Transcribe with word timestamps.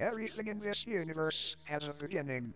Everything 0.00 0.46
in 0.46 0.58
this 0.58 0.86
universe 0.86 1.56
has 1.64 1.86
a 1.86 1.92
beginning. 1.92 2.54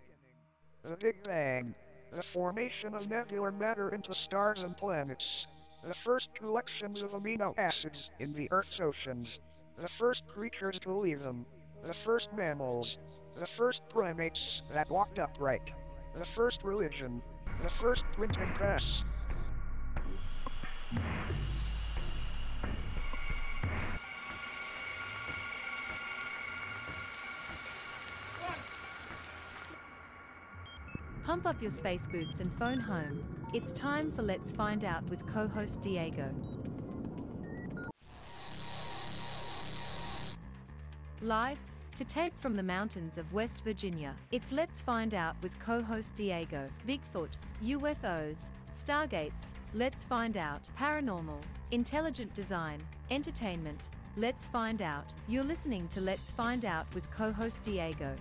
The 0.83 0.96
Big 0.96 1.23
Bang. 1.25 1.75
The 2.10 2.23
formation 2.23 2.94
of 2.94 3.10
nebular 3.10 3.52
matter 3.52 3.91
into 3.91 4.15
stars 4.15 4.63
and 4.63 4.75
planets. 4.75 5.46
The 5.83 5.92
first 5.92 6.34
collections 6.34 7.02
of 7.02 7.10
amino 7.10 7.52
acids 7.58 8.11
in 8.18 8.32
the 8.32 8.48
Earth's 8.50 8.80
oceans. 8.80 9.41
The 9.77 9.88
first 9.88 10.27
creatures 10.27 10.79
to 10.80 10.93
leave 10.93 11.22
them. 11.22 11.45
The 11.82 11.93
first 11.93 12.32
mammals. 12.32 12.96
The 13.37 13.47
first 13.47 13.87
primates 13.91 14.63
that 14.71 14.89
walked 14.89 15.19
upright. 15.19 15.71
The 16.15 16.25
first 16.25 16.63
religion. 16.63 17.21
The 17.63 17.69
first 17.69 18.07
printing 18.13 18.55
press. 18.55 19.05
Pump 31.34 31.47
up 31.47 31.61
your 31.61 31.70
space 31.73 32.06
boots 32.06 32.38
and 32.38 32.56
phone 32.61 32.79
home. 32.79 33.24
It's 33.52 33.73
time 33.73 34.12
for 34.12 34.23
Let's 34.23 34.52
Find 34.52 34.84
Out 34.84 35.02
with 35.11 35.27
co 35.27 35.48
host 35.48 35.80
Diego. 35.80 36.33
Live 41.23 41.59
to 41.97 42.05
tape 42.05 42.34
from 42.41 42.55
the 42.55 42.62
mountains 42.62 43.19
of 43.19 43.33
West 43.33 43.65
Virginia, 43.65 44.15
it's 44.30 44.52
Let's 44.52 44.80
Find 44.80 45.12
Out 45.12 45.34
with 45.43 45.59
co 45.59 45.83
host 45.83 46.15
Diego. 46.15 46.69
Bigfoot, 46.87 47.37
UFOs, 47.65 48.51
Stargates, 48.73 49.55
Let's 49.74 50.05
Find 50.05 50.37
Out, 50.37 50.69
Paranormal, 50.79 51.43
Intelligent 51.73 52.32
Design, 52.32 52.80
Entertainment. 53.10 53.91
Let's 54.16 54.46
Find 54.46 54.80
Out. 54.82 55.12
You're 55.27 55.43
listening 55.43 55.88
to 55.88 56.01
Let's 56.01 56.30
Find 56.30 56.65
Out 56.65 56.87
with 56.95 57.10
co 57.10 57.32
host 57.32 57.65
Diego. 57.65 58.15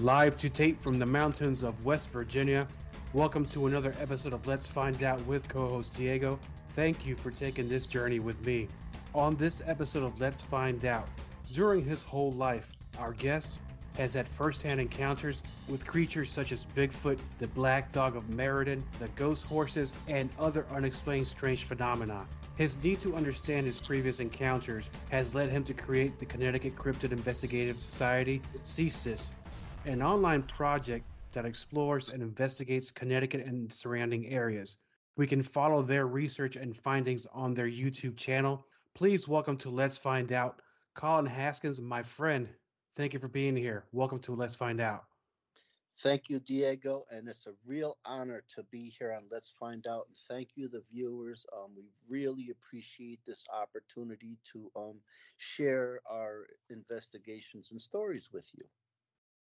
Live 0.00 0.36
to 0.36 0.50
tape 0.50 0.82
from 0.82 0.98
the 0.98 1.06
mountains 1.06 1.62
of 1.62 1.82
West 1.82 2.10
Virginia. 2.10 2.68
Welcome 3.14 3.46
to 3.46 3.66
another 3.66 3.94
episode 3.98 4.34
of 4.34 4.46
Let's 4.46 4.68
Find 4.68 5.02
Out 5.02 5.24
with 5.24 5.48
co 5.48 5.68
host 5.68 5.96
Diego. 5.96 6.38
Thank 6.72 7.06
you 7.06 7.16
for 7.16 7.30
taking 7.30 7.66
this 7.66 7.86
journey 7.86 8.18
with 8.18 8.38
me. 8.44 8.68
On 9.14 9.36
this 9.36 9.62
episode 9.64 10.02
of 10.02 10.20
Let's 10.20 10.42
Find 10.42 10.84
Out, 10.84 11.08
during 11.50 11.82
his 11.82 12.02
whole 12.02 12.32
life, 12.32 12.72
our 12.98 13.12
guest 13.14 13.58
has 13.96 14.12
had 14.12 14.28
first-hand 14.28 14.80
encounters 14.80 15.42
with 15.66 15.86
creatures 15.86 16.30
such 16.30 16.52
as 16.52 16.66
Bigfoot, 16.76 17.18
the 17.38 17.48
Black 17.48 17.90
Dog 17.92 18.16
of 18.16 18.28
Meriden, 18.28 18.84
the 18.98 19.08
ghost 19.16 19.46
horses, 19.46 19.94
and 20.08 20.28
other 20.38 20.66
unexplained 20.74 21.26
strange 21.26 21.64
phenomena. 21.64 22.26
His 22.56 22.76
need 22.84 23.00
to 23.00 23.16
understand 23.16 23.64
his 23.64 23.80
previous 23.80 24.20
encounters 24.20 24.90
has 25.10 25.34
led 25.34 25.48
him 25.48 25.64
to 25.64 25.72
create 25.72 26.18
the 26.18 26.26
Connecticut 26.26 26.76
Cryptid 26.76 27.12
Investigative 27.12 27.78
Society, 27.78 28.42
CCIS, 28.62 29.32
an 29.86 30.02
online 30.02 30.42
project 30.42 31.06
that 31.32 31.44
explores 31.44 32.08
and 32.08 32.20
investigates 32.20 32.90
Connecticut 32.90 33.46
and 33.46 33.72
surrounding 33.72 34.26
areas. 34.26 34.78
We 35.16 35.28
can 35.28 35.42
follow 35.42 35.80
their 35.80 36.08
research 36.08 36.56
and 36.56 36.76
findings 36.76 37.24
on 37.32 37.54
their 37.54 37.68
YouTube 37.68 38.16
channel. 38.16 38.66
Please 38.94 39.28
welcome 39.28 39.56
to 39.58 39.70
Let's 39.70 39.96
Find 39.96 40.32
Out, 40.32 40.60
Colin 40.94 41.24
Haskins, 41.24 41.80
my 41.80 42.02
friend. 42.02 42.48
Thank 42.96 43.14
you 43.14 43.20
for 43.20 43.28
being 43.28 43.54
here. 43.54 43.84
Welcome 43.92 44.18
to 44.20 44.34
Let's 44.34 44.56
Find 44.56 44.80
Out. 44.80 45.04
Thank 46.02 46.28
you, 46.28 46.40
Diego, 46.40 47.04
and 47.12 47.28
it's 47.28 47.46
a 47.46 47.52
real 47.64 47.96
honor 48.04 48.42
to 48.56 48.64
be 48.64 48.92
here 48.98 49.12
on 49.12 49.22
Let's 49.30 49.52
Find 49.56 49.86
Out. 49.86 50.06
And 50.08 50.16
thank 50.28 50.48
you, 50.56 50.68
the 50.68 50.82
viewers. 50.92 51.46
Um, 51.56 51.70
we 51.76 51.84
really 52.08 52.48
appreciate 52.50 53.20
this 53.24 53.44
opportunity 53.54 54.36
to 54.52 54.68
um, 54.74 54.96
share 55.36 56.00
our 56.10 56.48
investigations 56.70 57.68
and 57.70 57.80
stories 57.80 58.30
with 58.32 58.46
you. 58.52 58.64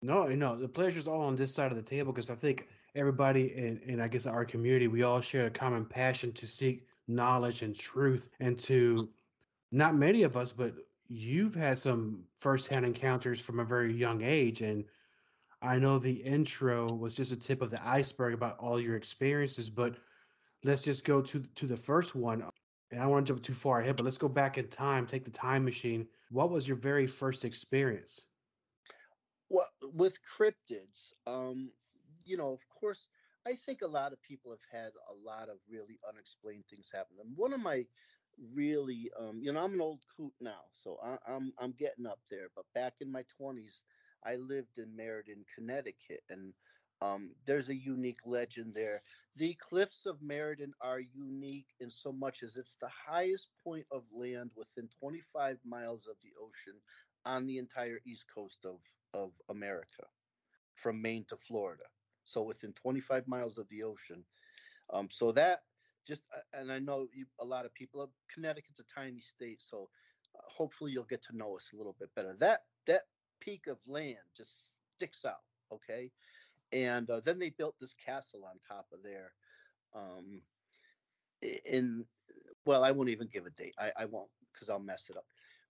No, 0.05 0.27
no, 0.27 0.55
the 0.55 0.67
pleasure's 0.67 1.07
all 1.07 1.21
on 1.21 1.35
this 1.35 1.51
side 1.51 1.71
of 1.71 1.77
the 1.77 1.81
table 1.81 2.13
because 2.13 2.29
I 2.29 2.35
think 2.35 2.67
everybody 2.93 3.57
in, 3.57 3.79
in, 3.79 3.99
I 3.99 4.07
guess, 4.07 4.27
our 4.27 4.45
community, 4.45 4.88
we 4.88 5.01
all 5.01 5.19
share 5.19 5.47
a 5.47 5.49
common 5.49 5.83
passion 5.83 6.31
to 6.33 6.45
seek 6.45 6.85
knowledge 7.07 7.63
and 7.63 7.75
truth 7.75 8.29
and 8.39 8.55
to, 8.59 9.09
not 9.71 9.95
many 9.95 10.21
of 10.21 10.38
us, 10.38 10.51
but 10.51 10.75
you've 11.07 11.55
had 11.55 11.79
some 11.79 12.23
firsthand 12.39 12.85
encounters 12.85 13.41
from 13.41 13.59
a 13.59 13.65
very 13.65 13.95
young 13.95 14.21
age. 14.21 14.61
And 14.61 14.85
I 15.59 15.79
know 15.79 15.97
the 15.97 16.13
intro 16.13 16.94
was 16.94 17.15
just 17.15 17.31
a 17.31 17.35
tip 17.35 17.63
of 17.63 17.71
the 17.71 17.83
iceberg 17.83 18.35
about 18.35 18.59
all 18.59 18.79
your 18.79 18.97
experiences, 18.97 19.71
but 19.71 19.95
let's 20.63 20.83
just 20.83 21.03
go 21.03 21.23
to, 21.23 21.39
to 21.39 21.65
the 21.65 21.77
first 21.77 22.13
one. 22.13 22.44
And 22.91 22.99
I 22.99 23.05
don't 23.05 23.11
want 23.11 23.25
to 23.25 23.33
jump 23.33 23.41
too 23.44 23.53
far 23.53 23.81
ahead, 23.81 23.95
but 23.95 24.03
let's 24.03 24.19
go 24.19 24.29
back 24.29 24.59
in 24.59 24.67
time, 24.67 25.07
take 25.07 25.25
the 25.25 25.31
time 25.31 25.65
machine. 25.65 26.05
What 26.29 26.51
was 26.51 26.67
your 26.67 26.77
very 26.77 27.07
first 27.07 27.44
experience? 27.44 28.25
Well, 29.50 29.69
with 29.81 30.17
cryptids, 30.23 31.13
um, 31.28 31.73
you 32.23 32.38
know, 32.38 32.51
of 32.51 32.67
course, 32.69 33.07
I 33.45 33.56
think 33.56 33.81
a 33.81 33.88
lot 33.88 34.11
of 34.11 34.22
people 34.22 34.51
have 34.51 34.63
had 34.72 34.94
a 35.09 35.13
lot 35.13 35.50
of 35.50 35.59
really 35.67 36.00
unexplained 36.07 36.66
things 36.67 36.89
happen. 36.91 37.17
And 37.19 37.38
one 37.38 37.53
of 37.53 37.59
my 37.59 37.88
really, 38.38 39.11
um, 39.17 39.41
you 39.44 39.53
know, 39.53 39.63
I'm 39.63 39.73
an 39.75 39.81
old 39.81 40.03
coot 40.17 40.33
now, 40.39 40.66
so 40.73 40.97
I, 41.01 41.19
I'm 41.28 41.53
I'm 41.59 41.73
getting 41.73 42.07
up 42.07 42.22
there. 42.29 42.50
But 42.56 42.66
back 42.73 42.95
in 43.01 43.11
my 43.11 43.23
20s, 43.23 43.83
I 44.23 44.35
lived 44.38 44.79
in 44.79 44.95
Meriden, 44.95 45.45
Connecticut, 45.53 46.23
and 46.29 46.56
um, 47.01 47.35
there's 47.45 47.69
a 47.69 47.75
unique 47.75 48.25
legend 48.25 48.73
there. 48.73 49.03
The 49.35 49.53
cliffs 49.56 50.07
of 50.07 50.22
Meriden 50.23 50.73
are 50.81 51.00
unique 51.00 51.75
in 51.79 51.91
so 51.91 52.12
much 52.12 52.41
as 52.41 52.56
it's 52.56 52.77
the 52.81 52.89
highest 52.89 53.50
point 53.63 53.85
of 53.91 54.06
land 54.12 54.51
within 54.56 54.88
25 54.88 55.59
miles 55.63 56.07
of 56.07 56.17
the 56.23 56.33
ocean 56.41 56.81
on 57.25 57.46
the 57.47 57.58
entire 57.58 58.00
east 58.06 58.25
coast 58.34 58.66
of 58.66 58.80
of 59.13 59.31
America, 59.50 60.03
from 60.75 61.02
Maine 61.02 61.25
to 61.30 61.38
Florida. 61.38 61.86
So 62.25 62.41
within 62.41 62.74
25 62.74 63.28
miles 63.28 63.58
of 63.58 63.69
the 63.69 63.84
ocean. 63.84 64.25
Um, 64.91 65.09
so 65.12 65.31
that 65.31 65.63
just, 66.08 66.24
uh, 66.36 66.41
and 66.53 66.72
I 66.72 66.80
know 66.80 67.08
you, 67.13 67.25
a 67.40 67.46
lot 67.46 67.66
of 67.66 67.74
people. 67.74 68.02
Uh, 68.02 68.08
Connecticut's 68.34 68.80
a 68.80 68.84
tiny 68.84 69.22
state, 69.22 69.62
so 69.68 69.90
uh, 70.36 70.41
hopefully 70.47 70.91
you'll 70.91 71.03
get 71.03 71.24
to 71.24 71.38
know 71.38 71.56
us 71.56 71.69
a 71.74 71.78
little 71.78 71.96
bit 72.00 72.13
better. 72.16 72.36
That 72.40 72.66
that 72.88 73.03
peak 73.40 73.68
of 73.68 73.78
land 73.88 74.18
just 74.36 74.72
sticks 74.96 75.25
out. 75.25 75.44
Okay, 75.72 76.12
and 76.72 77.09
uh, 77.09 77.22
then 77.22 77.40
they 77.40 77.50
built 77.50 77.75
this 77.80 77.96
castle 77.96 78.46
on 78.46 78.59
top 78.68 78.88
of 78.94 79.02
there. 79.03 79.34
Um, 79.94 80.42
in 81.42 82.06
well, 82.66 82.84
I 82.84 82.92
won't 82.92 83.09
even 83.09 83.28
give 83.28 83.46
a 83.46 83.52
date. 83.52 83.75
I, 83.80 83.92
I 83.97 84.06
won't 84.06 84.30
because 84.53 84.69
I'll 84.69 84.80
mess 84.80 85.06
it 85.09 85.18
up 85.18 85.25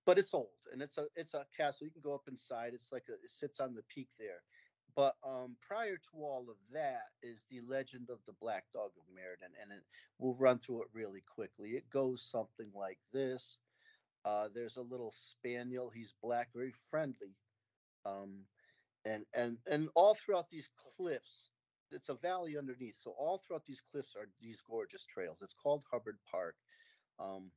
but 0.05 0.17
it's 0.17 0.33
old 0.33 0.49
and 0.71 0.81
it's 0.81 0.97
a 0.97 1.07
it's 1.15 1.33
a 1.33 1.45
castle. 1.55 1.85
You 1.85 1.91
can 1.91 2.01
go 2.01 2.13
up 2.13 2.27
inside. 2.27 2.71
It's 2.73 2.91
like 2.91 3.05
a, 3.09 3.13
it 3.13 3.31
sits 3.31 3.59
on 3.59 3.73
the 3.73 3.83
peak 3.83 4.09
there. 4.19 4.41
But 4.95 5.15
um, 5.27 5.57
prior 5.61 5.97
to 5.97 6.17
all 6.21 6.45
of 6.49 6.55
that 6.73 7.07
is 7.21 7.43
the 7.51 7.59
legend 7.67 8.09
of 8.09 8.19
the 8.25 8.33
Black 8.39 8.63
Dog 8.71 8.91
of 8.97 9.03
Meriden, 9.13 9.51
and 9.61 9.71
it, 9.71 9.83
we'll 10.19 10.35
run 10.35 10.59
through 10.59 10.83
it 10.83 10.87
really 10.93 11.23
quickly. 11.33 11.71
It 11.71 11.89
goes 11.89 12.25
something 12.31 12.69
like 12.73 12.99
this: 13.11 13.57
uh, 14.23 14.47
There's 14.53 14.77
a 14.77 14.81
little 14.81 15.13
spaniel. 15.13 15.91
He's 15.93 16.13
black, 16.23 16.49
very 16.55 16.73
friendly, 16.89 17.35
um, 18.05 18.45
and 19.03 19.25
and 19.33 19.57
and 19.69 19.89
all 19.95 20.15
throughout 20.15 20.49
these 20.49 20.69
cliffs, 20.97 21.49
it's 21.91 22.09
a 22.09 22.15
valley 22.15 22.57
underneath. 22.57 22.95
So 22.97 23.13
all 23.17 23.41
throughout 23.45 23.65
these 23.65 23.81
cliffs 23.91 24.15
are 24.15 24.29
these 24.41 24.61
gorgeous 24.69 25.05
trails. 25.05 25.39
It's 25.41 25.55
called 25.61 25.83
Hubbard 25.91 26.17
Park. 26.31 26.55
Um, 27.19 27.51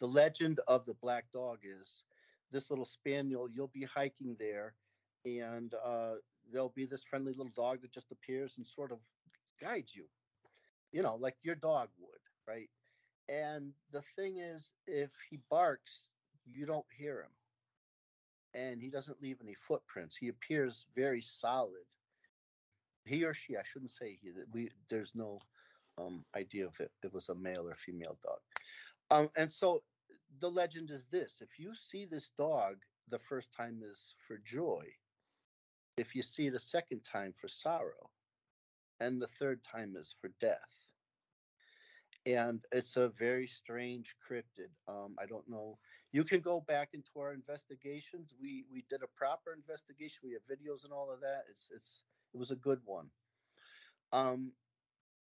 the 0.00 0.06
legend 0.06 0.60
of 0.68 0.84
the 0.86 0.94
black 0.94 1.24
dog 1.32 1.58
is 1.64 2.02
this 2.50 2.70
little 2.70 2.84
spaniel 2.84 3.48
you'll 3.52 3.70
be 3.74 3.84
hiking 3.84 4.36
there 4.38 4.74
and 5.24 5.74
uh, 5.84 6.12
there'll 6.50 6.72
be 6.74 6.86
this 6.86 7.04
friendly 7.04 7.32
little 7.32 7.52
dog 7.54 7.82
that 7.82 7.92
just 7.92 8.12
appears 8.12 8.54
and 8.56 8.66
sort 8.66 8.92
of 8.92 8.98
guides 9.60 9.94
you 9.94 10.04
you 10.92 11.02
know 11.02 11.16
like 11.20 11.36
your 11.42 11.54
dog 11.56 11.88
would 12.00 12.18
right? 12.48 12.70
And 13.28 13.72
the 13.92 14.02
thing 14.16 14.38
is 14.38 14.72
if 14.86 15.10
he 15.28 15.38
barks 15.50 16.02
you 16.50 16.64
don't 16.64 16.86
hear 16.96 17.20
him. 17.20 17.30
And 18.54 18.80
he 18.80 18.88
doesn't 18.88 19.20
leave 19.22 19.36
any 19.42 19.54
footprints. 19.54 20.16
He 20.16 20.28
appears 20.28 20.86
very 20.96 21.20
solid. 21.20 21.84
He 23.04 23.24
or 23.24 23.34
she 23.34 23.56
i 23.56 23.62
shouldn't 23.70 23.90
say 23.90 24.18
he 24.20 24.30
we 24.52 24.70
there's 24.90 25.12
no 25.14 25.40
um, 25.98 26.24
idea 26.36 26.66
if 26.66 26.80
it, 26.80 26.90
it 27.02 27.12
was 27.12 27.28
a 27.28 27.34
male 27.34 27.66
or 27.68 27.76
female 27.76 28.18
dog. 28.22 28.38
Um, 29.10 29.30
and 29.36 29.50
so 29.50 29.82
the 30.40 30.50
legend 30.50 30.90
is 30.90 31.06
this 31.10 31.40
if 31.40 31.58
you 31.58 31.74
see 31.74 32.04
this 32.04 32.30
dog 32.38 32.76
the 33.10 33.18
first 33.18 33.48
time 33.56 33.80
is 33.82 34.14
for 34.26 34.38
joy, 34.44 34.84
if 35.96 36.14
you 36.14 36.22
see 36.22 36.46
it 36.46 36.54
a 36.54 36.60
second 36.60 37.00
time 37.10 37.32
for 37.32 37.48
sorrow, 37.48 38.10
and 39.00 39.20
the 39.20 39.28
third 39.38 39.60
time 39.64 39.94
is 39.96 40.14
for 40.20 40.30
death. 40.40 40.58
And 42.26 42.60
it's 42.72 42.96
a 42.96 43.08
very 43.08 43.46
strange 43.46 44.14
cryptid. 44.28 44.70
Um, 44.86 45.14
I 45.18 45.24
don't 45.24 45.48
know. 45.48 45.78
You 46.12 46.24
can 46.24 46.40
go 46.40 46.62
back 46.66 46.90
into 46.92 47.08
our 47.18 47.32
investigations. 47.32 48.34
We 48.40 48.64
we 48.70 48.84
did 48.90 49.02
a 49.02 49.16
proper 49.16 49.54
investigation. 49.54 50.18
We 50.24 50.32
have 50.32 50.42
videos 50.42 50.84
and 50.84 50.92
all 50.92 51.10
of 51.10 51.20
that. 51.20 51.44
It's 51.48 51.68
it's 51.74 52.02
it 52.34 52.38
was 52.38 52.50
a 52.50 52.56
good 52.56 52.80
one. 52.84 53.06
Um, 54.12 54.52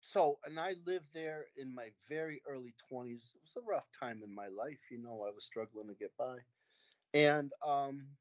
so 0.02 0.40
and 0.46 0.60
i 0.60 0.74
lived 0.86 1.08
there 1.14 1.46
in 1.58 1.74
my 1.74 1.90
very 2.08 2.42
early 2.48 2.74
20s 2.90 3.32
it 3.36 3.42
was 3.42 3.56
a 3.58 3.62
rough 3.68 3.88
time 3.98 4.22
in 4.24 4.34
my 4.34 4.48
life 4.48 4.80
you 4.92 4.98
know 4.98 5.24
i 5.28 5.32
was 5.32 5.46
struggling 5.46 5.88
to 5.88 5.96
get 5.96 6.16
by 6.18 6.38
And 7.14 7.52
um, 7.66 8.18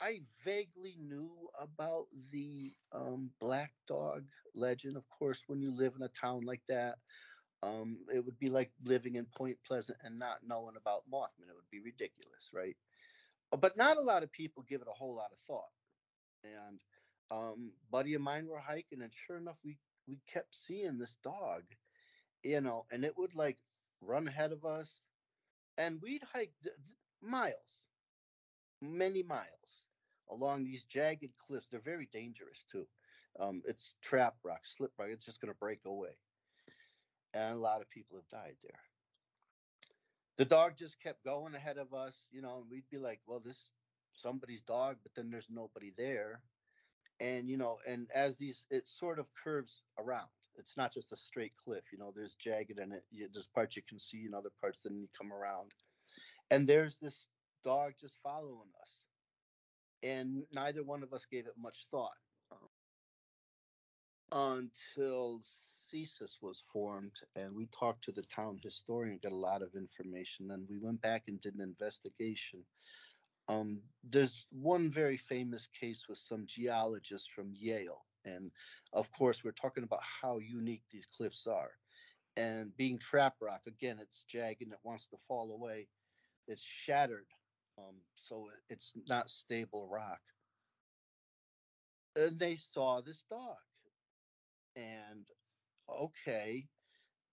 I 0.00 0.22
vaguely 0.44 0.96
knew 0.98 1.48
about 1.58 2.06
the 2.30 2.74
um, 2.92 3.32
black 3.40 3.72
dog 3.86 4.24
legend. 4.54 4.96
Of 4.96 5.08
course, 5.08 5.44
when 5.46 5.60
you 5.62 5.74
live 5.74 5.94
in 5.96 6.02
a 6.02 6.08
town 6.08 6.42
like 6.42 6.62
that, 6.68 6.98
um, 7.62 8.06
it 8.12 8.24
would 8.24 8.38
be 8.38 8.50
like 8.50 8.72
living 8.84 9.16
in 9.16 9.26
Point 9.26 9.58
Pleasant 9.66 9.98
and 10.02 10.18
not 10.18 10.44
knowing 10.46 10.76
about 10.76 11.08
Mothman. 11.10 11.48
It 11.48 11.54
would 11.56 11.70
be 11.70 11.80
ridiculous, 11.80 12.50
right? 12.52 12.76
Uh, 13.52 13.56
But 13.56 13.76
not 13.76 13.96
a 13.96 14.02
lot 14.02 14.22
of 14.22 14.32
people 14.32 14.62
give 14.62 14.82
it 14.82 14.88
a 14.88 14.92
whole 14.98 15.14
lot 15.14 15.32
of 15.32 15.38
thought. 15.46 15.72
And 16.44 16.80
um, 17.30 17.72
buddy 17.90 18.14
of 18.14 18.22
mine 18.22 18.46
were 18.46 18.58
hiking, 18.60 19.02
and 19.02 19.12
sure 19.14 19.38
enough, 19.38 19.58
we 19.64 19.78
we 20.06 20.20
kept 20.32 20.54
seeing 20.54 20.98
this 20.98 21.16
dog, 21.22 21.62
you 22.42 22.60
know, 22.60 22.86
and 22.90 23.04
it 23.04 23.16
would 23.16 23.34
like 23.34 23.58
run 24.00 24.28
ahead 24.28 24.52
of 24.52 24.64
us, 24.64 25.00
and 25.78 26.00
we'd 26.02 26.22
hike 26.32 26.52
th- 26.62 26.74
th- 26.76 26.96
miles, 27.20 27.80
many 28.80 29.22
miles 29.22 29.84
along 30.30 30.64
these 30.64 30.84
jagged 30.84 31.32
cliffs. 31.38 31.68
They're 31.70 31.80
very 31.80 32.08
dangerous 32.12 32.64
too. 32.70 32.86
Um, 33.38 33.62
it's 33.66 33.94
trap 34.02 34.34
rock, 34.44 34.60
slip 34.64 34.92
rock. 34.98 35.08
It's 35.10 35.24
just 35.24 35.40
going 35.40 35.52
to 35.52 35.58
break 35.58 35.80
away, 35.86 36.16
and 37.32 37.54
a 37.54 37.60
lot 37.60 37.80
of 37.80 37.90
people 37.90 38.18
have 38.18 38.28
died 38.28 38.56
there. 38.62 38.80
The 40.38 40.44
dog 40.44 40.76
just 40.76 41.00
kept 41.00 41.24
going 41.24 41.54
ahead 41.54 41.78
of 41.78 41.94
us, 41.94 42.14
you 42.30 42.42
know, 42.42 42.58
and 42.58 42.70
we'd 42.70 42.88
be 42.90 42.98
like, 42.98 43.20
"Well, 43.26 43.40
this 43.40 43.70
somebody's 44.14 44.62
dog," 44.62 44.96
but 45.02 45.12
then 45.14 45.30
there's 45.30 45.48
nobody 45.50 45.92
there, 45.96 46.42
and 47.22 47.48
you 47.48 47.56
know, 47.56 47.78
and 47.88 48.08
as 48.14 48.36
these, 48.36 48.66
it 48.70 48.88
sort 48.88 49.18
of 49.18 49.26
curves 49.42 49.82
around. 49.98 50.28
It's 50.58 50.76
not 50.76 50.92
just 50.92 51.12
a 51.12 51.16
straight 51.16 51.52
cliff, 51.64 51.84
you 51.92 51.98
know. 51.98 52.12
There's 52.14 52.34
jagged 52.34 52.78
in 52.78 52.92
it. 52.92 53.04
You, 53.10 53.28
there's 53.32 53.48
parts 53.48 53.76
you 53.76 53.82
can 53.88 53.98
see, 53.98 54.26
and 54.26 54.34
other 54.34 54.50
parts 54.60 54.80
then 54.84 54.98
you 54.98 55.08
come 55.18 55.32
around, 55.32 55.70
and 56.50 56.68
there's 56.68 56.96
this 57.00 57.28
dog 57.64 57.92
just 58.00 58.16
following 58.22 58.68
us 58.82 58.90
and 60.02 60.42
neither 60.52 60.82
one 60.82 61.02
of 61.02 61.12
us 61.12 61.26
gave 61.30 61.46
it 61.46 61.54
much 61.60 61.86
thought 61.90 62.10
um, 62.50 62.68
until 64.32 65.40
CCIS 65.92 66.36
was 66.40 66.62
formed 66.72 67.12
and 67.36 67.54
we 67.54 67.68
talked 67.78 68.04
to 68.04 68.12
the 68.12 68.24
town 68.34 68.58
historian, 68.62 69.20
got 69.22 69.32
a 69.32 69.36
lot 69.36 69.62
of 69.62 69.74
information, 69.76 70.50
and 70.50 70.66
we 70.68 70.78
went 70.78 71.00
back 71.02 71.24
and 71.28 71.40
did 71.40 71.54
an 71.54 71.60
investigation. 71.60 72.60
Um, 73.52 73.82
there's 74.04 74.46
one 74.50 74.90
very 74.90 75.16
famous 75.16 75.68
case 75.78 76.04
with 76.08 76.18
some 76.18 76.44
geologists 76.46 77.28
from 77.28 77.52
Yale, 77.54 78.04
and 78.24 78.50
of 78.92 79.10
course, 79.12 79.44
we're 79.44 79.52
talking 79.52 79.84
about 79.84 80.02
how 80.22 80.38
unique 80.38 80.82
these 80.90 81.06
cliffs 81.16 81.46
are. 81.46 81.70
And 82.36 82.74
being 82.76 82.98
trap 82.98 83.34
rock, 83.40 83.62
again, 83.66 83.98
it's 84.00 84.24
jagged 84.24 84.62
and 84.62 84.72
it 84.72 84.78
wants 84.84 85.06
to 85.08 85.16
fall 85.18 85.52
away. 85.52 85.88
It's 86.48 86.62
shattered 86.62 87.26
um, 87.78 87.96
so 88.14 88.48
it's 88.68 88.92
not 89.08 89.30
stable 89.30 89.88
rock. 89.90 90.20
And 92.16 92.38
they 92.38 92.56
saw 92.56 93.00
this 93.00 93.24
dog, 93.30 93.56
and 94.76 95.24
okay, 95.88 96.66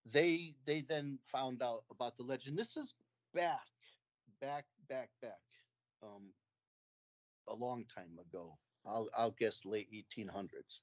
they 0.09 0.55
they 0.65 0.81
then 0.87 1.19
found 1.25 1.61
out 1.61 1.83
about 1.91 2.15
the 2.15 2.23
legend. 2.23 2.57
This 2.57 2.77
is 2.77 2.93
back, 3.33 3.67
back, 4.39 4.65
back, 4.87 5.09
back, 5.21 5.41
um, 6.03 6.33
a 7.47 7.53
long 7.53 7.85
time 7.93 8.17
ago. 8.19 8.57
I'll 8.85 9.09
I'll 9.17 9.35
guess 9.37 9.65
late 9.65 9.89
1800s. 9.91 10.79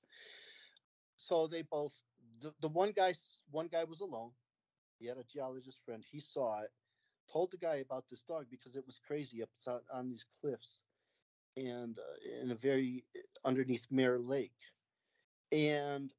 So 1.16 1.46
they 1.46 1.62
both 1.62 1.94
the, 2.40 2.52
the 2.60 2.68
one 2.68 2.92
guy 2.92 3.14
one 3.50 3.68
guy 3.68 3.84
was 3.84 4.00
alone. 4.00 4.32
He 4.98 5.06
had 5.06 5.18
a 5.18 5.24
geologist 5.24 5.78
friend. 5.84 6.04
He 6.10 6.20
saw 6.20 6.60
it 6.60 6.70
told 7.30 7.50
the 7.50 7.56
guy 7.56 7.76
about 7.76 8.04
this 8.10 8.22
dog 8.22 8.46
because 8.50 8.76
it 8.76 8.86
was 8.86 9.00
crazy 9.06 9.42
up 9.42 9.48
on, 9.92 10.08
these 10.08 10.24
cliffs 10.40 10.80
and 11.56 11.98
uh, 11.98 12.42
in 12.42 12.50
a 12.50 12.54
very 12.54 13.04
underneath 13.44 13.86
Mirror 13.90 14.20
Lake. 14.20 14.52
And 15.52 16.12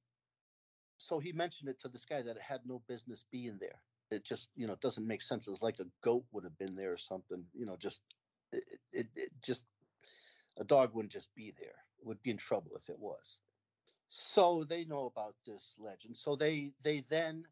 so 0.97 1.19
he 1.19 1.31
mentioned 1.31 1.69
it 1.69 1.79
to 1.81 1.89
this 1.89 2.05
guy 2.05 2.21
that 2.21 2.35
it 2.35 2.41
had 2.41 2.61
no 2.65 2.81
business 2.87 3.23
being 3.31 3.57
there. 3.59 3.81
It 4.09 4.23
just, 4.23 4.49
you 4.55 4.67
know, 4.67 4.73
it 4.73 4.81
doesn't 4.81 5.07
make 5.07 5.21
sense. 5.21 5.47
It's 5.47 5.61
like 5.61 5.79
a 5.79 5.85
goat 6.03 6.25
would 6.31 6.43
have 6.43 6.57
been 6.57 6.75
there 6.75 6.93
or 6.93 6.97
something, 6.97 7.43
you 7.53 7.65
know, 7.65 7.77
just, 7.77 8.01
it, 8.51 9.07
it, 9.15 9.31
just, 9.43 9.65
a 10.57 10.63
dog 10.63 10.93
wouldn't 10.93 11.11
just 11.11 11.33
be 11.35 11.53
there. 11.59 11.75
It 11.99 12.05
would 12.05 12.21
be 12.23 12.31
in 12.31 12.37
trouble 12.37 12.71
if 12.75 12.89
it 12.89 12.99
was. 12.99 13.37
So 14.09 14.63
they 14.67 14.85
know 14.85 15.05
about 15.05 15.35
this 15.45 15.75
legend. 15.77 16.15
So 16.15 16.35
they, 16.35 16.71
they 16.83 17.03
then 17.09 17.45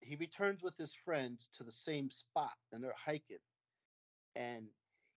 he 0.00 0.16
returns 0.16 0.62
with 0.62 0.76
his 0.76 0.92
friend 0.92 1.38
to 1.56 1.64
the 1.64 1.72
same 1.72 2.10
spot 2.10 2.56
and 2.72 2.82
they're 2.82 2.92
hiking 3.04 3.38
and 4.34 4.66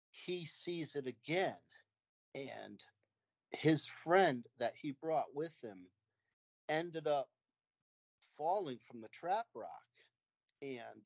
he 0.09 0.45
sees 0.45 0.95
it 0.95 1.07
again 1.07 1.55
and 2.35 2.81
his 3.51 3.85
friend 3.85 4.45
that 4.59 4.73
he 4.79 4.93
brought 5.01 5.33
with 5.33 5.51
him 5.63 5.87
ended 6.69 7.07
up 7.07 7.29
falling 8.37 8.79
from 8.89 9.01
the 9.01 9.07
trap 9.09 9.45
rock 9.55 9.69
and 10.61 11.01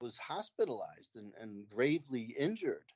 was 0.00 0.16
hospitalized 0.18 1.16
and, 1.16 1.32
and 1.40 1.68
gravely 1.68 2.34
injured 2.38 2.92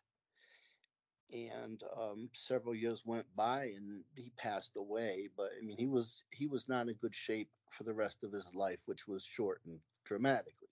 and 1.33 1.83
um, 1.99 2.29
several 2.35 2.75
years 2.75 3.03
went 3.07 3.27
by 3.35 3.65
and 3.65 4.05
he 4.15 4.31
passed 4.39 4.73
away 4.77 5.29
but 5.37 5.51
i 5.59 5.65
mean 5.65 5.79
he 5.79 5.87
was 5.87 6.23
he 6.31 6.47
was 6.47 6.69
not 6.69 6.89
in 6.89 6.95
good 6.95 7.15
shape 7.15 7.49
for 7.71 7.85
the 7.85 7.93
rest 7.95 8.19
of 8.23 8.33
his 8.33 8.55
life 8.55 8.79
which 8.87 9.09
was 9.09 9.25
shortened 9.25 9.81
dramatically. 10.05 10.69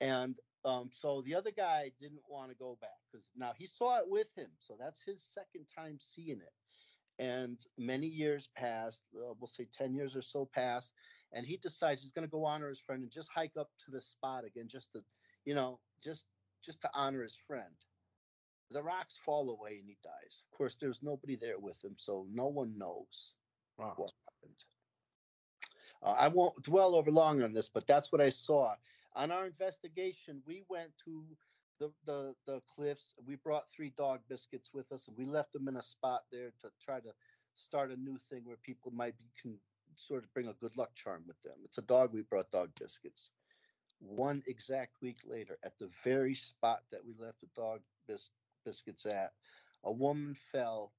And 0.00 0.36
um, 0.64 0.90
so 0.92 1.22
the 1.24 1.34
other 1.34 1.50
guy 1.50 1.92
didn't 2.00 2.22
want 2.28 2.50
to 2.50 2.56
go 2.56 2.76
back 2.80 2.98
because 3.10 3.26
now 3.36 3.52
he 3.56 3.66
saw 3.66 3.98
it 3.98 4.04
with 4.08 4.28
him 4.36 4.50
so 4.58 4.76
that's 4.78 5.02
his 5.04 5.24
second 5.28 5.66
time 5.76 5.98
seeing 6.00 6.40
it. 6.40 6.52
And 7.22 7.58
many 7.78 8.06
years 8.06 8.48
passed 8.56 9.02
uh, 9.16 9.34
we'll 9.40 9.48
say 9.48 9.66
10 9.76 9.94
years 9.94 10.16
or 10.16 10.22
so 10.22 10.48
passed 10.54 10.92
and 11.32 11.46
he 11.46 11.56
decides 11.56 12.02
he's 12.02 12.12
going 12.12 12.26
to 12.26 12.30
go 12.30 12.44
honor 12.44 12.68
his 12.68 12.80
friend 12.80 13.02
and 13.02 13.10
just 13.10 13.30
hike 13.34 13.56
up 13.58 13.70
to 13.84 13.90
the 13.90 14.00
spot 14.00 14.44
again 14.44 14.68
just 14.68 14.92
to 14.92 15.00
you 15.44 15.54
know 15.54 15.80
just 16.02 16.24
just 16.64 16.80
to 16.82 16.90
honor 16.94 17.22
his 17.22 17.38
friend 17.46 17.74
the 18.70 18.82
rocks 18.82 19.16
fall 19.16 19.50
away 19.50 19.78
and 19.78 19.88
he 19.88 19.96
dies. 20.02 20.42
Of 20.50 20.56
course, 20.56 20.76
there's 20.80 21.02
nobody 21.02 21.36
there 21.36 21.58
with 21.58 21.82
him, 21.84 21.94
so 21.96 22.26
no 22.32 22.46
one 22.46 22.76
knows 22.76 23.32
Wow. 23.78 23.94
what 23.96 24.12
happened. 24.24 24.64
Uh, 26.02 26.14
I 26.18 26.28
won't 26.28 26.62
dwell 26.62 26.94
over 26.94 27.10
long 27.10 27.42
on 27.42 27.52
this, 27.52 27.68
but 27.68 27.86
that's 27.86 28.10
what 28.12 28.20
I 28.20 28.30
saw. 28.30 28.74
On 29.14 29.30
our 29.30 29.46
investigation, 29.46 30.42
we 30.46 30.62
went 30.68 30.90
to 31.04 31.24
the, 31.78 31.90
the, 32.04 32.34
the 32.46 32.60
cliffs. 32.74 33.14
We 33.26 33.36
brought 33.36 33.70
three 33.70 33.90
dog 33.96 34.20
biscuits 34.28 34.70
with 34.72 34.90
us, 34.92 35.08
and 35.08 35.16
we 35.16 35.24
left 35.24 35.52
them 35.52 35.68
in 35.68 35.76
a 35.76 35.82
spot 35.82 36.24
there 36.32 36.50
to 36.62 36.70
try 36.82 37.00
to 37.00 37.12
start 37.54 37.90
a 37.90 37.96
new 37.96 38.18
thing 38.18 38.42
where 38.44 38.56
people 38.62 38.90
might 38.92 39.16
be 39.18 39.24
can 39.40 39.58
sort 39.94 40.24
of 40.24 40.32
bring 40.34 40.48
a 40.48 40.52
good 40.54 40.76
luck 40.76 40.94
charm 40.94 41.22
with 41.26 41.40
them. 41.42 41.54
It's 41.64 41.78
a 41.78 41.82
dog. 41.82 42.12
We 42.12 42.22
brought 42.22 42.50
dog 42.50 42.70
biscuits. 42.78 43.30
One 43.98 44.42
exact 44.46 44.96
week 45.00 45.18
later, 45.26 45.56
at 45.64 45.78
the 45.78 45.88
very 46.04 46.34
spot 46.34 46.80
that 46.92 47.00
we 47.04 47.14
left 47.18 47.40
the 47.40 47.48
dog 47.56 47.80
bis- 48.06 48.30
biscuits 48.66 49.06
at, 49.06 49.32
a 49.84 49.92
woman 49.92 50.34
fell 50.34 50.92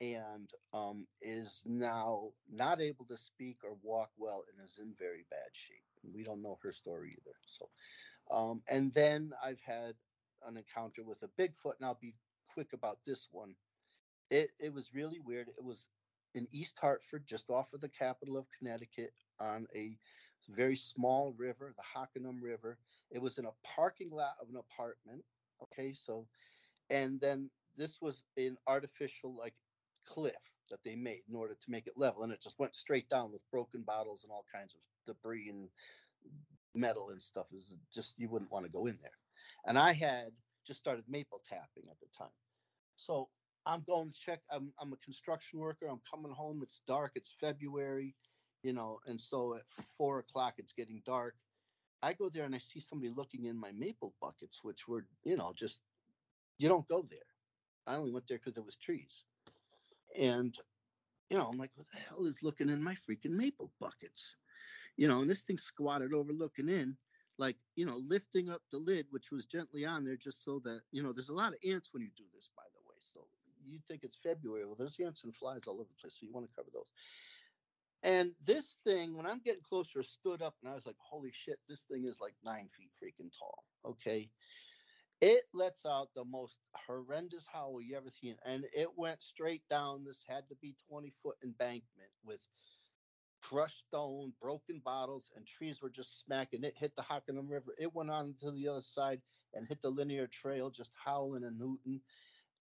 and 0.00 0.50
um, 0.72 1.06
is 1.20 1.62
now 1.66 2.30
not 2.50 2.80
able 2.80 3.04
to 3.06 3.16
speak 3.16 3.58
or 3.64 3.76
walk 3.82 4.10
well 4.16 4.44
and 4.48 4.64
is 4.64 4.78
in 4.78 4.94
very 4.98 5.26
bad 5.30 5.50
shape. 5.52 5.84
We 6.14 6.24
don't 6.24 6.42
know 6.42 6.58
her 6.62 6.72
story 6.72 7.16
either. 7.20 7.36
So, 7.46 7.68
um, 8.30 8.62
and 8.68 8.92
then 8.94 9.32
I've 9.42 9.60
had 9.60 9.94
an 10.46 10.56
encounter 10.56 11.02
with 11.02 11.22
a 11.22 11.28
Bigfoot, 11.40 11.76
and 11.78 11.86
I'll 11.86 11.98
be 12.00 12.14
quick 12.54 12.72
about 12.72 12.98
this 13.06 13.28
one. 13.32 13.54
It 14.30 14.50
it 14.60 14.72
was 14.72 14.94
really 14.94 15.20
weird. 15.20 15.48
It 15.48 15.64
was 15.64 15.88
in 16.34 16.46
East 16.52 16.78
Hartford, 16.80 17.26
just 17.26 17.50
off 17.50 17.72
of 17.72 17.80
the 17.80 17.88
capital 17.88 18.36
of 18.36 18.46
Connecticut, 18.58 19.12
on 19.40 19.66
a 19.74 19.98
very 20.50 20.76
small 20.76 21.34
river, 21.36 21.74
the 21.76 21.82
Hockanum 21.98 22.40
River. 22.42 22.78
It 23.10 23.20
was 23.20 23.38
in 23.38 23.46
a 23.46 23.54
parking 23.64 24.10
lot 24.10 24.34
of 24.40 24.48
an 24.48 24.56
apartment. 24.56 25.24
Okay, 25.62 25.92
so 25.92 26.26
and 26.90 27.20
then 27.20 27.50
this 27.76 27.98
was 28.00 28.24
an 28.36 28.56
artificial 28.66 29.34
like 29.38 29.54
cliff 30.06 30.34
that 30.70 30.80
they 30.84 30.94
made 30.94 31.22
in 31.28 31.34
order 31.34 31.54
to 31.54 31.70
make 31.70 31.86
it 31.86 31.94
level 31.96 32.22
and 32.22 32.32
it 32.32 32.42
just 32.42 32.58
went 32.58 32.74
straight 32.74 33.08
down 33.08 33.32
with 33.32 33.40
broken 33.50 33.82
bottles 33.82 34.24
and 34.24 34.32
all 34.32 34.44
kinds 34.52 34.74
of 34.74 35.14
debris 35.14 35.48
and 35.48 35.68
metal 36.74 37.10
and 37.10 37.22
stuff 37.22 37.46
is 37.56 37.72
just 37.92 38.14
you 38.18 38.28
wouldn't 38.28 38.50
want 38.50 38.64
to 38.64 38.70
go 38.70 38.86
in 38.86 38.98
there. 39.00 39.10
And 39.66 39.78
i 39.78 39.92
had 39.92 40.32
just 40.66 40.78
started 40.80 41.04
maple 41.08 41.40
tapping 41.48 41.88
at 41.90 41.98
the 42.00 42.06
time. 42.16 42.34
So 42.96 43.28
i'm 43.66 43.82
going 43.86 44.10
to 44.10 44.18
check 44.18 44.40
i'm, 44.52 44.72
I'm 44.80 44.92
a 44.92 44.96
construction 45.04 45.58
worker 45.58 45.86
i'm 45.86 46.00
coming 46.10 46.32
home 46.32 46.60
it's 46.62 46.80
dark 46.86 47.12
it's 47.14 47.34
february 47.40 48.14
you 48.62 48.72
know 48.72 48.98
and 49.06 49.20
so 49.20 49.54
at 49.54 49.62
four 49.96 50.18
o'clock 50.20 50.54
it's 50.58 50.72
getting 50.72 51.02
dark. 51.06 51.34
I 52.02 52.12
go 52.12 52.28
there 52.28 52.44
and 52.44 52.54
i 52.54 52.58
see 52.58 52.80
somebody 52.80 53.12
looking 53.14 53.46
in 53.46 53.56
my 53.56 53.72
maple 53.72 54.14
buckets 54.20 54.60
which 54.62 54.86
were 54.86 55.06
you 55.24 55.36
know 55.36 55.52
just 55.56 55.80
you 56.58 56.68
don't 56.68 56.88
go 56.88 57.06
there 57.08 57.18
i 57.86 57.94
only 57.96 58.12
went 58.12 58.26
there 58.28 58.38
because 58.38 58.54
there 58.54 58.64
was 58.64 58.76
trees 58.76 59.24
and 60.18 60.56
you 61.30 61.36
know 61.36 61.46
i'm 61.46 61.58
like 61.58 61.70
what 61.74 61.86
the 61.92 61.98
hell 61.98 62.26
is 62.26 62.42
looking 62.42 62.68
in 62.68 62.82
my 62.82 62.96
freaking 63.08 63.30
maple 63.30 63.72
buckets 63.80 64.36
you 64.96 65.08
know 65.08 65.20
and 65.20 65.30
this 65.30 65.44
thing 65.44 65.58
squatted 65.58 66.12
over 66.12 66.32
looking 66.32 66.68
in 66.68 66.96
like 67.38 67.56
you 67.76 67.86
know 67.86 68.02
lifting 68.06 68.50
up 68.50 68.62
the 68.70 68.78
lid, 68.78 69.06
which 69.10 69.30
was 69.30 69.46
gently 69.46 69.86
on 69.86 70.04
there, 70.04 70.16
just 70.16 70.44
so 70.44 70.60
that 70.64 70.80
you 70.90 71.02
know 71.02 71.12
there's 71.12 71.28
a 71.28 71.34
lot 71.34 71.52
of 71.52 71.58
ants 71.66 71.90
when 71.92 72.02
you 72.02 72.10
do 72.16 72.24
this, 72.34 72.48
by 72.56 72.64
the 72.74 72.80
way. 72.88 72.96
So 73.14 73.20
you 73.64 73.78
think 73.88 74.02
it's 74.02 74.18
February, 74.22 74.66
well, 74.66 74.76
there's 74.78 74.98
ants 75.00 75.24
and 75.24 75.34
flies 75.34 75.62
all 75.66 75.74
over 75.74 75.88
the 75.88 76.00
place, 76.00 76.14
so 76.18 76.26
you 76.26 76.32
want 76.32 76.48
to 76.48 76.56
cover 76.56 76.70
those. 76.72 76.86
And 78.02 78.32
this 78.44 78.78
thing, 78.84 79.16
when 79.16 79.26
I'm 79.26 79.40
getting 79.40 79.62
closer, 79.62 80.02
stood 80.02 80.42
up, 80.42 80.54
and 80.62 80.70
I 80.70 80.74
was 80.74 80.86
like, 80.86 80.96
"Holy 80.98 81.32
shit! 81.32 81.58
This 81.68 81.82
thing 81.90 82.04
is 82.06 82.18
like 82.20 82.34
nine 82.44 82.68
feet 82.76 82.90
freaking 83.02 83.30
tall." 83.38 83.64
Okay, 83.84 84.30
it 85.20 85.44
lets 85.52 85.84
out 85.84 86.14
the 86.14 86.24
most 86.24 86.58
horrendous 86.74 87.46
howl 87.46 87.80
you 87.80 87.96
ever 87.96 88.10
seen, 88.10 88.36
and 88.44 88.64
it 88.74 88.96
went 88.96 89.22
straight 89.22 89.62
down. 89.68 90.04
This 90.04 90.24
had 90.26 90.48
to 90.48 90.56
be 90.56 90.76
20 90.88 91.12
foot 91.22 91.36
embankment 91.42 92.10
with 92.24 92.40
crushed 93.42 93.80
stone, 93.80 94.32
broken 94.40 94.80
bottles, 94.84 95.30
and 95.34 95.46
trees 95.46 95.80
were 95.82 95.90
just 95.90 96.18
smacking. 96.18 96.64
It 96.64 96.76
hit 96.76 96.94
the 96.96 97.02
Hockanum 97.02 97.48
River. 97.48 97.74
It 97.78 97.94
went 97.94 98.10
on 98.10 98.34
to 98.40 98.50
the 98.50 98.68
other 98.68 98.82
side 98.82 99.20
and 99.54 99.66
hit 99.66 99.82
the 99.82 99.90
linear 99.90 100.26
trail, 100.26 100.70
just 100.70 100.92
howling 101.04 101.44
and 101.44 101.58
hooting. 101.60 102.00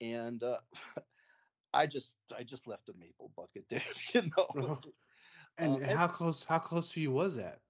And 0.02 0.44
uh, 0.44 0.60
I 1.74 1.88
just, 1.88 2.18
I 2.36 2.44
just 2.44 2.68
left 2.68 2.90
a 2.90 2.94
maple 2.94 3.32
bucket 3.36 3.66
there, 3.70 3.82
you 4.14 4.24
know. 4.38 4.48
Uh-huh. 4.56 4.82
And 5.58 5.80
Um, 5.80 5.84
how 5.84 6.08
close? 6.08 6.44
How 6.44 6.60
close 6.60 6.92
to 6.94 7.02
you 7.02 7.12
was 7.12 7.36
that? 7.36 7.62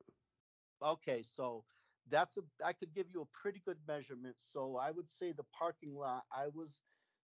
Okay, 0.82 1.24
so 1.24 1.66
that's 2.10 2.38
a 2.38 2.42
I 2.66 2.74
could 2.74 2.94
give 2.94 3.08
you 3.14 3.22
a 3.22 3.38
pretty 3.38 3.62
good 3.66 3.78
measurement. 3.88 4.36
So 4.54 4.78
I 4.78 4.92
would 4.92 5.10
say 5.10 5.32
the 5.32 5.46
parking 5.58 5.96
lot. 5.96 6.24
I 6.36 6.48
was 6.54 6.80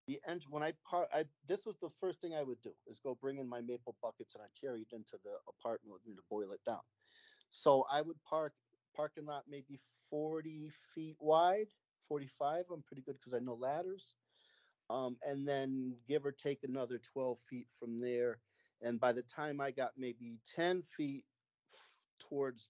the 0.06 0.20
end 0.28 0.42
when 0.50 0.62
I 0.62 0.72
par 0.88 1.08
I 1.14 1.24
this 1.48 1.64
was 1.64 1.76
the 1.80 1.90
first 2.00 2.20
thing 2.20 2.34
I 2.34 2.42
would 2.42 2.60
do 2.62 2.72
is 2.86 3.00
go 3.00 3.16
bring 3.20 3.38
in 3.38 3.48
my 3.48 3.60
maple 3.60 3.96
buckets 4.02 4.34
and 4.34 4.42
I 4.42 4.48
carry 4.60 4.82
it 4.82 4.94
into 4.94 5.16
the 5.24 5.32
apartment 5.48 5.92
with 5.92 6.06
me 6.06 6.14
to 6.14 6.22
boil 6.30 6.52
it 6.52 6.60
down. 6.66 6.82
So 7.50 7.86
I 7.90 8.02
would 8.02 8.16
park 8.28 8.52
parking 8.96 9.26
lot 9.26 9.44
maybe 9.48 9.80
40 10.10 10.70
feet 10.94 11.16
wide, 11.20 11.68
45. 12.08 12.64
I'm 12.72 12.82
pretty 12.82 13.02
good 13.02 13.16
because 13.18 13.34
I 13.34 13.44
know 13.44 13.54
ladders. 13.54 14.14
Um, 14.90 15.16
and 15.26 15.48
then 15.48 15.94
give 16.06 16.26
or 16.26 16.32
take 16.32 16.60
another 16.62 17.00
12 17.12 17.38
feet 17.48 17.66
from 17.80 18.00
there. 18.00 18.38
And 18.82 19.00
by 19.00 19.12
the 19.12 19.22
time 19.22 19.60
I 19.60 19.70
got 19.70 19.92
maybe 19.96 20.38
10 20.54 20.82
feet 20.82 21.24
towards 22.28 22.68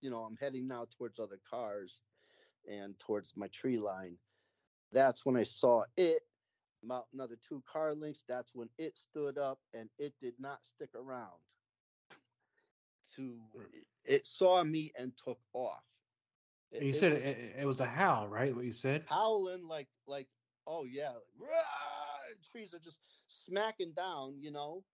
you 0.00 0.10
know, 0.10 0.18
I'm 0.20 0.36
heading 0.40 0.66
now 0.66 0.86
towards 0.96 1.18
other 1.18 1.38
cars 1.48 2.00
and 2.70 2.98
towards 2.98 3.36
my 3.36 3.48
tree 3.48 3.78
line. 3.78 4.16
That's 4.92 5.24
when 5.24 5.36
I 5.36 5.44
saw 5.44 5.84
it. 5.96 6.22
About 6.82 7.06
another 7.12 7.36
two 7.46 7.62
car 7.70 7.94
links. 7.94 8.24
That's 8.26 8.54
when 8.54 8.68
it 8.78 8.96
stood 8.96 9.36
up 9.36 9.58
and 9.74 9.90
it 9.98 10.14
did 10.20 10.32
not 10.38 10.60
stick 10.62 10.88
around. 10.94 11.38
To 13.16 13.38
hmm. 13.52 13.62
it 14.04 14.26
saw 14.26 14.64
me 14.64 14.92
and 14.98 15.12
took 15.22 15.38
off. 15.52 15.82
It- 16.72 16.82
you 16.82 16.92
said 16.92 17.12
it, 17.12 17.22
it, 17.24 17.56
it 17.60 17.66
was 17.66 17.80
a 17.80 17.86
howl, 17.86 18.28
right? 18.28 18.54
What 18.54 18.64
you 18.64 18.72
said? 18.72 19.04
howling 19.08 19.66
like 19.68 19.88
like 20.06 20.28
oh 20.66 20.84
yeah, 20.84 21.08
like, 21.08 21.50
"Rah!" 21.50 21.80
trees 22.50 22.74
are 22.74 22.78
just 22.78 23.00
smacking 23.28 23.92
down, 23.94 24.36
you 24.40 24.50
know. 24.50 24.84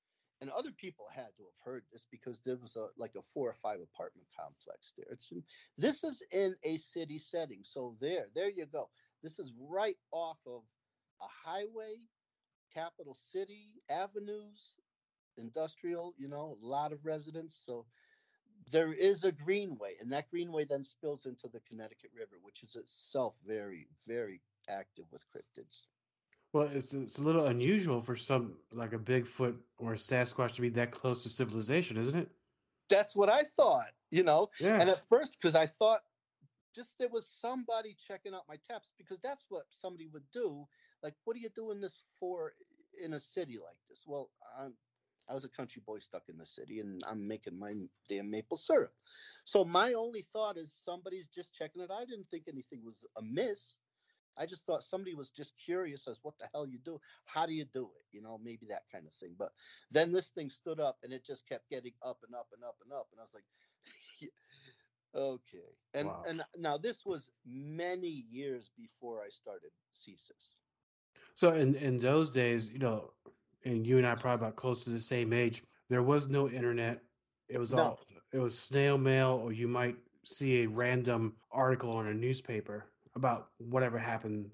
And 0.41 0.51
other 0.51 0.71
people 0.71 1.07
had 1.11 1.35
to 1.39 1.45
have 1.45 1.65
heard 1.65 1.83
this 1.91 2.07
because 2.11 2.41
there 2.45 2.57
was 2.57 2.77
a 2.77 2.89
like 2.99 3.15
a 3.17 3.23
four 3.23 3.49
or 3.49 3.55
five 3.55 3.81
apartment 3.81 4.29
complex 4.39 4.93
there. 4.97 5.07
It's 5.11 5.31
in, 5.33 5.43
this 5.79 6.05
is 6.05 6.23
in 6.31 6.55
a 6.63 6.77
city 6.77 7.19
setting, 7.19 7.61
so 7.63 7.97
there, 8.01 8.27
there 8.35 8.51
you 8.51 8.67
go. 8.67 8.91
This 9.23 9.39
is 9.39 9.53
right 9.59 9.97
off 10.13 10.39
of 10.47 10.63
a 11.23 11.27
highway, 11.27 11.97
capital 12.75 13.17
city, 13.33 13.81
avenues, 13.89 14.77
industrial. 15.39 16.15
You 16.19 16.29
know, 16.29 16.59
a 16.63 16.67
lot 16.67 16.93
of 16.93 17.07
residents. 17.07 17.59
So 17.65 17.87
there 18.71 18.93
is 18.93 19.25
a 19.25 19.33
greenway, 19.33 19.95
and 20.01 20.13
that 20.13 20.29
greenway 20.29 20.67
then 20.67 20.85
spills 20.85 21.25
into 21.25 21.49
the 21.49 21.61
Connecticut 21.69 22.11
River, 22.15 22.37
which 22.43 22.63
is 22.63 22.77
itself 22.77 23.35
very, 23.47 23.89
very 24.07 24.43
active 24.69 25.07
with 25.11 25.23
cryptids. 25.35 25.85
Well, 26.53 26.69
it's 26.73 26.95
it's 26.95 27.19
a 27.19 27.23
little 27.23 27.47
unusual 27.47 28.01
for 28.01 28.17
some 28.17 28.55
like 28.73 28.93
a 28.93 28.99
Bigfoot 28.99 29.57
or 29.79 29.93
a 29.93 29.97
Sasquatch 29.97 30.55
to 30.55 30.63
be 30.63 30.71
that 30.71 30.91
close 30.91 31.23
to 31.25 31.29
civilization, 31.29 31.97
isn't 31.97 32.17
it? 32.17 32.31
That's 32.89 33.15
what 33.17 33.29
I 33.29 33.43
thought, 33.57 33.91
you 34.11 34.23
know. 34.23 34.51
Yeah. 34.61 34.81
And 34.81 34.89
at 34.89 35.07
first, 35.09 35.37
because 35.41 35.55
I 35.55 35.67
thought 35.67 36.03
just 36.75 36.99
there 36.99 37.09
was 37.09 37.27
somebody 37.27 37.97
checking 38.07 38.35
out 38.35 38.45
my 38.49 38.57
taps, 38.69 38.93
because 38.99 39.19
that's 39.23 39.47
what 39.49 39.65
somebody 39.81 40.07
would 40.13 40.31
do. 40.33 40.67
Like, 41.03 41.15
what 41.25 41.37
are 41.37 41.41
you 41.41 41.49
doing 41.55 41.81
this 41.81 42.05
for 42.21 42.53
in 43.03 43.15
a 43.15 43.21
city 43.21 43.55
like 43.55 43.77
this? 43.89 44.01
Well, 44.07 44.31
I'm, 44.59 44.75
I 45.29 45.35
was 45.35 45.45
a 45.45 45.49
country 45.49 45.83
boy 45.85 45.99
stuck 45.99 46.23
in 46.29 46.37
the 46.37 46.47
city, 46.47 46.81
and 46.81 47.03
I'm 47.09 47.27
making 47.27 47.59
my 47.59 47.75
damn 48.09 48.31
maple 48.31 48.57
syrup. 48.57 48.93
So 49.45 49.65
my 49.65 49.95
only 49.95 50.27
thought 50.33 50.59
is 50.59 50.73
somebody's 50.85 51.27
just 51.27 51.55
checking 51.55 51.83
it. 51.83 51.91
I 51.91 52.05
didn't 52.05 52.29
think 52.31 52.45
anything 52.47 52.81
was 52.85 52.95
amiss. 53.17 53.75
I 54.37 54.47
just 54.47 54.67
thought 54.67 54.83
somebody 54.85 55.15
was 55.15 55.31
just 55.31 55.57
curious 55.57 56.07
as 56.07 56.23
what 56.23 56.39
the 56.39 56.49
hell 56.53 56.67
you 56.67 56.79
do. 56.79 57.01
How 57.25 57.47
do 57.47 57.53
you 57.53 57.65
do 57.65 57.93
it? 57.97 58.07
You 58.13 58.23
know, 58.23 58.39
maybe 58.39 58.67
that 58.67 58.89
kind 58.91 59.07
of 59.07 59.15
thing. 59.15 59.35
But 59.37 59.53
then 59.91 60.13
this 60.13 60.31
thing 60.31 60.51
stood 60.51 60.81
up 60.81 61.01
and 61.03 61.13
it 61.13 61.25
just 61.25 61.47
kept 61.47 61.69
getting 61.69 61.95
up 62.03 62.23
and 62.25 62.35
up 62.35 62.51
and 62.53 62.65
up 62.65 62.79
and 62.83 62.93
up. 62.93 63.09
And 63.13 63.21
I 63.21 63.25
was 63.25 63.35
like, 63.35 63.45
okay. 65.15 65.79
And 65.95 66.15
Wow. 66.15 66.25
and 66.25 66.45
now 66.57 66.77
this 66.79 67.05
was 67.05 67.31
many 67.45 68.09
years 68.09 68.69
before 68.69 69.23
I 69.23 69.29
started 69.31 69.73
CCIS. 69.93 70.57
So 71.35 71.53
in 71.53 71.75
in 71.75 71.99
those 71.99 72.31
days, 72.31 72.71
you 72.71 72.79
know, 72.79 73.15
and 73.65 73.87
you 73.87 73.99
and 73.99 74.07
I 74.07 74.15
probably 74.15 74.47
about 74.47 74.57
close 74.57 74.85
to 74.85 74.91
the 74.91 74.99
same 75.01 75.33
age. 75.33 75.63
There 75.89 76.03
was 76.03 76.29
no 76.29 76.49
internet. 76.49 77.05
It 77.49 77.59
was 77.59 77.73
No. 77.73 77.75
all 77.75 78.01
it 78.33 78.39
was 78.39 78.59
snail 78.59 78.99
mail, 78.99 79.33
or 79.33 79.53
you 79.53 79.69
might 79.69 79.97
see 80.25 80.63
a 80.63 80.69
random 80.69 81.37
article 81.51 82.01
in 82.01 82.07
a 82.07 82.15
newspaper 82.15 82.93
about 83.17 83.49
whatever 83.59 83.99
happened, 83.99 84.53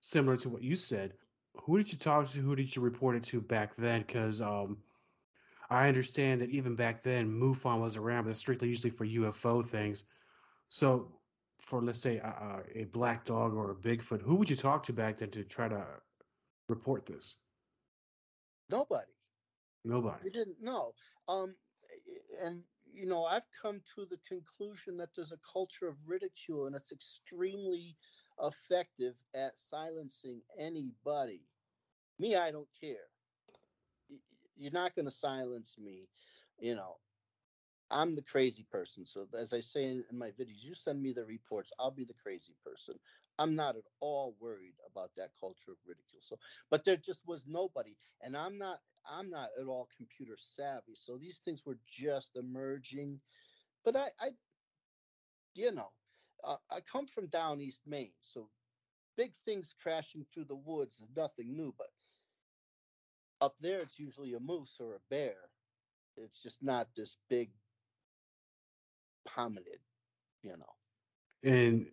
similar 0.00 0.36
to 0.38 0.48
what 0.48 0.62
you 0.62 0.76
said. 0.76 1.12
Who 1.62 1.76
did 1.76 1.92
you 1.92 1.98
talk 1.98 2.30
to? 2.30 2.40
Who 2.40 2.56
did 2.56 2.74
you 2.74 2.80
report 2.80 3.16
it 3.16 3.24
to 3.24 3.40
back 3.40 3.76
then? 3.76 4.00
Because 4.00 4.40
um, 4.40 4.78
I 5.70 5.88
understand 5.88 6.40
that 6.40 6.50
even 6.50 6.74
back 6.74 7.02
then, 7.02 7.28
MUFON 7.28 7.80
was 7.80 7.96
around, 7.96 8.24
but 8.24 8.30
it's 8.30 8.38
strictly 8.38 8.68
usually 8.68 8.90
for 8.90 9.06
UFO 9.06 9.64
things. 9.64 10.04
So, 10.68 11.12
for 11.58 11.82
let's 11.82 12.00
say 12.00 12.18
a, 12.18 12.84
black 12.92 13.24
dog 13.24 13.54
or 13.54 13.70
a 13.70 13.74
Bigfoot, 13.74 14.20
who 14.22 14.36
would 14.36 14.50
you 14.50 14.56
talk 14.56 14.82
to 14.84 14.92
back 14.92 15.18
then 15.18 15.30
to 15.30 15.44
try 15.44 15.68
to 15.68 15.84
report 16.68 17.06
this? 17.06 17.36
Nobody. 18.70 19.06
Nobody. 19.84 20.18
We 20.24 20.30
didn't 20.30 20.62
know. 20.62 20.94
Um, 21.28 21.54
and 22.42 22.62
you 22.94 23.06
know, 23.06 23.24
I've 23.24 23.50
come 23.60 23.80
to 23.96 24.06
the 24.06 24.18
conclusion 24.28 24.96
that 24.98 25.10
there's 25.14 25.32
a 25.32 25.38
culture 25.52 25.88
of 25.88 25.96
ridicule, 26.06 26.66
and 26.66 26.76
it's 26.76 26.92
extremely 26.92 27.96
effective 28.42 29.14
at 29.34 29.58
silencing 29.58 30.40
anybody. 30.58 31.42
Me, 32.18 32.36
I 32.36 32.50
don't 32.50 32.68
care. 32.80 33.08
You're 34.56 34.72
not 34.72 34.94
going 34.94 35.06
to 35.06 35.10
silence 35.10 35.76
me. 35.78 36.08
You 36.58 36.76
know, 36.76 36.96
I'm 37.90 38.14
the 38.14 38.22
crazy 38.22 38.66
person. 38.70 39.04
So, 39.04 39.26
as 39.38 39.52
I 39.52 39.60
say 39.60 39.84
in 39.84 40.04
my 40.12 40.28
videos, 40.28 40.62
you 40.62 40.74
send 40.74 41.02
me 41.02 41.12
the 41.12 41.24
reports, 41.24 41.72
I'll 41.78 41.90
be 41.90 42.04
the 42.04 42.14
crazy 42.14 42.54
person. 42.64 42.94
I'm 43.38 43.54
not 43.54 43.76
at 43.76 43.84
all 44.00 44.36
worried 44.40 44.74
about 44.90 45.10
that 45.16 45.30
culture 45.38 45.72
of 45.72 45.76
ridicule. 45.86 46.22
So, 46.22 46.38
but 46.70 46.84
there 46.84 46.96
just 46.96 47.20
was 47.26 47.44
nobody, 47.46 47.96
and 48.22 48.36
I'm 48.36 48.58
not. 48.58 48.80
I'm 49.06 49.28
not 49.28 49.50
at 49.60 49.66
all 49.66 49.88
computer 49.94 50.36
savvy. 50.38 50.94
So 50.94 51.18
these 51.18 51.38
things 51.38 51.62
were 51.66 51.78
just 51.86 52.36
emerging. 52.36 53.20
But 53.84 53.96
I, 53.96 54.06
I 54.18 54.30
you 55.54 55.72
know, 55.72 55.90
uh, 56.42 56.56
I 56.70 56.80
come 56.80 57.06
from 57.06 57.26
down 57.26 57.60
East 57.60 57.82
Maine, 57.86 58.12
so 58.22 58.48
big 59.16 59.34
things 59.34 59.74
crashing 59.80 60.24
through 60.32 60.44
the 60.44 60.54
woods 60.54 60.94
is 61.02 61.08
nothing 61.16 61.56
new. 61.56 61.74
But 61.76 61.88
up 63.40 63.56
there, 63.60 63.80
it's 63.80 63.98
usually 63.98 64.34
a 64.34 64.40
moose 64.40 64.76
or 64.80 64.94
a 64.94 65.00
bear. 65.10 65.36
It's 66.16 66.42
just 66.42 66.62
not 66.62 66.88
this 66.96 67.16
big 67.28 67.50
hominid, 69.28 69.80
you 70.42 70.56
know. 70.56 70.74
And 71.42 71.86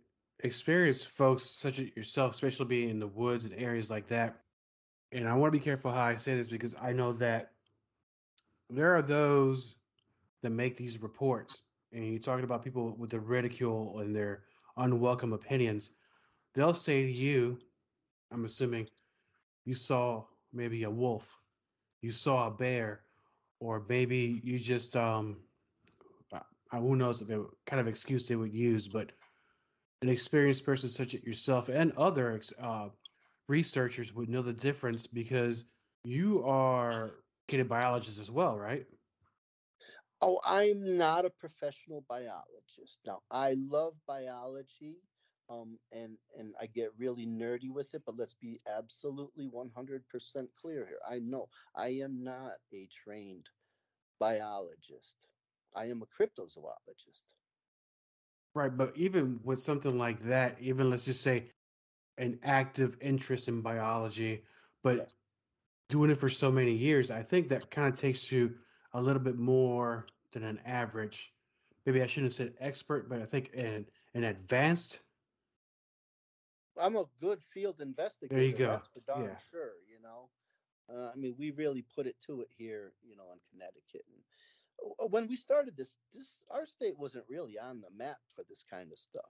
experienced 0.44 1.08
folks 1.10 1.44
such 1.44 1.80
as 1.80 1.96
yourself, 1.96 2.34
especially 2.34 2.66
being 2.66 2.90
in 2.90 3.00
the 3.00 3.08
woods 3.08 3.46
and 3.46 3.54
areas 3.56 3.90
like 3.90 4.08
that. 4.08 4.42
And 5.12 5.28
I 5.28 5.34
want 5.34 5.52
to 5.52 5.58
be 5.58 5.64
careful 5.64 5.92
how 5.92 6.04
I 6.04 6.16
say 6.16 6.36
this 6.36 6.48
because 6.48 6.76
I 6.82 6.94
know 6.94 7.14
that 7.14 7.52
there 8.70 8.96
are 8.96 9.02
those 9.02 9.76
that 10.42 10.52
make 10.52 10.78
these 10.78 11.02
reports, 11.02 11.64
and 11.92 12.08
you're 12.08 12.20
talking 12.20 12.46
about 12.46 12.64
people 12.64 12.96
with 12.98 13.12
the 13.12 13.20
ridicule 13.20 14.00
and 14.00 14.16
their 14.16 14.44
unwelcome 14.78 15.34
opinions. 15.34 15.92
They'll 16.54 16.74
say 16.74 17.04
to 17.04 17.12
you, 17.12 17.60
I'm 18.32 18.46
assuming, 18.46 18.88
you 19.66 19.76
saw 19.76 20.24
maybe 20.54 20.84
a 20.84 20.90
wolf, 20.90 21.38
you 22.02 22.12
saw 22.12 22.48
a 22.48 22.52
bear, 22.52 23.02
or 23.60 23.84
maybe 23.88 24.42
you 24.44 24.58
just 24.58 24.96
um, 24.96 25.38
who 26.72 26.96
knows 26.96 27.20
the 27.20 27.48
kind 27.66 27.80
of 27.80 27.88
excuse 27.88 28.28
they 28.28 28.36
would 28.36 28.54
use, 28.54 28.88
but 28.88 29.12
an 30.02 30.10
experienced 30.10 30.66
person 30.66 30.90
such 30.90 31.14
as 31.14 31.24
yourself 31.24 31.70
and 31.70 31.92
other 31.98 32.42
uh, 32.62 32.90
researchers 33.48 34.14
would 34.14 34.30
know 34.30 34.42
the 34.42 34.54
difference 34.54 35.08
because 35.08 35.66
you 36.04 36.44
are 36.44 37.12
educated 37.48 37.70
biologist 37.70 38.20
as 38.20 38.32
well, 38.32 38.58
right? 38.58 38.86
Oh, 40.22 40.40
I'm 40.46 40.98
not 40.98 41.26
a 41.26 41.30
professional 41.30 42.06
biologist. 42.08 43.00
Now, 43.06 43.22
I 43.32 43.56
love 43.58 43.94
biology, 44.08 44.98
um, 45.50 45.78
and 45.92 46.18
and 46.38 46.54
I 46.62 46.68
get 46.68 46.92
really 46.98 47.26
nerdy 47.26 47.72
with 47.72 47.94
it. 47.94 48.04
But 48.06 48.18
let's 48.18 48.36
be 48.36 48.62
absolutely 48.68 49.50
100% 49.50 50.02
clear 50.60 50.86
here. 50.86 51.00
I 51.10 51.20
know 51.20 51.50
I 51.76 51.90
am 52.04 52.24
not 52.24 52.54
a 52.74 52.88
trained 53.04 53.48
biologist. 54.20 55.28
I 55.76 55.86
am 55.86 56.04
a 56.04 56.06
cryptozoologist. 56.06 57.26
Right, 58.54 58.76
but 58.76 58.98
even 58.98 59.42
with 59.44 59.60
something 59.60 59.98
like 59.98 60.22
that, 60.22 60.62
even 60.62 60.90
let's 60.90 61.06
just 61.06 61.22
say 61.22 61.52
an 62.18 62.40
active 62.44 62.98
interest 63.02 63.48
in 63.48 63.62
biology, 63.62 64.46
but 64.84 65.14
doing 65.90 66.10
it 66.12 66.16
for 66.18 66.30
so 66.30 66.52
many 66.52 66.74
years, 66.74 67.12
I 67.12 67.24
think 67.24 67.50
that 67.50 67.70
kind 67.72 67.92
of 67.94 68.00
takes 68.00 68.32
you 68.32 68.58
a 68.94 69.02
little 69.02 69.22
bit 69.22 69.38
more 69.38 70.08
than 70.32 70.44
an 70.44 70.60
average. 70.66 71.34
Maybe 71.86 72.02
I 72.02 72.08
shouldn't 72.08 72.32
have 72.32 72.50
said 72.50 72.56
expert, 72.60 73.10
but 73.10 73.22
I 73.22 73.26
think 73.26 73.52
an 73.56 73.88
an 74.14 74.24
advanced. 74.24 75.02
I'm 76.78 76.96
a 76.96 77.06
good 77.20 77.44
field 77.44 77.82
investigator. 77.82 78.36
There 78.36 78.44
you 78.44 78.54
go. 78.54 78.82
For 78.94 79.02
darn 79.02 79.24
Yeah. 79.24 79.36
sure. 79.38 79.74
You 79.90 80.00
know, 80.02 80.30
uh, 80.90 81.12
I 81.12 81.16
mean, 81.16 81.36
we 81.38 81.52
really 81.52 81.82
put 81.84 82.08
it 82.08 82.18
to 82.28 82.42
it 82.42 82.50
here. 82.58 82.94
You 83.02 83.16
know, 83.16 83.32
in 83.32 83.40
Connecticut, 83.50 84.06
and 84.08 84.24
when 85.10 85.28
we 85.28 85.36
started 85.36 85.76
this, 85.78 85.96
this 86.14 86.36
our 86.50 86.66
state 86.66 86.98
wasn't 86.98 87.26
really 87.30 87.58
on 87.58 87.82
the 87.82 87.90
map 87.96 88.18
for 88.36 88.44
this 88.50 88.64
kind 88.70 88.92
of 88.92 89.00
stuff. 89.00 89.30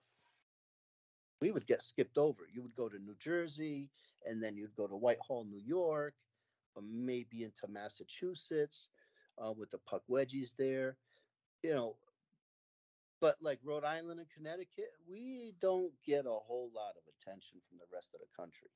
We 1.42 1.52
would 1.52 1.66
get 1.66 1.82
skipped 1.82 2.18
over. 2.18 2.44
You 2.52 2.62
would 2.62 2.76
go 2.76 2.88
to 2.88 3.00
New 3.00 3.16
Jersey, 3.20 3.90
and 4.26 4.44
then 4.44 4.56
you'd 4.56 4.76
go 4.76 4.88
to 4.88 4.96
Whitehall, 4.96 5.46
New 5.46 5.62
York, 5.64 6.14
or 6.76 6.84
maybe 6.84 7.44
into 7.44 7.68
Massachusetts 7.68 8.90
uh, 9.44 9.52
with 9.52 9.72
the 9.72 9.80
Pukwudgies 9.80 10.56
there. 10.58 10.98
You 11.64 11.74
know, 11.74 11.96
but 13.20 13.38
like 13.42 13.60
Rhode 13.64 13.84
Island 13.84 14.20
and 14.20 14.30
Connecticut, 14.36 14.92
we 15.10 15.54
don't 15.62 15.92
get 16.06 16.26
a 16.26 16.30
whole 16.30 16.72
lot 16.76 16.96
of 16.96 17.04
attention 17.22 17.60
from 17.68 17.78
the 17.78 17.86
rest 17.94 18.10
of 18.14 18.20
the 18.20 18.42
country. 18.42 18.70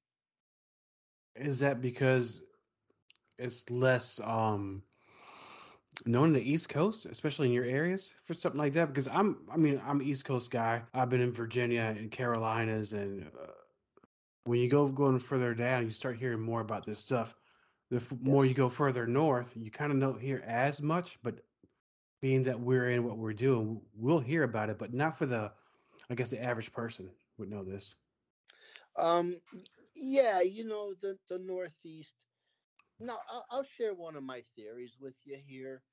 Is 1.36 1.60
that 1.60 1.82
because 1.82 2.41
it's 3.38 3.70
less 3.70 4.20
um 4.24 4.82
known 6.05 6.27
in 6.27 6.33
the 6.33 6.51
East 6.51 6.69
Coast, 6.69 7.05
especially 7.05 7.47
in 7.47 7.53
your 7.53 7.65
areas 7.65 8.13
for 8.24 8.33
something 8.33 8.59
like 8.59 8.74
that? 8.74 8.88
Because 8.88 9.07
I'm, 9.07 9.38
I 9.51 9.57
mean, 9.57 9.81
I'm 9.85 10.00
an 10.01 10.05
East 10.05 10.25
Coast 10.25 10.51
guy. 10.51 10.83
I've 10.93 11.09
been 11.09 11.21
in 11.21 11.31
Virginia 11.31 11.95
and 11.97 12.12
Carolinas, 12.12 12.93
and 12.93 13.24
uh, 13.25 13.51
when 14.45 14.59
you 14.59 14.69
go 14.69 14.88
going 14.88 15.19
further 15.19 15.53
down, 15.53 15.83
you 15.83 15.91
start 15.91 16.17
hearing 16.17 16.41
more 16.41 16.62
about 16.62 16.85
this 16.85 17.00
stuff. 17.00 17.35
The 17.89 17.97
f- 17.97 18.13
more 18.21 18.45
you 18.45 18.53
go 18.53 18.69
further 18.69 19.05
north, 19.07 19.55
you 19.55 19.71
kind 19.71 19.91
of 19.91 20.00
don't 20.00 20.19
hear 20.21 20.43
as 20.45 20.81
much, 20.81 21.19
but 21.24 21.41
being 22.21 22.43
that 22.43 22.59
we're 22.59 22.89
in 22.89 23.03
what 23.03 23.17
we're 23.17 23.33
doing, 23.33 23.81
we'll 23.95 24.19
hear 24.19 24.43
about 24.43 24.69
it, 24.69 24.77
but 24.79 24.93
not 24.93 25.17
for 25.17 25.25
the, 25.25 25.51
I 26.09 26.15
guess 26.15 26.31
the 26.31 26.43
average 26.43 26.71
person 26.74 27.09
would 27.38 27.50
know 27.50 27.63
this. 27.63 27.95
Um, 28.95 29.41
yeah, 29.95 30.41
you 30.41 30.65
know 30.65 30.93
the 30.93 31.17
the 31.27 31.39
Northeast. 31.39 32.15
Now 33.00 33.19
I'll, 33.29 33.45
I'll 33.50 33.63
share 33.63 33.93
one 33.93 34.15
of 34.15 34.24
my 34.24 34.41
theories 34.55 34.97
with 35.00 35.15
you 35.25 35.38
here. 35.45 35.83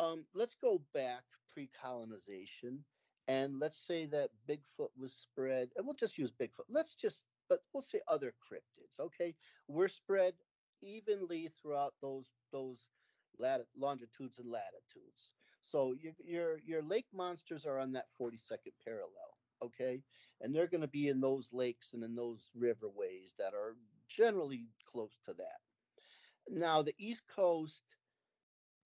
Um, 0.00 0.24
let's 0.34 0.54
go 0.54 0.82
back 0.94 1.24
pre-colonization, 1.52 2.84
and 3.28 3.60
let's 3.60 3.78
say 3.78 4.06
that 4.06 4.30
Bigfoot 4.48 4.90
was 4.98 5.14
spread, 5.14 5.68
and 5.76 5.86
we'll 5.86 5.94
just 5.94 6.18
use 6.18 6.32
Bigfoot. 6.32 6.68
Let's 6.70 6.94
just, 6.94 7.26
but 7.50 7.60
we'll 7.72 7.82
say 7.82 8.00
other 8.08 8.34
cryptids. 8.50 8.98
Okay, 8.98 9.36
we're 9.68 9.88
spread 9.88 10.34
evenly 10.82 11.50
throughout 11.60 11.94
those 12.00 12.28
those 12.52 12.86
lat- 13.38 13.66
longitudes 13.78 14.38
and 14.38 14.50
latitudes. 14.50 15.32
So 15.64 15.94
your 16.00 16.14
your 16.24 16.58
your 16.66 16.82
lake 16.82 17.06
monsters 17.12 17.66
are 17.66 17.78
on 17.78 17.92
that 17.92 18.06
42nd 18.20 18.72
parallel. 18.84 19.36
Okay, 19.62 20.02
and 20.40 20.54
they're 20.54 20.66
going 20.66 20.80
to 20.80 20.88
be 20.88 21.08
in 21.08 21.20
those 21.20 21.50
lakes 21.52 21.92
and 21.92 22.02
in 22.02 22.14
those 22.14 22.50
riverways 22.58 23.36
that 23.38 23.52
are 23.54 23.76
generally 24.08 24.64
close 24.90 25.18
to 25.26 25.34
that. 25.34 25.60
Now 26.48 26.82
the 26.82 26.94
East 26.98 27.24
Coast 27.28 27.82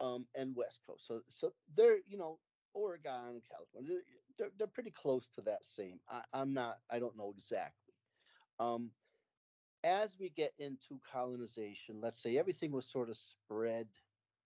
um, 0.04 0.26
and 0.34 0.54
West 0.54 0.80
Coast, 0.86 1.06
so 1.06 1.20
so 1.32 1.52
they're 1.76 1.98
you 2.06 2.18
know 2.18 2.38
Oregon, 2.74 3.40
California, 3.48 4.00
they're, 4.36 4.50
they're, 4.58 4.66
pretty 4.66 4.90
close 4.90 5.28
to 5.36 5.40
that 5.42 5.64
same. 5.64 6.00
I, 6.10 6.22
I'm 6.32 6.52
not, 6.52 6.78
I 6.90 6.98
don't 6.98 7.16
know 7.16 7.32
exactly. 7.36 7.94
Um, 8.58 8.90
as 9.84 10.16
we 10.18 10.30
get 10.30 10.52
into 10.58 11.00
colonization, 11.10 12.00
let's 12.00 12.20
say 12.20 12.36
everything 12.36 12.72
was 12.72 12.86
sort 12.86 13.10
of 13.10 13.16
spread 13.16 13.86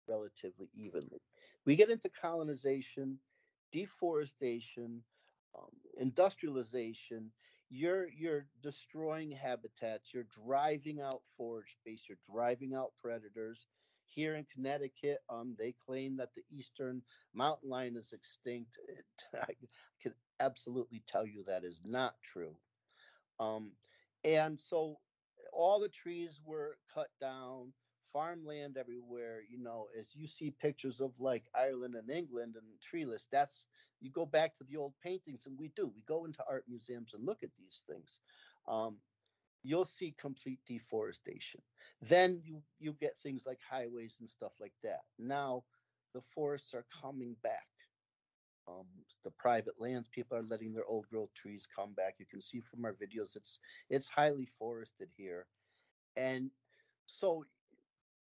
relatively 0.06 0.68
evenly. 0.74 1.20
We 1.64 1.76
get 1.76 1.90
into 1.90 2.08
colonization, 2.08 3.18
deforestation, 3.72 5.02
um, 5.56 5.70
industrialization. 5.98 7.30
You're 7.70 8.08
you're 8.08 8.46
destroying 8.62 9.30
habitats. 9.30 10.12
You're 10.12 10.26
driving 10.44 11.00
out 11.00 11.20
forage 11.36 11.76
space. 11.80 12.02
You're 12.08 12.18
driving 12.30 12.74
out 12.74 12.92
predators. 13.00 13.66
Here 14.08 14.34
in 14.36 14.46
Connecticut, 14.52 15.18
um, 15.28 15.54
they 15.58 15.74
claim 15.86 16.16
that 16.16 16.34
the 16.34 16.42
eastern 16.50 17.02
mountain 17.34 17.70
lion 17.70 17.96
is 17.96 18.12
extinct. 18.12 18.78
It, 18.88 19.04
I 19.42 19.54
can 20.02 20.14
absolutely 20.40 21.02
tell 21.06 21.26
you 21.26 21.44
that 21.44 21.64
is 21.64 21.82
not 21.84 22.14
true. 22.22 22.56
Um, 23.40 23.72
and 24.24 24.60
so 24.60 24.98
all 25.52 25.80
the 25.80 25.88
trees 25.88 26.40
were 26.44 26.78
cut 26.92 27.08
down, 27.20 27.72
farmland 28.12 28.76
everywhere. 28.76 29.40
You 29.48 29.58
know, 29.62 29.86
as 29.98 30.14
you 30.14 30.26
see 30.26 30.50
pictures 30.50 31.00
of 31.00 31.12
like 31.18 31.44
Ireland 31.54 31.94
and 31.94 32.10
England 32.10 32.54
and 32.56 32.64
treeless, 32.82 33.28
that's 33.30 33.66
you 34.00 34.10
go 34.10 34.26
back 34.26 34.54
to 34.56 34.64
the 34.64 34.76
old 34.76 34.94
paintings, 35.02 35.46
and 35.46 35.58
we 35.58 35.72
do. 35.76 35.90
We 35.94 36.02
go 36.06 36.24
into 36.24 36.44
art 36.48 36.64
museums 36.68 37.14
and 37.14 37.24
look 37.24 37.42
at 37.42 37.50
these 37.58 37.82
things. 37.88 38.18
Um, 38.68 38.96
you'll 39.62 39.84
see 39.84 40.14
complete 40.18 40.60
deforestation. 40.66 41.60
Then 42.00 42.40
you 42.44 42.62
you 42.78 42.92
get 42.92 43.16
things 43.22 43.44
like 43.46 43.60
highways 43.68 44.16
and 44.20 44.28
stuff 44.30 44.52
like 44.60 44.74
that. 44.82 45.00
Now 45.18 45.64
the 46.14 46.22
forests 46.22 46.74
are 46.74 46.86
coming 47.02 47.36
back. 47.42 47.66
Um, 48.68 48.86
the 49.24 49.30
private 49.32 49.80
lands, 49.80 50.08
people 50.08 50.36
are 50.36 50.42
letting 50.42 50.74
their 50.74 50.84
old 50.86 51.08
growth 51.08 51.32
trees 51.34 51.66
come 51.74 51.94
back. 51.94 52.16
You 52.18 52.26
can 52.26 52.40
see 52.40 52.60
from 52.60 52.84
our 52.84 52.92
videos, 52.92 53.34
it's 53.36 53.58
it's 53.90 54.08
highly 54.08 54.46
forested 54.46 55.08
here, 55.16 55.46
and 56.16 56.50
so 57.06 57.44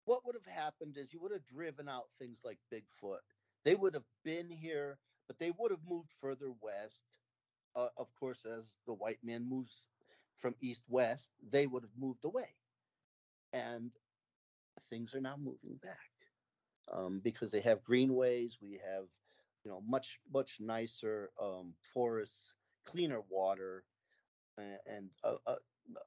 what 0.06 0.26
would 0.26 0.36
have 0.36 0.46
happened 0.54 0.98
is 0.98 1.14
you 1.14 1.20
would 1.22 1.32
have 1.32 1.46
driven 1.46 1.88
out 1.90 2.06
things 2.20 2.42
like 2.44 2.60
Bigfoot. 2.74 3.20
They 3.64 3.76
would 3.76 3.94
have 3.94 4.08
been 4.24 4.50
here, 4.50 5.00
but 5.28 5.40
they 5.40 5.52
would 5.58 5.72
have 5.72 5.86
moved 5.88 6.12
further 6.12 6.52
west. 6.62 7.06
Uh, 7.76 7.90
of 7.98 8.14
course, 8.16 8.46
as 8.46 8.76
the 8.86 8.94
white 8.94 9.20
man 9.24 9.48
moves 9.48 9.88
from 10.38 10.56
east 10.62 10.84
west, 10.90 11.30
they 11.42 11.68
would 11.68 11.84
have 11.84 11.98
moved 11.98 12.26
away, 12.26 12.56
and 13.54 13.92
things 14.90 15.14
are 15.14 15.22
now 15.22 15.38
moving 15.38 15.80
back 15.82 15.98
um, 16.92 17.22
because 17.24 17.52
they 17.52 17.62
have 17.62 17.84
greenways. 17.84 18.58
We 18.62 18.74
have, 18.74 19.06
you 19.64 19.72
know, 19.72 19.82
much 19.88 20.20
much 20.34 20.58
nicer 20.60 21.30
um, 21.42 21.74
forests, 21.94 22.54
cleaner 22.86 23.22
water, 23.30 23.86
and, 24.58 24.78
and 24.86 25.10
a, 25.24 25.36
a 25.52 25.56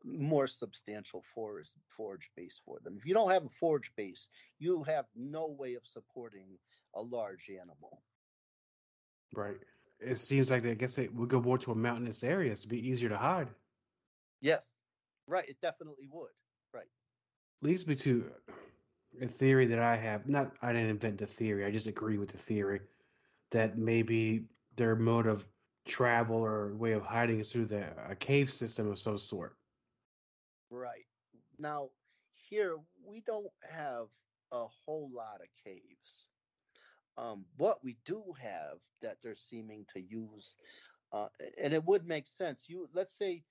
more 0.05 0.47
substantial 0.47 1.23
forest 1.35 1.75
forage 1.89 2.31
base 2.37 2.61
for 2.65 2.79
them. 2.83 2.97
If 2.99 3.07
you 3.07 3.15
don't 3.15 3.31
have 3.31 3.45
a 3.45 3.49
forage 3.49 3.93
base, 3.97 4.29
you 4.59 4.83
have 4.85 5.07
no 5.15 5.47
way 5.47 5.75
of 5.75 5.87
supporting 5.87 6.59
a 6.95 7.01
large 7.01 7.49
animal. 7.51 8.03
Right. 9.35 9.57
It 10.01 10.17
seems 10.17 10.51
like 10.51 10.63
they, 10.63 10.71
I 10.71 10.75
guess 10.75 10.95
they 10.95 11.09
would 11.09 11.29
go 11.29 11.41
more 11.41 11.59
to 11.59 11.73
a 11.73 11.75
mountainous 11.75 12.23
area. 12.23 12.53
It's 12.53 12.67
be 12.67 12.89
easier 12.89 13.09
to 13.09 13.17
hide. 13.17 13.49
Yes, 14.41 14.71
right. 15.27 15.49
It 15.49 15.57
definitely 15.61 16.09
would. 16.11 16.31
Leads 17.63 17.87
me 17.87 17.95
to 17.97 18.31
a 19.21 19.27
theory 19.27 19.67
that 19.67 19.79
I 19.79 19.97
have. 19.97 20.29
Not, 20.29 20.53
I 20.63 20.73
didn't 20.73 20.91
invent 20.91 21.19
the 21.19 21.27
theory. 21.27 21.65
I 21.65 21.71
just 21.71 21.87
agree 21.87 22.19
with 22.19 22.31
the 22.31 22.39
theory 22.39 22.81
that 23.51 23.79
maybe 23.79 24.45
their 24.77 24.97
mode 24.97 25.27
of 25.27 25.47
travel 25.87 26.37
or 26.37 26.75
way 26.77 26.93
of 26.93 27.05
hiding 27.05 27.39
is 27.39 27.51
through 27.51 27.67
the 27.67 27.87
a 28.09 28.15
cave 28.15 28.51
system 28.51 28.91
of 28.91 28.99
some 28.99 29.19
sort. 29.19 29.57
Right. 30.71 31.07
Now, 31.59 31.91
here 32.35 32.77
we 33.05 33.23
don't 33.27 33.47
have 33.63 34.07
a 34.53 34.67
whole 34.67 35.11
lot 35.15 35.41
of 35.41 35.49
caves. 35.65 36.27
Um, 37.17 37.47
what 37.57 37.83
we 37.83 37.97
do 38.05 38.23
have 38.39 38.79
that 39.01 39.17
they're 39.23 39.35
seeming 39.35 39.87
to 39.95 40.01
use, 40.01 40.57
uh, 41.13 41.29
and 41.63 41.73
it 41.73 41.85
would 41.85 42.07
make 42.07 42.27
sense. 42.27 42.67
You 42.69 42.89
let's 42.93 43.17
say 43.17 43.43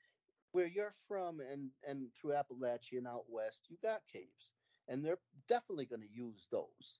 where 0.55 0.67
you're 0.67 0.93
from 1.05 1.41
and 1.41 1.69
and 1.85 2.07
through 2.15 2.31
Appalachia 2.31 2.99
and 2.99 3.07
out 3.07 3.25
west, 3.27 3.63
you 3.69 3.75
got 3.83 3.99
caves, 4.11 4.53
and 4.87 5.03
they're 5.03 5.19
definitely 5.49 5.85
going 5.85 6.01
to 6.01 6.15
use 6.15 6.47
those. 6.49 6.99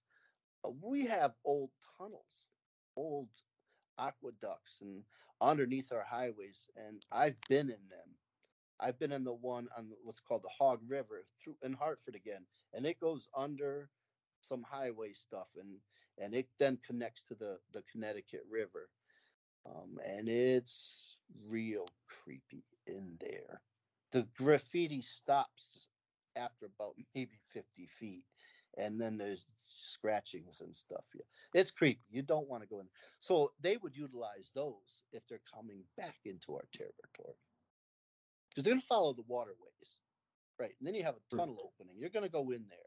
Uh, 0.66 0.72
we 0.82 1.06
have 1.06 1.32
old 1.46 1.70
tunnels, 1.98 2.50
old 2.98 3.30
aqueducts, 3.98 4.82
and 4.82 5.04
underneath 5.40 5.94
our 5.94 6.04
highways, 6.04 6.70
and 6.76 7.02
I've 7.14 7.38
been 7.48 7.70
in 7.70 7.88
them. 7.90 8.10
I've 8.82 9.00
been 9.00 9.14
in 9.14 9.24
the 9.24 9.32
one 9.34 9.70
on 9.78 9.88
what's 10.04 10.20
called 10.20 10.44
the 10.44 10.50
Hog 10.50 10.82
River 10.86 11.26
through 11.42 11.56
in 11.64 11.72
Hartford 11.72 12.16
again, 12.16 12.46
and 12.74 12.86
it 12.86 13.00
goes 13.00 13.30
under 13.38 13.90
some 14.42 14.66
highway 14.70 15.14
stuff, 15.14 15.48
and 15.58 15.78
and 16.18 16.36
it 16.36 16.50
then 16.60 16.78
connects 16.86 17.24
to 17.30 17.36
the 17.36 17.58
the 17.72 17.84
Connecticut 17.90 18.44
River, 18.52 18.90
um, 19.66 19.98
and 20.06 20.28
it's 20.28 21.16
real 21.48 21.88
creepy 22.10 22.66
in 22.88 23.18
there. 23.20 23.62
The 24.12 24.28
graffiti 24.38 25.02
stops 25.02 25.88
after 26.36 26.66
about 26.66 26.96
maybe 27.16 27.40
50 27.54 27.88
feet, 27.88 28.24
and 28.78 29.00
then 29.00 29.18
there's 29.18 29.46
scratchings 29.68 30.62
and 30.62 30.76
stuff. 30.76 31.04
Yeah, 31.14 31.22
it's 31.54 31.72
creepy. 31.72 32.02
You 32.12 32.22
don't 32.22 32.50
want 32.50 32.64
to 32.64 32.70
go 32.70 32.80
in. 32.80 32.88
So 33.20 33.52
they 33.62 33.78
would 33.78 33.96
utilize 33.96 34.52
those 34.54 35.04
if 35.12 35.24
they're 35.28 35.40
coming 35.54 35.80
back 35.98 36.16
into 36.26 36.54
our 36.54 36.66
territory 36.74 37.38
because 38.50 38.64
they're 38.64 38.74
going 38.74 38.82
to 38.82 38.88
follow 38.88 39.14
the 39.14 39.24
waterways, 39.28 40.00
right? 40.60 40.72
And 40.80 40.88
then 40.88 40.96
you 40.96 41.04
have 41.04 41.16
a 41.16 41.36
tunnel 41.36 41.58
opening. 41.60 41.96
You're 42.00 42.10
going 42.10 42.26
to 42.26 42.32
go 42.32 42.52
in 42.52 42.64
there. 42.70 42.80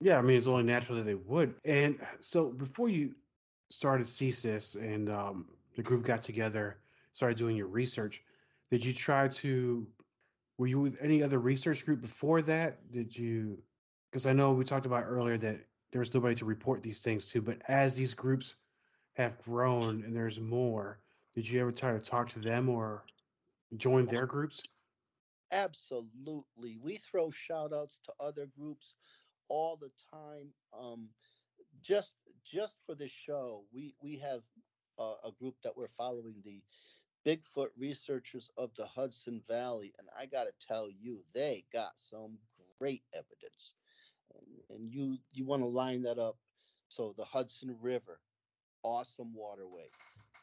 Yeah, 0.00 0.18
I 0.18 0.22
mean 0.22 0.36
it's 0.36 0.46
only 0.46 0.62
natural 0.64 0.98
that 0.98 1.04
they 1.04 1.14
would. 1.14 1.54
And 1.64 1.98
so 2.20 2.50
before 2.50 2.88
you 2.88 3.14
started 3.70 4.06
CCIS 4.06 4.76
and 4.76 5.08
um, 5.08 5.46
the 5.74 5.82
group 5.82 6.04
got 6.04 6.20
together, 6.20 6.78
started 7.12 7.38
doing 7.38 7.56
your 7.56 7.66
research, 7.66 8.22
did 8.70 8.84
you 8.84 8.92
try 8.92 9.28
to? 9.28 9.86
Were 10.58 10.66
you 10.66 10.80
with 10.80 10.98
any 11.02 11.22
other 11.22 11.38
research 11.38 11.84
group 11.84 12.00
before 12.00 12.42
that? 12.42 12.90
Did 12.90 13.16
you? 13.16 13.58
Because 14.10 14.26
I 14.26 14.32
know 14.32 14.52
we 14.52 14.64
talked 14.64 14.86
about 14.86 15.04
earlier 15.06 15.36
that 15.38 15.60
there 15.92 16.00
was 16.00 16.12
nobody 16.14 16.34
to 16.36 16.44
report 16.44 16.82
these 16.82 17.00
things 17.00 17.30
to, 17.30 17.42
but 17.42 17.58
as 17.68 17.94
these 17.94 18.14
groups 18.14 18.56
have 19.14 19.38
grown 19.42 20.02
and 20.04 20.14
there's 20.14 20.40
more, 20.40 20.98
did 21.34 21.48
you 21.48 21.60
ever 21.60 21.72
try 21.72 21.92
to 21.92 22.00
talk 22.00 22.28
to 22.30 22.38
them 22.38 22.68
or 22.68 23.04
join 23.76 24.06
their 24.06 24.26
groups? 24.26 24.62
Absolutely. 25.52 26.78
We 26.82 26.96
throw 26.96 27.30
shout 27.30 27.72
outs 27.72 28.00
to 28.06 28.12
other 28.20 28.46
groups 28.58 28.94
all 29.48 29.76
the 29.76 29.90
time. 30.10 30.48
Um, 30.78 31.08
just 31.82 32.16
just 32.44 32.78
for 32.84 32.94
this 32.94 33.10
show, 33.10 33.64
we 33.72 33.94
we 34.02 34.16
have 34.18 34.40
a, 34.98 35.02
a 35.02 35.32
group 35.38 35.54
that 35.62 35.76
we're 35.76 35.88
following 35.96 36.34
the 36.44 36.62
Bigfoot 37.26 37.68
researchers 37.76 38.50
of 38.56 38.70
the 38.76 38.86
Hudson 38.86 39.42
Valley, 39.48 39.92
and 39.98 40.06
I 40.16 40.26
got 40.26 40.44
to 40.44 40.66
tell 40.66 40.88
you, 40.88 41.18
they 41.34 41.64
got 41.72 41.92
some 41.96 42.38
great 42.78 43.02
evidence. 43.12 43.74
And, 44.70 44.92
you 44.92 45.18
you 45.32 45.44
want 45.44 45.62
to 45.62 45.66
line 45.66 46.02
that 46.02 46.18
up. 46.18 46.36
So 46.88 47.14
the 47.16 47.24
Hudson 47.24 47.76
River, 47.80 48.20
awesome 48.82 49.34
waterway. 49.34 49.90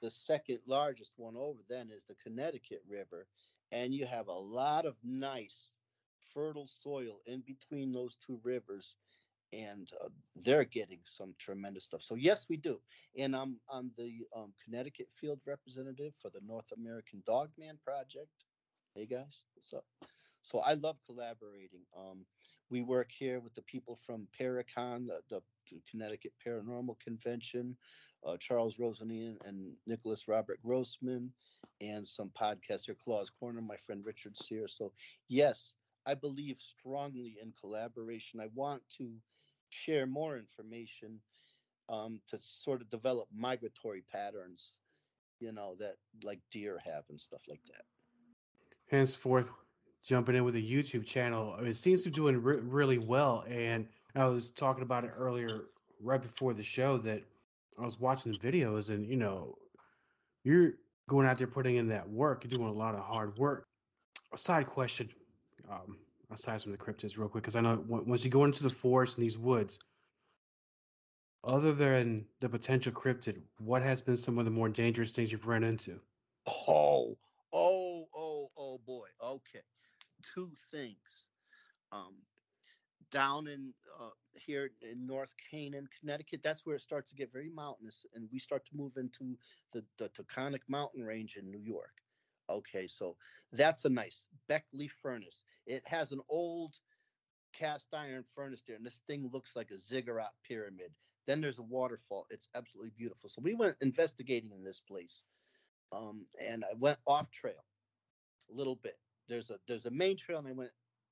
The 0.02 0.12
second 0.12 0.60
largest 0.68 1.12
one 1.16 1.36
over 1.38 1.60
then 1.70 1.90
is 1.90 2.04
the 2.08 2.16
Connecticut 2.22 2.82
River, 2.90 3.28
and 3.72 3.94
you 3.94 4.06
have 4.06 4.28
a 4.28 4.34
lot 4.34 4.86
of 4.86 4.96
nice 5.04 5.72
fertile 6.34 6.68
soil 6.68 7.22
in 7.26 7.42
between 7.42 7.94
those 7.94 8.18
two 8.26 8.40
rivers 8.44 8.96
and 9.54 9.90
uh, 10.04 10.10
they're 10.44 10.64
getting 10.64 11.00
some 11.06 11.34
tremendous 11.38 11.86
stuff. 11.86 12.02
So 12.02 12.16
yes, 12.16 12.48
we 12.50 12.58
do. 12.58 12.80
And 13.18 13.36
I'm 13.36 13.58
I'm 13.72 13.92
the 13.98 14.26
um, 14.36 14.54
Connecticut 14.64 15.08
field 15.20 15.40
representative 15.46 16.14
for 16.22 16.30
the 16.30 16.42
North 16.46 16.72
American 16.76 17.22
Dogman 17.26 17.78
Project. 17.86 18.32
Hey 18.96 19.06
guys, 19.06 19.46
what's 19.56 19.74
up? 19.74 19.86
So 20.42 20.60
I 20.60 20.74
love 20.74 20.98
collaborating. 21.06 21.82
Um, 21.98 22.26
we 22.70 22.82
work 22.82 23.10
here 23.12 23.40
with 23.40 23.54
the 23.54 23.62
people 23.64 24.00
from 24.06 24.28
Paracon, 24.40 25.08
the, 25.08 25.20
the, 25.30 25.42
the 25.72 25.82
Connecticut 25.90 26.34
Paranormal 26.46 27.00
Convention, 27.00 27.78
uh, 28.26 28.38
Charles 28.40 28.76
Rosanian 28.80 29.38
and 29.46 29.74
Nicholas 29.86 30.28
Robert 30.28 30.60
Grossman, 30.64 31.32
and 31.82 32.08
some 32.08 32.32
podcaster 32.40 32.96
Claus 33.04 33.30
Corner, 33.30 33.62
my 33.62 33.78
friend 33.86 34.04
Richard 34.06 34.36
Sear. 34.38 34.68
So 34.68 34.92
yes, 35.28 35.74
I 36.06 36.14
believe 36.14 36.58
strongly 36.60 37.38
in 37.42 37.54
collaboration. 37.60 38.40
I 38.40 38.50
want 38.54 38.82
to 38.98 39.12
share 39.74 40.06
more 40.06 40.38
information 40.38 41.20
um, 41.90 42.20
to 42.30 42.38
sort 42.42 42.82
of 42.82 42.90
develop 42.90 43.28
migratory 43.36 44.04
patterns, 44.12 44.72
you 45.40 45.52
know, 45.52 45.76
that 45.80 45.96
like 46.24 46.40
deer 46.52 46.80
have 46.84 47.04
and 47.10 47.20
stuff 47.20 47.42
like 47.48 47.62
that. 47.68 47.84
Henceforth, 48.90 49.52
jumping 50.04 50.36
in 50.36 50.44
with 50.44 50.56
a 50.56 50.62
YouTube 50.62 51.06
channel, 51.06 51.56
it 51.60 51.76
seems 51.76 52.04
to 52.04 52.10
be 52.10 52.16
doing 52.16 52.42
re- 52.42 52.60
really 52.60 52.98
well. 52.98 53.44
And 53.48 53.88
I 54.16 54.26
was 54.26 54.52
talking 54.52 54.84
about 54.84 55.04
it 55.04 55.12
earlier, 55.18 55.62
right 56.02 56.22
before 56.22 56.54
the 56.54 56.64
show, 56.64 56.98
that 57.00 57.24
I 57.80 57.84
was 57.84 58.00
watching 58.00 58.32
the 58.34 58.38
videos, 58.38 58.90
and 58.90 59.08
you 59.08 59.18
know, 59.18 59.58
you're 60.44 60.74
going 61.08 61.28
out 61.28 61.38
there 61.38 61.48
putting 61.48 61.76
in 61.76 61.88
that 61.90 62.08
work, 62.10 62.44
you're 62.44 62.58
doing 62.58 62.70
a 62.70 62.74
lot 62.74 62.96
of 62.96 63.02
hard 63.02 63.38
work. 63.38 63.66
A 64.34 64.38
side 64.38 64.68
question, 64.68 65.10
um, 65.70 65.98
aside 66.34 66.62
from 66.62 66.72
the 66.72 66.78
cryptids 66.78 67.18
real 67.18 67.28
quick 67.28 67.44
because 67.44 67.56
I 67.56 67.62
know 67.62 67.84
once 67.88 68.24
you 68.24 68.32
go 68.32 68.46
into 68.46 68.64
the 68.64 68.70
forest 68.70 69.18
and 69.18 69.24
these 69.24 69.38
woods, 69.38 69.80
other 71.44 71.74
than 71.74 72.26
the 72.40 72.50
potential 72.50 72.92
cryptid, 72.92 73.42
what 73.60 73.82
has 73.82 74.02
been 74.02 74.18
some 74.18 74.38
of 74.38 74.46
the 74.46 74.52
more 74.52 74.70
dangerous 74.70 75.12
things 75.12 75.32
you've 75.32 75.48
run 75.48 75.64
into? 75.64 76.00
Oh, 76.48 77.18
oh, 77.52 78.08
oh, 78.16 78.50
oh 78.58 78.80
boy. 78.86 79.08
Okay, 79.22 79.62
two 80.34 80.52
things. 80.72 81.26
Um, 81.92 82.16
down 83.12 83.48
in 83.48 83.74
uh, 84.02 84.10
here 84.34 84.72
in 84.82 85.06
North 85.06 85.30
Canaan, 85.52 85.88
Connecticut, 86.00 86.42
that's 86.44 86.66
where 86.66 86.76
it 86.76 86.82
starts 86.82 87.10
to 87.12 87.16
get 87.16 87.32
very 87.32 87.52
mountainous, 87.54 88.06
and 88.16 88.28
we 88.32 88.40
start 88.40 88.66
to 88.66 88.76
move 88.76 88.98
into 88.98 89.38
the 89.74 89.84
the 90.00 90.10
Taconic 90.10 90.62
Mountain 90.68 91.04
Range 91.04 91.38
in 91.38 91.50
New 91.50 91.60
York. 91.60 91.94
Okay, 92.50 92.88
so 92.88 93.16
that's 93.52 93.86
a 93.86 93.90
nice 93.90 94.28
Beckley 94.48 94.90
furnace. 95.02 95.46
It 95.66 95.84
has 95.88 96.12
an 96.12 96.22
old 96.30 96.74
cast 97.58 97.88
iron 97.94 98.24
furnace 98.36 98.64
there, 98.68 98.76
and 98.76 98.86
this 98.86 99.02
thing 99.08 99.30
looks 99.32 99.56
like 99.56 99.72
a 99.72 99.80
ziggurat 99.80 100.32
pyramid. 100.48 100.92
Then 101.26 101.40
there's 101.40 101.60
a 101.60 101.64
waterfall. 101.64 102.26
It's 102.30 102.50
absolutely 102.56 102.92
beautiful. 102.98 103.30
So 103.30 103.42
we 103.42 103.54
went 103.54 103.78
investigating 103.82 104.52
in 104.52 104.64
this 104.64 104.82
place, 104.82 105.24
um, 105.92 106.26
and 106.46 106.64
I 106.66 106.74
went 106.78 106.98
off 107.08 107.32
trail 107.32 107.64
a 108.52 108.56
little 108.56 108.76
bit. 108.76 108.98
There's 109.30 109.50
a 109.50 109.58
there's 109.68 109.86
a 109.86 109.92
main 109.92 110.18
trail, 110.18 110.40
and 110.40 110.48
I 110.48 110.52
went 110.52 110.72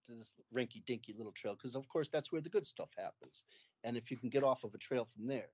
to 0.09 0.15
this 0.15 0.31
rinky 0.53 0.85
dinky 0.85 1.13
little 1.15 1.31
trail 1.31 1.55
because, 1.55 1.75
of 1.75 1.87
course, 1.87 2.09
that's 2.09 2.31
where 2.31 2.41
the 2.41 2.49
good 2.49 2.67
stuff 2.67 2.89
happens. 2.97 3.45
And 3.83 3.95
if 3.95 4.11
you 4.11 4.17
can 4.17 4.29
get 4.29 4.43
off 4.43 4.63
of 4.63 4.73
a 4.73 4.77
trail 4.77 5.05
from 5.05 5.27
there, 5.27 5.49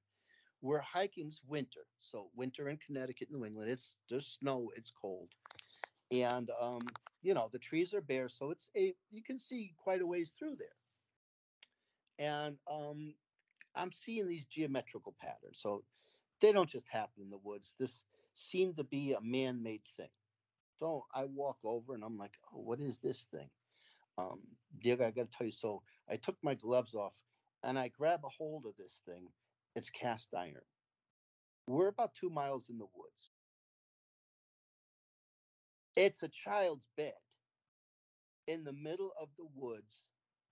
we're 0.62 0.80
hiking's 0.82 1.42
winter, 1.48 1.82
so 2.00 2.30
winter 2.36 2.70
in 2.70 2.78
Connecticut, 2.78 3.30
New 3.32 3.46
England. 3.46 3.70
It's 3.70 3.98
there's 4.10 4.28
snow, 4.28 4.72
it's 4.76 4.92
cold, 4.92 5.30
and 6.12 6.50
um, 6.60 6.80
you 7.28 7.34
know 7.34 7.50
the 7.52 7.60
trees 7.60 7.94
are 7.94 8.00
bare, 8.00 8.30
so 8.30 8.52
it's 8.52 8.70
a 8.78 8.96
you 9.10 9.22
can 9.22 9.38
see 9.38 9.74
quite 9.76 10.00
a 10.00 10.06
ways 10.06 10.32
through 10.40 10.56
there. 10.56 10.78
And 12.26 12.56
um, 12.72 13.16
I'm 13.76 13.92
seeing 13.92 14.30
these 14.30 14.46
geometrical 14.46 15.14
patterns, 15.20 15.60
so 15.62 15.84
they 16.40 16.54
don't 16.54 16.70
just 16.70 16.88
happen 16.88 17.22
in 17.22 17.30
the 17.30 17.38
woods. 17.44 17.76
This 17.78 18.06
seemed 18.36 18.78
to 18.78 18.86
be 18.86 19.12
a 19.12 19.20
man-made 19.20 19.82
thing. 19.98 20.08
So 20.80 21.06
I 21.14 21.26
walk 21.26 21.58
over 21.66 21.96
and 21.96 22.04
I'm 22.04 22.18
like, 22.18 22.36
oh, 22.54 22.62
what 22.62 22.80
is 22.80 22.98
this 23.00 23.28
thing? 23.30 23.50
Um, 24.18 24.40
Diego, 24.80 25.06
I 25.06 25.12
got 25.12 25.30
to 25.30 25.38
tell 25.38 25.48
you. 25.48 25.54
So 25.54 25.82
I 26.10 26.16
took 26.16 26.38
my 26.42 26.54
gloves 26.54 26.96
off 26.96 27.16
and 27.62 27.78
I 27.78 27.90
grab 27.90 28.22
a 28.24 28.30
hold 28.30 28.66
of 28.66 28.74
this 28.78 29.02
thing. 29.06 29.28
It's 29.76 29.90
cast 29.90 30.30
iron. 30.34 30.62
We're 31.68 31.90
about 31.90 32.14
two 32.14 32.30
miles 32.30 32.70
in 32.70 32.78
the 32.78 32.86
woods. 32.96 33.32
It's 35.98 36.22
a 36.22 36.28
child's 36.28 36.88
bed 36.96 37.14
in 38.46 38.64
the 38.64 38.72
middle 38.72 39.14
of 39.20 39.30
the 39.36 39.48
woods, 39.56 40.04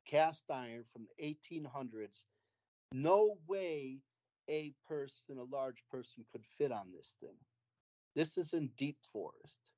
cast 0.07 0.45
iron 0.49 0.85
from 0.91 1.05
the 1.05 1.23
1800s. 1.23 2.25
No 2.91 3.37
way 3.47 3.99
a 4.49 4.73
person, 4.87 5.37
a 5.37 5.55
large 5.55 5.83
person, 5.91 6.25
could 6.31 6.43
fit 6.57 6.71
on 6.71 6.87
this 6.91 7.15
thing. 7.21 7.37
This 8.15 8.39
is 8.39 8.53
in 8.53 8.71
deep 8.75 8.97
forest. 9.13 9.71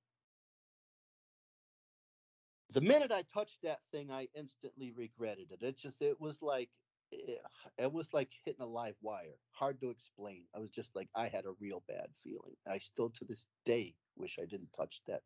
The 2.71 2.81
minute 2.81 3.11
I 3.11 3.23
touched 3.23 3.61
that 3.63 3.81
thing, 3.91 4.09
I 4.09 4.29
instantly 4.35 4.93
regretted 4.95 5.51
it. 5.51 5.63
It 5.63 5.77
just, 5.77 6.01
it 6.01 6.19
was 6.21 6.41
like, 6.41 6.69
eh, 7.13 7.35
it 7.77 7.91
was 7.91 8.13
like 8.13 8.31
hitting 8.45 8.61
a 8.61 8.65
live 8.65 8.95
wire. 9.01 9.37
Hard 9.51 9.81
to 9.81 9.89
explain. 9.89 10.43
I 10.55 10.59
was 10.59 10.71
just 10.71 10.95
like, 10.95 11.09
I 11.13 11.27
had 11.27 11.45
a 11.45 11.55
real 11.59 11.83
bad 11.89 12.07
feeling. 12.23 12.55
I 12.65 12.77
still 12.79 13.09
to 13.09 13.25
this 13.25 13.45
day 13.65 13.95
wish 14.15 14.39
I 14.41 14.45
didn't 14.45 14.71
touch 14.77 15.01
that 15.07 15.23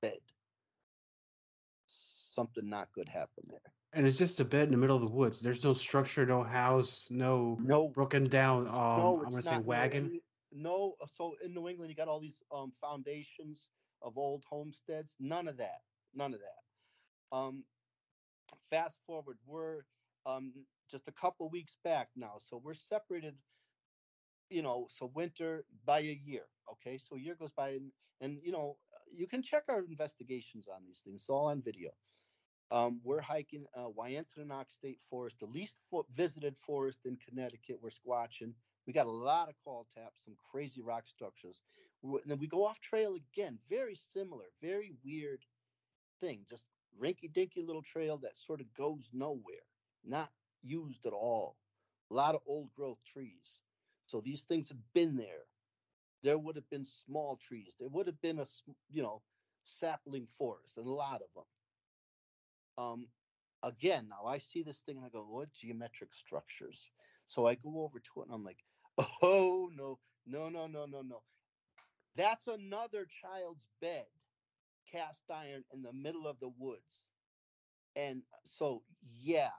bed. 0.00 0.18
Something 1.86 2.68
not 2.68 2.88
good 2.92 3.08
happened 3.08 3.48
there. 3.50 3.72
And 3.94 4.06
it's 4.06 4.18
just 4.18 4.40
a 4.40 4.44
bed 4.44 4.64
in 4.64 4.72
the 4.72 4.76
middle 4.76 4.96
of 4.96 5.02
the 5.02 5.14
woods. 5.14 5.40
There's 5.40 5.64
no 5.64 5.72
structure, 5.72 6.26
no 6.26 6.42
house, 6.42 7.06
no 7.10 7.56
no 7.60 7.88
broken 7.88 8.28
down. 8.28 8.68
Um, 8.68 8.74
no, 8.74 9.22
I'm 9.24 9.30
gonna 9.30 9.42
say 9.42 9.58
wagon. 9.58 10.20
No, 10.52 10.94
no, 11.00 11.06
so 11.16 11.34
in 11.44 11.54
New 11.54 11.68
England, 11.68 11.90
you 11.90 11.96
got 11.96 12.08
all 12.08 12.20
these 12.20 12.42
um, 12.54 12.72
foundations 12.80 13.68
of 14.02 14.18
old 14.18 14.44
homesteads. 14.48 15.14
None 15.18 15.48
of 15.48 15.56
that. 15.56 15.80
None 16.14 16.34
of 16.34 16.40
that. 16.40 17.36
Um, 17.36 17.64
fast 18.70 18.98
forward, 19.06 19.38
we're 19.46 19.82
um, 20.26 20.52
just 20.90 21.08
a 21.08 21.12
couple 21.12 21.48
weeks 21.48 21.76
back 21.82 22.08
now, 22.14 22.34
so 22.38 22.60
we're 22.62 22.74
separated. 22.74 23.34
You 24.50 24.62
know, 24.62 24.86
so 24.98 25.10
winter 25.14 25.64
by 25.84 26.00
a 26.00 26.20
year. 26.24 26.44
Okay, 26.72 26.98
so 26.98 27.16
a 27.16 27.20
year 27.20 27.36
goes 27.38 27.52
by, 27.56 27.70
and, 27.70 27.90
and 28.20 28.38
you 28.42 28.52
know, 28.52 28.76
you 29.12 29.26
can 29.26 29.42
check 29.42 29.64
our 29.68 29.80
investigations 29.80 30.68
on 30.68 30.82
these 30.86 31.00
things. 31.04 31.22
It's 31.22 31.30
all 31.30 31.46
on 31.46 31.62
video. 31.62 31.90
Um, 32.70 33.00
we're 33.02 33.20
hiking 33.22 33.64
uh, 33.76 33.88
Wyantanamock 33.98 34.70
State 34.70 35.00
Forest, 35.08 35.38
the 35.40 35.46
least 35.46 35.76
fo- 35.90 36.06
visited 36.14 36.56
forest 36.56 37.00
in 37.06 37.16
Connecticut. 37.16 37.78
We're 37.80 37.90
squatching. 37.90 38.52
We 38.86 38.92
got 38.92 39.06
a 39.06 39.10
lot 39.10 39.48
of 39.48 39.54
call 39.64 39.86
taps, 39.96 40.20
some 40.24 40.34
crazy 40.50 40.82
rock 40.82 41.04
structures. 41.06 41.62
W- 42.02 42.20
And 42.22 42.30
then 42.30 42.38
we 42.38 42.46
go 42.46 42.66
off 42.66 42.80
trail 42.80 43.16
again, 43.16 43.58
very 43.70 43.94
similar, 43.96 44.46
very 44.60 44.92
weird 45.04 45.40
thing. 46.20 46.44
Just 46.48 46.64
rinky 47.00 47.32
dinky 47.32 47.62
little 47.62 47.82
trail 47.82 48.18
that 48.18 48.38
sort 48.38 48.60
of 48.60 48.72
goes 48.74 49.08
nowhere, 49.12 49.66
not 50.04 50.30
used 50.62 51.06
at 51.06 51.12
all. 51.12 51.56
A 52.10 52.14
lot 52.14 52.34
of 52.34 52.42
old 52.46 52.70
growth 52.74 52.98
trees. 53.10 53.60
So 54.06 54.20
these 54.20 54.42
things 54.42 54.68
have 54.68 54.78
been 54.94 55.16
there. 55.16 55.46
There 56.22 56.38
would 56.38 56.56
have 56.56 56.68
been 56.70 56.84
small 56.84 57.36
trees. 57.36 57.74
There 57.78 57.88
would 57.88 58.06
have 58.06 58.20
been 58.20 58.40
a, 58.40 58.46
you 58.90 59.02
know, 59.02 59.22
sapling 59.64 60.26
forest, 60.26 60.76
and 60.76 60.86
a 60.86 60.90
lot 60.90 61.22
of 61.22 61.28
them. 61.34 62.84
Um, 62.84 63.08
again, 63.62 64.08
now 64.08 64.26
I 64.26 64.38
see 64.38 64.62
this 64.62 64.78
thing 64.78 64.96
and 64.96 65.06
I 65.06 65.08
go, 65.10 65.24
what 65.28 65.52
geometric 65.52 66.14
structures? 66.14 66.90
So 67.26 67.46
I 67.46 67.54
go 67.56 67.82
over 67.82 67.98
to 67.98 68.20
it 68.20 68.26
and 68.26 68.34
I'm 68.34 68.44
like, 68.44 68.58
oh 69.22 69.70
no, 69.74 69.98
no, 70.26 70.48
no, 70.48 70.66
no, 70.66 70.86
no, 70.86 71.02
no. 71.02 71.22
That's 72.16 72.46
another 72.46 73.06
child's 73.22 73.66
bed, 73.80 74.06
cast 74.90 75.24
iron 75.30 75.64
in 75.72 75.82
the 75.82 75.92
middle 75.92 76.26
of 76.26 76.40
the 76.40 76.50
woods. 76.58 77.06
And 77.96 78.22
so, 78.46 78.82
yeah, 79.02 79.50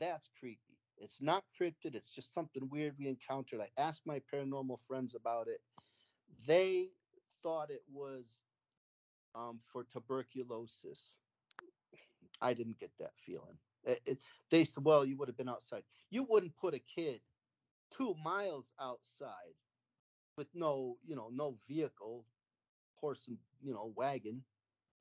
that's 0.00 0.30
creepy. 0.38 0.60
It's 0.98 1.20
not 1.20 1.44
cryptid, 1.60 1.94
it's 1.94 2.10
just 2.10 2.32
something 2.32 2.68
weird 2.70 2.94
we 2.98 3.08
encountered. 3.08 3.60
I 3.60 3.68
asked 3.80 4.02
my 4.06 4.20
paranormal 4.32 4.78
friends 4.86 5.14
about 5.14 5.48
it. 5.48 5.60
They 6.46 6.88
thought 7.42 7.70
it 7.70 7.82
was 7.92 8.24
um, 9.34 9.60
for 9.72 9.84
tuberculosis. 9.84 11.14
I 12.40 12.54
didn't 12.54 12.78
get 12.78 12.90
that 12.98 13.12
feeling. 13.24 13.56
It, 13.84 14.00
it, 14.04 14.18
they 14.50 14.64
said, 14.64 14.84
well, 14.84 15.04
you 15.04 15.16
would 15.16 15.28
have 15.28 15.36
been 15.36 15.48
outside. 15.48 15.82
You 16.10 16.24
wouldn't 16.24 16.56
put 16.56 16.74
a 16.74 16.78
kid 16.78 17.20
two 17.90 18.14
miles 18.22 18.72
outside 18.80 19.54
with 20.36 20.48
no, 20.54 20.96
you 21.06 21.16
know, 21.16 21.30
no 21.32 21.56
vehicle, 21.68 22.24
horse 22.96 23.28
and, 23.28 23.38
you 23.62 23.72
know, 23.72 23.92
wagon. 23.94 24.42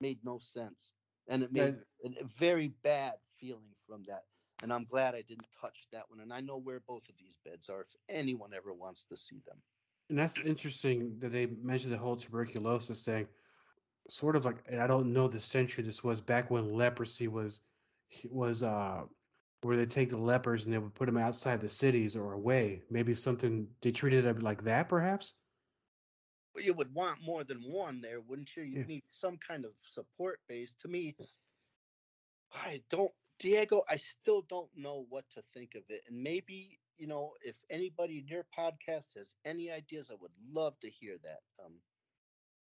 Made 0.01 0.19
no 0.23 0.39
sense. 0.39 0.91
And 1.27 1.41
it 1.41 1.51
made 1.51 1.75
a 2.03 2.23
very 2.25 2.69
bad 2.83 3.13
feeling 3.39 3.73
from 3.87 4.03
that. 4.07 4.23
And 4.61 4.71
I'm 4.71 4.85
glad 4.85 5.15
I 5.15 5.21
didn't 5.21 5.47
touch 5.59 5.87
that 5.91 6.03
one. 6.09 6.19
And 6.19 6.31
I 6.31 6.41
know 6.41 6.57
where 6.57 6.79
both 6.79 7.07
of 7.09 7.15
these 7.17 7.37
beds 7.43 7.69
are 7.69 7.81
if 7.81 7.87
anyone 8.09 8.51
ever 8.53 8.73
wants 8.73 9.05
to 9.07 9.17
see 9.17 9.41
them. 9.47 9.57
And 10.09 10.17
that's 10.19 10.39
interesting 10.39 11.19
that 11.19 11.29
they 11.31 11.45
mentioned 11.47 11.93
the 11.93 11.97
whole 11.97 12.15
tuberculosis 12.17 13.03
thing. 13.03 13.27
Sort 14.09 14.35
of 14.35 14.45
like, 14.45 14.63
and 14.67 14.81
I 14.81 14.87
don't 14.87 15.13
know 15.13 15.27
the 15.27 15.39
century 15.39 15.83
this 15.83 16.03
was 16.03 16.21
back 16.21 16.49
when 16.51 16.73
leprosy 16.73 17.27
was 17.27 17.61
was 18.29 18.63
uh 18.63 19.05
where 19.61 19.77
they 19.77 19.85
take 19.85 20.09
the 20.09 20.17
lepers 20.17 20.65
and 20.65 20.73
they 20.73 20.77
would 20.77 20.93
put 20.93 21.07
them 21.07 21.17
outside 21.17 21.59
the 21.61 21.69
cities 21.69 22.15
or 22.15 22.33
away. 22.33 22.83
Maybe 22.89 23.13
something 23.13 23.75
they 23.81 23.91
treated 23.91 24.25
it 24.25 24.41
like 24.43 24.63
that, 24.63 24.89
perhaps. 24.89 25.35
You 26.55 26.73
would 26.73 26.93
want 26.93 27.21
more 27.21 27.43
than 27.43 27.63
one 27.63 28.01
there, 28.01 28.21
wouldn't 28.21 28.55
you? 28.55 28.63
You 28.63 28.79
Yeah. 28.79 28.85
need 28.85 29.07
some 29.07 29.37
kind 29.37 29.65
of 29.65 29.77
support 29.77 30.41
base. 30.47 30.73
To 30.81 30.87
me, 30.87 31.15
I 32.53 32.83
don't, 32.89 33.11
Diego. 33.39 33.83
I 33.89 33.97
still 33.97 34.41
don't 34.41 34.75
know 34.75 35.05
what 35.09 35.29
to 35.31 35.41
think 35.53 35.75
of 35.75 35.83
it. 35.89 36.03
And 36.07 36.23
maybe 36.23 36.79
you 36.97 37.07
know, 37.07 37.31
if 37.43 37.55
anybody 37.69 38.19
in 38.19 38.27
your 38.27 38.45
podcast 38.57 39.15
has 39.15 39.35
any 39.45 39.71
ideas, 39.71 40.07
I 40.11 40.15
would 40.19 40.31
love 40.51 40.79
to 40.79 40.89
hear 40.89 41.15
that. 41.23 41.39
Um, 41.63 41.73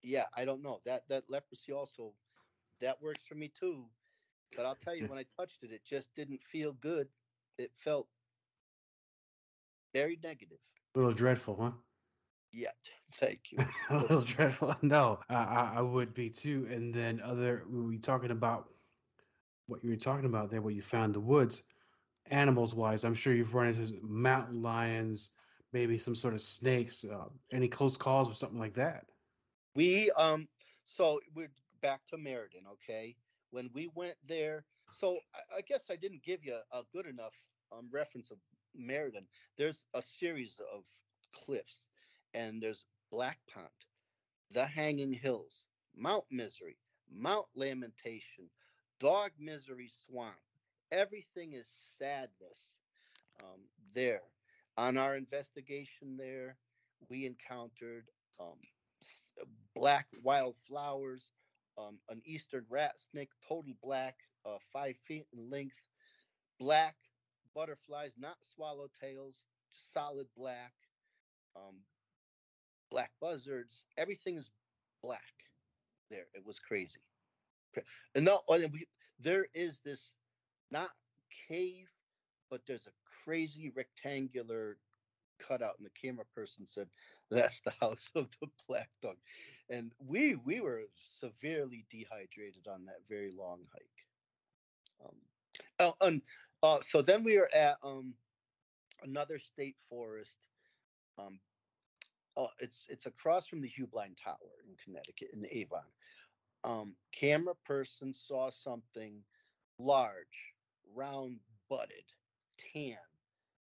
yeah, 0.01 0.25
I 0.35 0.45
don't 0.45 0.61
know 0.61 0.81
that 0.85 1.03
that 1.09 1.23
leprosy 1.29 1.71
also 1.71 2.13
that 2.81 3.01
works 3.01 3.25
for 3.25 3.35
me 3.35 3.51
too. 3.57 3.85
But 4.55 4.65
I'll 4.65 4.75
tell 4.75 4.95
you, 4.95 5.07
when 5.07 5.19
I 5.19 5.25
touched 5.37 5.63
it, 5.63 5.71
it 5.71 5.81
just 5.85 6.13
didn't 6.15 6.41
feel 6.41 6.73
good. 6.73 7.07
It 7.57 7.71
felt 7.75 8.07
very 9.93 10.19
negative. 10.23 10.57
A 10.95 10.99
little 10.99 11.13
dreadful, 11.13 11.57
huh? 11.59 11.71
Yeah, 12.51 12.69
thank 13.15 13.39
you. 13.51 13.59
a 13.89 13.97
little 13.97 14.21
dreadful. 14.21 14.75
No, 14.83 15.19
I, 15.29 15.73
I, 15.77 15.81
would 15.81 16.13
be 16.13 16.29
too. 16.29 16.67
And 16.69 16.93
then 16.93 17.19
other, 17.21 17.63
we 17.67 17.81
were 17.81 18.01
talking 18.01 18.31
about 18.31 18.69
what 19.67 19.83
you 19.83 19.89
were 19.89 19.95
talking 19.95 20.25
about 20.25 20.49
there, 20.49 20.61
what 20.61 20.75
you 20.75 20.81
found 20.81 21.05
in 21.05 21.11
the 21.13 21.19
woods, 21.19 21.63
animals 22.29 22.73
wise. 22.73 23.03
I'm 23.03 23.15
sure 23.15 23.33
you've 23.33 23.53
run 23.53 23.67
into 23.67 23.93
mountain 24.03 24.61
lions, 24.61 25.31
maybe 25.71 25.97
some 25.97 26.15
sort 26.15 26.33
of 26.33 26.41
snakes. 26.41 27.03
Uh, 27.03 27.25
any 27.51 27.67
close 27.67 27.97
calls 27.97 28.29
or 28.29 28.33
something 28.33 28.59
like 28.59 28.73
that? 28.73 29.05
We 29.75 30.11
um 30.11 30.47
so 30.85 31.19
we're 31.35 31.51
back 31.81 32.01
to 32.09 32.17
Meriden, 32.17 32.63
okay? 32.73 33.15
When 33.51 33.69
we 33.73 33.89
went 33.95 34.15
there, 34.27 34.65
so 34.91 35.17
I, 35.33 35.57
I 35.57 35.61
guess 35.61 35.87
I 35.89 35.95
didn't 35.95 36.23
give 36.23 36.43
you 36.43 36.57
a, 36.71 36.81
good 36.93 37.07
enough 37.07 37.33
um 37.71 37.89
reference 37.91 38.31
of 38.31 38.37
Meriden. 38.75 39.25
There's 39.57 39.85
a 39.93 40.01
series 40.01 40.59
of 40.73 40.83
cliffs, 41.33 41.85
and 42.33 42.61
there's 42.61 42.85
Black 43.11 43.39
Pond, 43.51 43.67
the 44.51 44.65
Hanging 44.65 45.13
Hills, 45.13 45.63
Mount 45.95 46.25
Misery, 46.31 46.77
Mount 47.11 47.45
Lamentation, 47.55 48.49
Dog 48.99 49.31
Misery 49.39 49.89
Swamp. 50.05 50.35
Everything 50.93 51.53
is 51.53 51.67
sadness 51.97 52.75
um, 53.43 53.61
there. 53.95 54.21
On 54.77 54.95
our 54.97 55.15
investigation 55.17 56.17
there, 56.17 56.57
we 57.09 57.25
encountered 57.25 58.05
um, 58.39 58.57
black 59.75 60.05
wildflowers, 60.21 61.29
um, 61.79 61.97
an 62.09 62.21
eastern 62.25 62.65
rat 62.69 62.93
snake, 62.99 63.29
total 63.47 63.73
black, 63.81 64.15
uh, 64.45 64.57
five 64.71 64.95
feet 64.97 65.25
in 65.33 65.49
length, 65.49 65.81
black 66.59 66.95
butterflies, 67.55 68.13
not 68.17 68.37
swallowtails, 68.57 69.37
just 69.73 69.93
solid 69.93 70.27
black, 70.37 70.73
um, 71.55 71.77
black 72.91 73.11
buzzards. 73.19 73.85
Everything 73.97 74.37
is 74.37 74.51
black 75.03 75.21
there. 76.11 76.27
It 76.35 76.45
was 76.45 76.59
crazy. 76.59 77.01
And 78.13 78.25
no, 78.25 78.41
and 78.47 78.71
we, 78.71 78.85
there 79.19 79.47
is 79.55 79.81
this 79.83 80.11
not 80.73 80.89
cave, 81.47 81.87
but 82.49 82.61
there's 82.67 82.87
a 82.87 82.97
crazy 83.23 83.71
rectangular 83.75 84.77
cutout, 85.47 85.75
and 85.77 85.85
the 85.85 86.07
camera 86.07 86.25
person 86.35 86.65
said 86.65 86.87
that's 87.31 87.61
the 87.61 87.73
house 87.79 88.09
of 88.15 88.27
the 88.41 88.47
black 88.67 88.89
dog. 89.01 89.15
And 89.69 89.91
we 89.99 90.35
we 90.43 90.59
were 90.59 90.81
severely 91.19 91.85
dehydrated 91.89 92.67
on 92.67 92.85
that 92.85 92.99
very 93.07 93.31
long 93.31 93.59
hike. 93.71 95.05
Um, 95.05 95.15
oh, 95.79 96.05
and 96.05 96.21
uh, 96.61 96.79
so 96.81 97.01
then 97.01 97.23
we 97.23 97.37
were 97.37 97.53
at 97.53 97.77
um, 97.83 98.13
another 99.03 99.39
state 99.39 99.75
forest. 99.89 100.39
Um, 101.19 101.39
oh, 102.35 102.47
it's 102.59 102.85
it's 102.89 103.05
across 103.05 103.47
from 103.47 103.61
the 103.61 103.69
Heublein 103.69 104.15
Tower 104.21 104.37
in 104.67 104.75
Connecticut 104.83 105.29
in 105.33 105.45
Avon. 105.51 105.81
Um, 106.63 106.95
camera 107.11 107.55
person 107.65 108.13
saw 108.13 108.49
something 108.49 109.21
large, 109.79 110.52
round 110.95 111.37
butted, 111.69 112.05
tan 112.57 112.97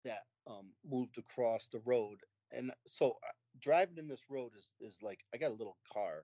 that 0.05 0.25
um, 0.47 0.67
moved 0.89 1.17
across 1.17 1.67
the 1.67 1.81
road. 1.85 2.19
And 2.51 2.71
so 2.87 3.17
uh, 3.23 3.31
driving 3.61 3.97
in 3.97 4.07
this 4.07 4.21
road 4.29 4.51
is, 4.57 4.69
is 4.79 4.97
like 5.01 5.19
I 5.33 5.37
got 5.37 5.51
a 5.51 5.55
little 5.55 5.77
car, 5.91 6.23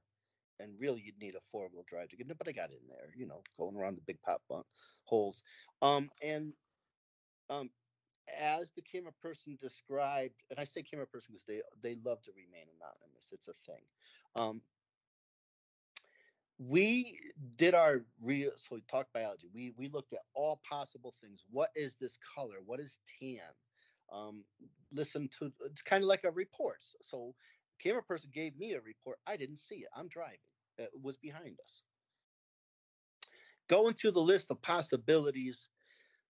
and 0.60 0.80
really 0.80 1.02
you'd 1.06 1.20
need 1.20 1.36
a 1.36 1.42
four 1.52 1.68
wheel 1.74 1.84
drive 1.88 2.10
to 2.10 2.18
get 2.18 2.30
in, 2.30 2.36
but 2.38 2.48
I 2.48 2.52
got 2.52 2.70
in 2.70 2.88
there, 2.88 3.10
you 3.16 3.28
know, 3.28 3.42
going 3.58 3.76
around 3.76 3.98
the 3.98 4.02
big 4.08 4.22
pop 4.22 4.42
bump 4.50 4.66
holes. 5.04 5.44
Um, 5.82 6.10
and 6.22 6.54
um, 7.50 7.70
as 8.40 8.72
the 8.76 8.82
camera 8.82 9.12
person 9.22 9.58
described, 9.60 10.36
and 10.50 10.60
I 10.60 10.66
say 10.66 10.84
camera 10.84 11.08
person 11.08 11.34
because 11.34 11.46
they 11.48 11.62
they 11.82 11.98
love 12.06 12.22
to 12.24 12.32
remain 12.32 12.68
anonymous. 12.80 13.28
It's 13.32 13.48
a 13.48 13.54
thing. 13.66 13.84
Um, 14.40 14.62
we 16.68 17.20
did 17.58 17.74
our 17.74 18.02
real 18.22 18.52
so 18.58 18.76
we 18.76 18.84
talked 18.90 19.14
biology. 19.14 19.50
We 19.54 19.74
we 19.78 19.90
looked 19.90 20.14
at 20.14 20.20
all 20.34 20.62
possible 20.70 21.16
things. 21.22 21.44
What 21.50 21.70
is 21.76 21.96
this 21.96 22.18
color? 22.36 22.58
What 22.66 22.80
is 22.80 22.98
tan? 23.20 23.40
Um, 24.12 24.44
listen 24.92 25.30
to 25.40 25.52
it's 25.66 25.82
kind 25.82 26.04
of 26.04 26.08
like 26.08 26.24
a 26.24 26.32
report. 26.32 26.84
So 27.02 27.34
camera 27.82 28.04
person 28.04 28.30
gave 28.34 28.58
me 28.58 28.74
a 28.74 28.82
report. 28.82 29.18
I 29.28 29.38
didn't 29.38 29.58
see 29.60 29.78
it. 29.78 29.90
I'm 29.96 30.08
driving. 30.08 30.38
It 30.78 30.90
was 31.02 31.18
behind 31.18 31.58
us. 31.64 31.82
Going 33.70 33.94
through 33.94 34.12
the 34.12 34.20
list 34.20 34.52
of 34.52 34.62
possibilities, 34.62 35.70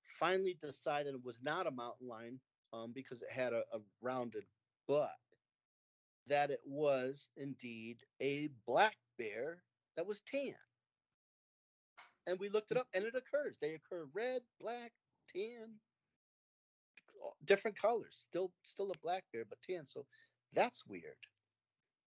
finally 0.08 0.58
decided 0.62 1.16
it 1.16 1.26
was 1.26 1.40
not 1.42 1.68
a 1.68 1.72
mountain 1.72 2.08
lion 2.08 2.40
um, 2.72 2.92
because 2.94 3.22
it 3.22 3.32
had 3.32 3.54
a, 3.54 3.64
a 3.74 3.80
rounded 4.02 4.44
butt. 4.88 5.10
That 6.28 6.52
it 6.52 6.62
was 6.66 7.28
indeed 7.36 7.98
a 8.22 8.50
black 8.66 8.96
bear 9.18 9.64
that 9.96 10.08
was 10.08 10.22
tan. 10.30 10.56
And 12.26 12.40
we 12.40 12.50
looked 12.50 12.72
it 12.72 12.78
mm. 12.78 12.82
up, 12.82 12.88
and 12.94 13.04
it 13.04 13.14
occurs. 13.16 13.58
They 13.62 13.74
occur 13.74 14.06
red, 14.14 14.42
black, 14.60 14.92
tan, 15.34 15.70
different 17.46 17.80
colors. 17.80 18.14
Still, 18.26 18.52
still 18.64 18.92
a 18.92 18.98
black 19.04 19.24
bear, 19.34 19.44
but 19.48 19.60
tan. 19.68 19.86
So 19.88 20.06
that's 20.54 20.84
weird. 20.88 21.16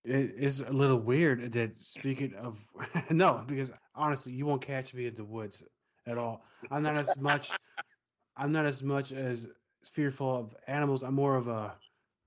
It 0.05 0.35
is 0.37 0.61
a 0.61 0.73
little 0.73 1.01
weird 1.01 1.53
that 1.53 1.77
speaking 1.77 2.35
of 2.37 2.65
no, 3.11 3.43
because 3.47 3.73
honestly, 3.95 4.33
you 4.33 4.47
won't 4.47 4.63
catch 4.63 4.95
me 4.95 5.07
in 5.07 5.15
the 5.15 5.25
woods 5.25 5.63
at 6.07 6.17
all. 6.17 6.45
I'm 6.71 6.83
not 6.83 6.97
as 6.97 7.17
much. 7.19 7.51
I'm 8.37 8.53
not 8.53 8.67
as 8.67 8.83
much 8.83 9.13
as 9.13 9.47
fearful 9.85 10.37
of 10.37 10.55
animals. 10.69 11.03
I'm 11.03 11.15
more 11.15 11.37
of 11.37 11.49
a 11.49 11.75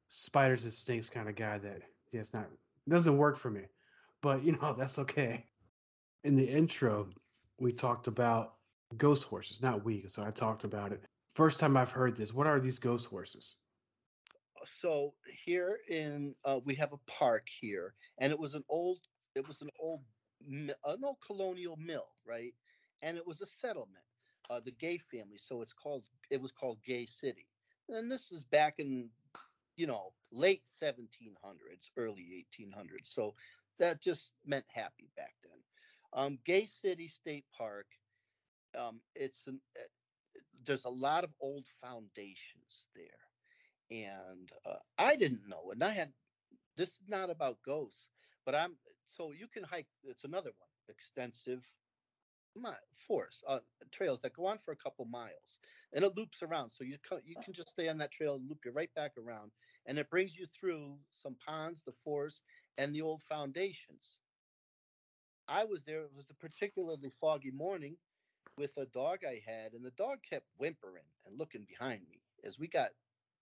spiders 0.09 0.63
and 0.65 0.73
snakes 0.73 1.09
kind 1.09 1.29
of 1.29 1.35
guy. 1.35 1.57
That 1.57 1.81
yeah, 2.11 2.19
it's 2.19 2.33
not 2.33 2.47
it 2.85 2.89
doesn't 2.89 3.17
work 3.17 3.37
for 3.37 3.49
me, 3.49 3.61
but 4.21 4.43
you 4.43 4.53
know 4.53 4.73
that's 4.77 4.99
okay. 4.99 5.45
In 6.23 6.35
the 6.35 6.47
intro, 6.47 7.09
we 7.59 7.71
talked 7.71 8.07
about 8.07 8.55
ghost 8.97 9.25
horses. 9.25 9.61
Not 9.61 9.85
we, 9.85 10.07
so 10.07 10.23
I 10.23 10.31
talked 10.31 10.63
about 10.63 10.91
it. 10.91 11.03
First 11.33 11.59
time 11.59 11.77
I've 11.77 11.91
heard 11.91 12.15
this. 12.15 12.33
What 12.33 12.47
are 12.47 12.59
these 12.59 12.79
ghost 12.79 13.07
horses? 13.07 13.55
so 14.81 15.13
here 15.45 15.79
in 15.89 16.35
uh, 16.45 16.59
we 16.63 16.75
have 16.75 16.93
a 16.93 17.11
park 17.11 17.47
here, 17.59 17.93
and 18.19 18.31
it 18.31 18.39
was 18.39 18.55
an 18.55 18.63
old 18.69 18.99
it 19.35 19.47
was 19.47 19.61
an 19.61 19.69
old 19.79 20.01
an 20.47 21.03
old 21.03 21.17
colonial 21.25 21.77
mill, 21.77 22.07
right? 22.25 22.53
And 23.01 23.17
it 23.17 23.25
was 23.25 23.41
a 23.41 23.45
settlement, 23.45 24.03
uh, 24.49 24.59
the 24.63 24.71
Gay 24.71 24.97
family. 24.97 25.37
So 25.37 25.61
it's 25.61 25.73
called 25.73 26.03
it 26.29 26.41
was 26.41 26.51
called 26.51 26.79
Gay 26.85 27.05
City, 27.05 27.47
and 27.89 28.11
this 28.11 28.29
was 28.31 28.43
back 28.45 28.75
in 28.79 29.09
you 29.75 29.87
know 29.87 30.13
late 30.31 30.63
1700s, 30.81 31.89
early 31.97 32.45
1800s. 32.59 33.05
So 33.05 33.33
that 33.79 34.01
just 34.01 34.33
meant 34.45 34.65
happy 34.73 35.09
back 35.15 35.33
then. 35.43 35.59
Um, 36.13 36.39
Gay 36.45 36.65
City 36.65 37.07
State 37.07 37.45
Park. 37.55 37.87
Um, 38.77 39.01
it's 39.15 39.47
an 39.47 39.61
uh, 39.77 39.83
there's 40.65 40.85
a 40.85 40.89
lot 40.89 41.23
of 41.23 41.31
old 41.39 41.67
foundations 41.81 42.87
there 42.95 43.19
and 43.91 44.51
uh, 44.65 44.77
I 44.97 45.15
didn't 45.15 45.47
know. 45.47 45.71
And 45.71 45.83
I 45.83 45.91
had 45.91 46.13
this 46.75 46.89
is 46.91 47.07
not 47.07 47.29
about 47.29 47.61
ghosts, 47.65 48.09
but 48.45 48.55
I'm 48.55 48.77
so 49.05 49.31
you 49.31 49.47
can 49.47 49.63
hike. 49.63 49.87
It's 50.03 50.23
another 50.23 50.51
one, 50.57 50.69
extensive 50.89 51.63
mi- 52.55 52.71
forest 53.07 53.43
uh, 53.47 53.59
trails 53.91 54.21
that 54.21 54.33
go 54.33 54.45
on 54.47 54.57
for 54.57 54.71
a 54.71 54.77
couple 54.77 55.05
miles, 55.05 55.59
and 55.93 56.03
it 56.03 56.15
loops 56.15 56.41
around. 56.43 56.69
So 56.71 56.83
you 56.83 56.97
you 57.23 57.37
can 57.41 57.53
just 57.53 57.71
stay 57.71 57.87
on 57.89 57.97
that 57.99 58.11
trail 58.11 58.35
and 58.35 58.47
loop 58.49 58.59
you 58.65 58.71
right 58.71 58.93
back 58.95 59.13
around, 59.17 59.51
and 59.85 59.97
it 59.99 60.09
brings 60.09 60.35
you 60.37 60.47
through 60.47 60.97
some 61.15 61.35
ponds, 61.45 61.83
the 61.83 61.91
forest, 61.93 62.41
and 62.77 62.93
the 62.93 63.01
old 63.01 63.23
foundations. 63.23 64.17
I 65.49 65.63
was 65.63 65.81
there. 65.83 66.01
It 66.01 66.11
was 66.15 66.29
a 66.29 66.35
particularly 66.35 67.11
foggy 67.19 67.51
morning 67.51 67.97
with 68.57 68.71
a 68.77 68.85
dog 68.85 69.19
I 69.27 69.41
had, 69.45 69.73
and 69.73 69.83
the 69.83 69.91
dog 69.91 70.19
kept 70.27 70.45
whimpering 70.57 71.03
and 71.25 71.37
looking 71.37 71.65
behind 71.67 72.01
me 72.09 72.21
as 72.43 72.59
we 72.59 72.67
got 72.67 72.91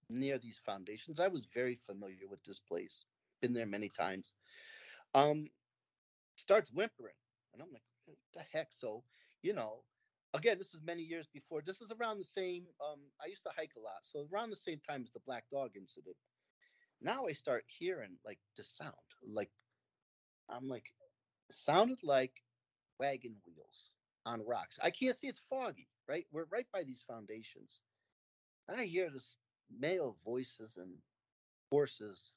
near 0.10 0.38
these 0.38 0.60
foundations. 0.66 1.20
I 1.20 1.28
was 1.28 1.48
very 1.54 1.76
familiar 1.76 2.28
with 2.30 2.44
this 2.46 2.60
place, 2.60 3.06
been 3.42 3.54
there 3.54 3.66
many 3.66 3.90
times. 3.90 4.34
Um, 5.14 5.48
starts 6.36 6.72
whimpering, 6.72 7.16
and 7.54 7.62
I'm 7.62 7.72
like, 7.74 7.84
what 8.06 8.18
the 8.34 8.44
heck? 8.58 8.70
So, 8.72 9.04
you 9.42 9.54
know, 9.54 9.84
again, 10.34 10.58
this 10.58 10.72
was 10.74 10.82
many 10.84 11.04
years 11.04 11.28
before. 11.34 11.62
This 11.62 11.80
was 11.80 11.92
around 11.92 12.20
the 12.20 12.24
same. 12.24 12.66
Um, 12.82 13.00
I 13.22 13.28
used 13.28 13.44
to 13.44 13.52
hike 13.56 13.74
a 13.78 13.82
lot, 13.82 14.02
so 14.04 14.28
around 14.32 14.50
the 14.50 14.56
same 14.56 14.80
time 14.88 15.04
as 15.04 15.12
the 15.12 15.20
black 15.26 15.44
dog 15.52 15.72
incident. 15.76 16.16
Now 17.02 17.28
I 17.28 17.34
start 17.34 17.66
hearing 17.68 18.18
like 18.26 18.40
the 18.56 18.64
sound, 18.64 18.94
like 19.28 19.52
I'm 20.50 20.68
like, 20.68 20.86
sounded 21.52 22.00
like 22.04 22.44
wagon 23.00 23.36
wheels 23.46 23.92
on 24.26 24.46
rocks. 24.46 24.78
I 24.82 24.92
can't 24.92 25.16
see; 25.16 25.28
it's 25.28 25.40
foggy. 25.50 25.88
Right, 26.08 26.26
we're 26.32 26.46
right 26.52 26.68
by 26.74 26.84
these 26.84 27.04
foundations, 27.08 27.82
and 28.68 28.80
I 28.80 28.86
hear 28.86 29.10
this 29.10 29.38
male 29.80 30.18
voices 30.26 30.72
and 30.78 30.92
horses 31.70 32.32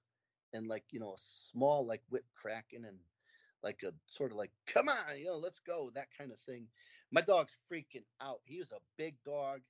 and 0.52 0.68
like 0.68 0.84
you 0.90 1.00
know 1.00 1.12
a 1.12 1.20
small 1.52 1.86
like 1.86 2.02
whip 2.10 2.24
cracking 2.34 2.84
and 2.86 2.98
like 3.62 3.82
a 3.84 3.92
sort 4.06 4.32
of 4.32 4.38
like 4.38 4.50
come 4.66 4.88
on 4.88 5.18
you 5.18 5.26
know 5.26 5.36
let's 5.36 5.60
go 5.60 5.90
that 5.94 6.08
kind 6.16 6.32
of 6.32 6.38
thing. 6.40 6.66
My 7.12 7.20
dog's 7.22 7.52
freaking 7.72 8.04
out. 8.22 8.40
He 8.44 8.58
was 8.58 8.72
a 8.72 8.80
big 8.96 9.16
dog. 9.24 9.60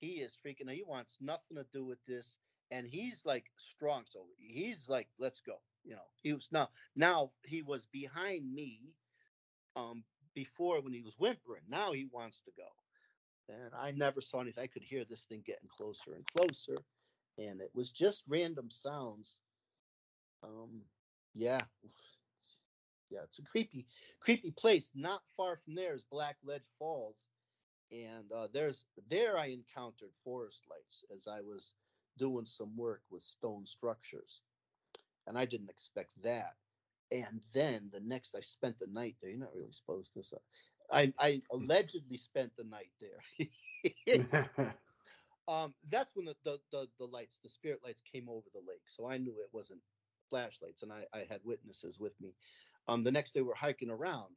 He 0.00 0.20
is 0.20 0.32
freaking 0.44 0.68
out 0.68 0.74
he 0.74 0.84
wants 0.86 1.18
nothing 1.20 1.56
to 1.56 1.66
do 1.72 1.84
with 1.84 1.98
this. 2.06 2.34
And 2.70 2.86
he's 2.86 3.22
like 3.24 3.46
strong 3.58 4.04
so 4.10 4.26
he's 4.38 4.88
like 4.88 5.08
let's 5.18 5.40
go 5.40 5.60
you 5.84 5.94
know 5.94 6.02
he 6.22 6.32
was 6.32 6.48
now 6.52 6.68
now 6.96 7.30
he 7.44 7.62
was 7.62 7.86
behind 7.86 8.52
me 8.52 8.80
um 9.76 10.04
before 10.34 10.80
when 10.80 10.92
he 10.92 11.02
was 11.02 11.14
whimpering 11.18 11.62
now 11.68 11.92
he 11.92 12.08
wants 12.12 12.40
to 12.42 12.50
go 12.56 12.68
and 13.54 13.72
i 13.74 13.90
never 13.90 14.20
saw 14.20 14.40
anything 14.40 14.62
i 14.62 14.66
could 14.66 14.82
hear 14.82 15.04
this 15.04 15.24
thing 15.28 15.42
getting 15.46 15.68
closer 15.68 16.14
and 16.14 16.24
closer 16.36 16.76
and 17.38 17.60
it 17.60 17.70
was 17.74 17.90
just 17.90 18.24
random 18.28 18.70
sounds. 18.70 19.36
Um, 20.42 20.82
yeah, 21.34 21.62
yeah, 23.10 23.20
it's 23.24 23.38
a 23.38 23.42
creepy, 23.42 23.86
creepy 24.20 24.50
place. 24.52 24.92
Not 24.94 25.22
far 25.36 25.56
from 25.56 25.74
there 25.74 25.94
is 25.94 26.04
Blackledge 26.12 26.66
Falls, 26.78 27.16
and 27.90 28.30
uh, 28.32 28.48
there's 28.52 28.84
there 29.08 29.38
I 29.38 29.46
encountered 29.46 30.10
forest 30.24 30.62
lights 30.70 31.04
as 31.14 31.26
I 31.26 31.40
was 31.40 31.72
doing 32.18 32.46
some 32.46 32.76
work 32.76 33.02
with 33.10 33.22
stone 33.22 33.66
structures, 33.66 34.40
and 35.26 35.38
I 35.38 35.44
didn't 35.44 35.70
expect 35.70 36.10
that. 36.22 36.54
And 37.10 37.42
then 37.54 37.90
the 37.92 38.00
next, 38.00 38.34
I 38.34 38.40
spent 38.40 38.78
the 38.78 38.86
night 38.86 39.16
there. 39.20 39.30
You're 39.30 39.40
not 39.40 39.54
really 39.54 39.72
supposed 39.72 40.14
to. 40.14 40.22
So 40.24 40.40
I, 40.90 41.12
I 41.18 41.42
allegedly 41.52 42.16
spent 42.16 42.52
the 42.56 42.64
night 42.64 42.90
there. 43.00 44.24
um, 45.48 45.74
that's 45.90 46.12
when 46.14 46.26
the, 46.26 46.34
the, 46.44 46.58
the 46.70 46.86
the 46.98 47.04
lights, 47.04 47.38
the 47.42 47.50
spirit 47.50 47.80
lights, 47.84 48.02
came 48.10 48.28
over 48.28 48.46
the 48.52 48.60
lake. 48.60 48.82
So 48.96 49.08
I 49.08 49.18
knew 49.18 49.32
it 49.32 49.50
wasn't 49.52 49.80
flashlights, 50.30 50.82
and 50.82 50.92
I, 50.92 51.04
I 51.12 51.26
had 51.28 51.40
witnesses 51.44 51.96
with 51.98 52.18
me. 52.20 52.34
Um, 52.88 53.04
the 53.04 53.10
next 53.10 53.34
day 53.34 53.42
we're 53.42 53.54
hiking 53.54 53.90
around. 53.90 54.36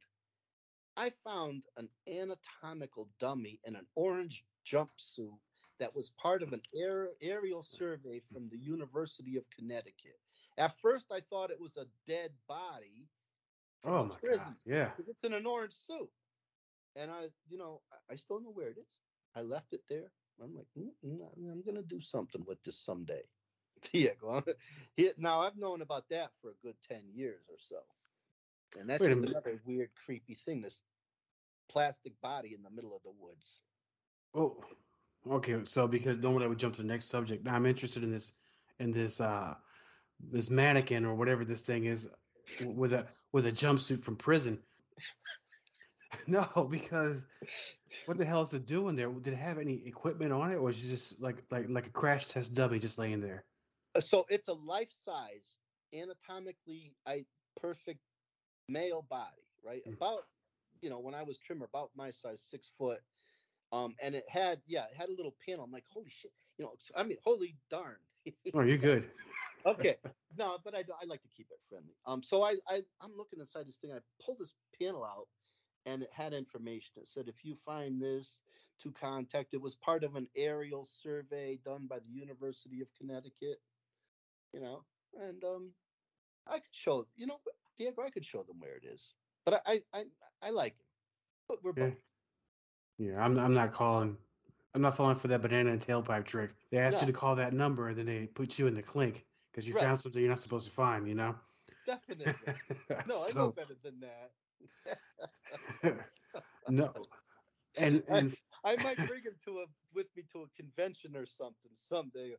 I 0.96 1.12
found 1.24 1.62
an 1.76 1.88
anatomical 2.08 3.08
dummy 3.20 3.60
in 3.64 3.76
an 3.76 3.86
orange 3.94 4.44
jumpsuit 4.70 5.38
that 5.78 5.94
was 5.94 6.10
part 6.20 6.42
of 6.42 6.52
an 6.52 6.60
aer- 6.74 7.10
aerial 7.20 7.62
survey 7.62 8.22
from 8.32 8.48
the 8.50 8.58
University 8.58 9.36
of 9.36 9.44
Connecticut. 9.50 10.18
At 10.58 10.78
first, 10.80 11.06
I 11.12 11.20
thought 11.20 11.50
it 11.50 11.60
was 11.60 11.76
a 11.76 11.86
dead 12.06 12.30
body. 12.48 13.08
oh 13.84 14.04
my 14.04 14.16
god! 14.26 14.54
Yeah. 14.64 14.90
it's 15.06 15.24
in 15.24 15.34
an 15.34 15.46
orange 15.46 15.74
suit. 15.74 16.10
And 16.94 17.10
I, 17.10 17.28
you 17.50 17.58
know, 17.58 17.82
I- 18.10 18.16
still 18.16 18.40
know 18.40 18.50
where 18.50 18.68
it 18.70 18.78
is. 18.78 18.88
I 19.34 19.42
left 19.42 19.74
it 19.74 19.82
there. 19.88 20.10
I'm 20.42 20.54
like, 20.56 20.66
"Mm, 20.78 20.90
mm, 21.04 21.52
I'm 21.52 21.62
gonna 21.62 21.82
do 21.82 22.00
something 22.00 22.44
with 22.46 22.62
this 22.62 22.78
someday. 22.78 23.22
Diego. 23.92 24.42
Now 25.18 25.42
I've 25.42 25.56
known 25.56 25.82
about 25.82 26.08
that 26.10 26.30
for 26.40 26.50
a 26.50 26.54
good 26.62 26.76
ten 26.88 27.02
years 27.12 27.42
or 27.48 27.56
so, 27.58 27.76
and 28.78 28.88
that's 28.88 29.04
another 29.04 29.60
weird, 29.64 29.90
creepy 29.94 30.34
thing. 30.34 30.62
This 30.62 30.80
plastic 31.68 32.18
body 32.20 32.54
in 32.54 32.62
the 32.62 32.70
middle 32.70 32.94
of 32.96 33.02
the 33.02 33.12
woods. 33.18 33.60
Oh, 34.34 34.62
okay. 35.30 35.58
So 35.64 35.86
because 35.86 36.18
no 36.18 36.30
one 36.30 36.46
would 36.48 36.58
jump 36.58 36.74
to 36.76 36.82
the 36.82 36.88
next 36.88 37.06
subject. 37.06 37.44
Now 37.44 37.54
I'm 37.54 37.66
interested 37.66 38.02
in 38.02 38.10
this, 38.10 38.34
in 38.78 38.90
this, 38.90 39.20
uh, 39.20 39.54
this 40.20 40.50
mannequin 40.50 41.04
or 41.04 41.14
whatever 41.14 41.44
this 41.44 41.62
thing 41.62 41.84
is, 41.84 42.08
with 42.64 42.92
a 42.92 43.06
with 43.32 43.46
a 43.46 43.52
jumpsuit 43.52 44.02
from 44.02 44.16
prison. 44.16 44.58
no, 46.26 46.68
because 46.70 47.26
what 48.06 48.16
the 48.16 48.24
hell 48.24 48.42
is 48.42 48.54
it 48.54 48.66
doing 48.66 48.96
there? 48.96 49.08
Did 49.08 49.34
it 49.34 49.36
have 49.36 49.58
any 49.58 49.82
equipment 49.86 50.32
on 50.32 50.52
it, 50.52 50.56
or 50.56 50.70
is 50.70 50.84
it 50.84 50.88
just 50.88 51.20
like 51.20 51.42
like 51.50 51.68
like 51.68 51.86
a 51.86 51.90
crash 51.90 52.26
test 52.26 52.54
dummy 52.54 52.78
just 52.78 52.98
laying 52.98 53.20
there? 53.20 53.44
Uh, 53.94 54.00
So 54.00 54.26
it's 54.28 54.48
a 54.48 54.52
life 54.52 54.90
size, 55.04 55.56
anatomically 55.92 56.94
I 57.06 57.24
perfect 57.60 58.00
male 58.68 59.06
body, 59.08 59.46
right? 59.64 59.82
Mm. 59.86 59.94
About 59.94 60.20
you 60.80 60.90
know 60.90 60.98
when 60.98 61.14
I 61.14 61.22
was 61.22 61.38
trimmer, 61.38 61.66
about 61.66 61.90
my 61.96 62.10
size, 62.10 62.38
six 62.50 62.70
foot. 62.78 63.00
Um, 63.72 63.96
and 64.00 64.14
it 64.14 64.24
had 64.28 64.60
yeah, 64.66 64.84
it 64.84 64.96
had 64.96 65.08
a 65.08 65.12
little 65.12 65.34
panel. 65.44 65.64
I'm 65.64 65.72
like, 65.72 65.84
holy 65.92 66.08
shit, 66.08 66.30
you 66.58 66.64
know, 66.64 66.72
I 66.96 67.02
mean, 67.02 67.18
holy 67.24 67.56
darn. 67.70 67.96
Oh, 68.54 68.62
you're 68.62 68.76
good. 68.76 69.08
Okay, 69.66 69.96
no, 70.38 70.58
but 70.64 70.74
I, 70.74 70.80
I 70.80 71.06
like 71.06 71.22
to 71.22 71.28
keep 71.36 71.48
it 71.50 71.60
friendly. 71.68 71.94
Um, 72.06 72.22
so 72.22 72.42
I, 72.42 72.56
I 72.68 72.82
I'm 73.00 73.16
looking 73.16 73.40
inside 73.40 73.66
this 73.66 73.76
thing. 73.76 73.92
I 73.92 73.98
pulled 74.24 74.38
this 74.40 74.54
panel 74.80 75.04
out, 75.04 75.28
and 75.86 76.02
it 76.02 76.10
had 76.12 76.32
information. 76.34 76.92
It 76.96 77.08
said 77.08 77.28
if 77.28 77.44
you 77.44 77.54
find 77.54 78.00
this, 78.00 78.38
to 78.80 78.92
contact. 78.92 79.54
It 79.54 79.60
was 79.60 79.74
part 79.74 80.04
of 80.04 80.16
an 80.16 80.28
aerial 80.36 80.84
survey 80.84 81.58
done 81.64 81.86
by 81.86 81.98
the 82.00 82.10
University 82.10 82.80
of 82.80 82.88
Connecticut. 82.98 83.60
You 84.52 84.60
know, 84.60 84.84
and 85.14 85.42
um, 85.44 85.72
I 86.46 86.54
could 86.54 86.72
show 86.72 87.06
you 87.16 87.26
know 87.26 87.38
Diego. 87.78 88.02
I 88.02 88.10
could 88.10 88.24
show 88.24 88.42
them 88.42 88.60
where 88.60 88.76
it 88.76 88.84
is, 88.84 89.14
but 89.44 89.62
I 89.66 89.72
I 89.72 89.82
I, 90.00 90.04
I 90.42 90.50
like 90.50 90.76
it. 90.78 90.86
But 91.48 91.62
we're 91.62 91.72
Yeah. 91.76 91.90
both 91.90 91.96
Yeah, 92.98 93.24
I'm 93.24 93.38
I'm 93.38 93.54
not 93.54 93.72
calling. 93.72 94.16
I'm 94.74 94.82
not 94.82 94.96
falling 94.96 95.16
for 95.16 95.28
that 95.28 95.42
banana 95.42 95.70
and 95.70 95.80
tailpipe 95.80 96.24
trick. 96.26 96.50
They 96.70 96.78
asked 96.78 97.00
you 97.00 97.06
to 97.06 97.12
call 97.12 97.36
that 97.36 97.54
number, 97.54 97.88
and 97.88 97.98
then 97.98 98.06
they 98.06 98.26
put 98.26 98.58
you 98.58 98.66
in 98.66 98.74
the 98.74 98.82
clink 98.82 99.26
because 99.56 99.68
you 99.68 99.74
Right. 99.74 99.88
found 99.88 99.98
something 99.98 100.22
you're 100.22 100.30
not 100.30 100.38
supposed 100.40 100.66
to 100.68 100.72
find. 100.72 101.08
You 101.08 101.14
know. 101.16 101.36
definitely. 101.86 102.48
No, 103.04 103.24
I 103.24 103.32
know 103.32 103.48
better 103.48 103.74
than 103.82 104.00
that. 104.00 104.32
no, 106.68 107.08
and 107.76 108.02
I- 108.12 108.22
and 108.24 108.34
I 108.64 108.76
might 108.76 109.04
bring 109.06 109.22
him 109.24 109.36
to 109.44 109.60
a 109.60 109.66
with 109.94 110.06
me 110.16 110.24
to 110.32 110.42
a 110.42 110.48
convention 110.56 111.16
or 111.16 111.26
something 111.26 111.72
someday, 111.76 112.36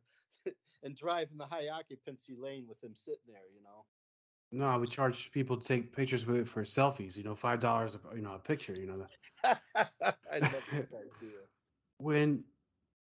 and 0.82 0.96
drive 0.96 1.30
in 1.30 1.38
the 1.38 1.46
high 1.46 1.68
occupancy 1.68 2.36
lane 2.36 2.66
with 2.68 2.82
him 2.82 2.94
sitting 2.94 3.26
there. 3.28 3.48
You 3.54 3.62
know. 3.62 3.86
No, 4.52 4.78
we 4.78 4.86
charge 4.86 5.30
people 5.32 5.56
to 5.58 5.66
take 5.66 5.92
pictures 5.94 6.26
with 6.26 6.36
it 6.38 6.48
for 6.48 6.62
selfies. 6.62 7.16
You 7.16 7.24
know, 7.24 7.34
five 7.34 7.60
dollars, 7.60 7.98
you 8.14 8.22
know, 8.22 8.34
a 8.34 8.38
picture. 8.38 8.74
You 8.74 8.86
know, 8.86 9.06
I 10.30 10.40
love 10.40 10.64
this 10.72 10.92
idea. 10.92 11.48
when 11.98 12.44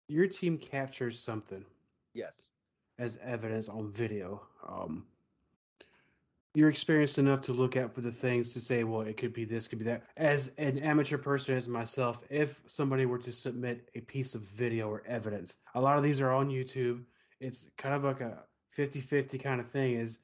your 0.08 0.28
team 0.28 0.58
captures 0.58 1.20
something 1.20 1.66
Yes. 2.14 2.49
As 3.00 3.18
evidence 3.24 3.70
on 3.70 3.92
video, 3.92 4.42
um, 4.68 5.06
you're 6.54 6.70
experienced 6.70 7.18
enough 7.18 7.42
to 7.42 7.54
look 7.54 7.78
out 7.78 7.94
for 7.94 8.02
the 8.02 8.12
things 8.12 8.54
to 8.54 8.60
say, 8.60 8.84
well, 8.84 9.02
it 9.02 9.18
could 9.18 9.34
be 9.34 9.46
this, 9.46 9.68
could 9.68 9.80
be 9.80 9.86
that. 9.86 10.04
As 10.18 10.52
an 10.58 10.78
amateur 10.80 11.18
person, 11.18 11.56
as 11.56 11.68
myself, 11.68 12.24
if 12.30 12.62
somebody 12.66 13.06
were 13.06 13.20
to 13.20 13.32
submit 13.32 13.90
a 13.96 14.02
piece 14.02 14.36
of 14.36 14.42
video 14.42 14.90
or 14.90 15.04
evidence, 15.06 15.58
a 15.76 15.82
lot 15.82 15.98
of 15.98 16.04
these 16.04 16.20
are 16.22 16.32
on 16.32 16.50
YouTube. 16.50 17.04
It's 17.40 17.70
kind 17.78 17.96
of 17.96 18.04
like 18.04 18.22
a 18.22 18.44
50 18.72 19.00
50 19.00 19.38
kind 19.38 19.62
of 19.62 19.70
thing. 19.70 19.94
Is 19.94 20.20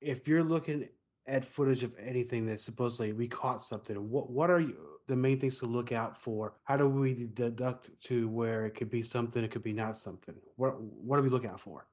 if 0.00 0.26
you're 0.26 0.42
looking 0.42 0.88
at 1.26 1.44
footage 1.44 1.82
of 1.82 1.94
anything 1.98 2.46
that 2.46 2.58
supposedly 2.58 3.12
we 3.12 3.28
caught 3.28 3.62
something, 3.62 4.10
what 4.10 4.30
what 4.30 4.50
are 4.50 4.60
you 4.60 4.97
the 5.08 5.16
main 5.16 5.38
things 5.38 5.58
to 5.58 5.66
look 5.66 5.90
out 5.90 6.16
for? 6.16 6.54
How 6.64 6.76
do 6.76 6.88
we 6.88 7.28
deduct 7.34 7.90
to 8.02 8.28
where 8.28 8.66
it 8.66 8.72
could 8.72 8.90
be 8.90 9.02
something, 9.02 9.42
it 9.42 9.50
could 9.50 9.62
be 9.62 9.72
not 9.72 9.96
something? 9.96 10.34
What 10.56 10.80
what 10.80 11.16
do 11.16 11.22
we 11.22 11.30
look 11.30 11.46
out 11.46 11.60
for? 11.60 11.86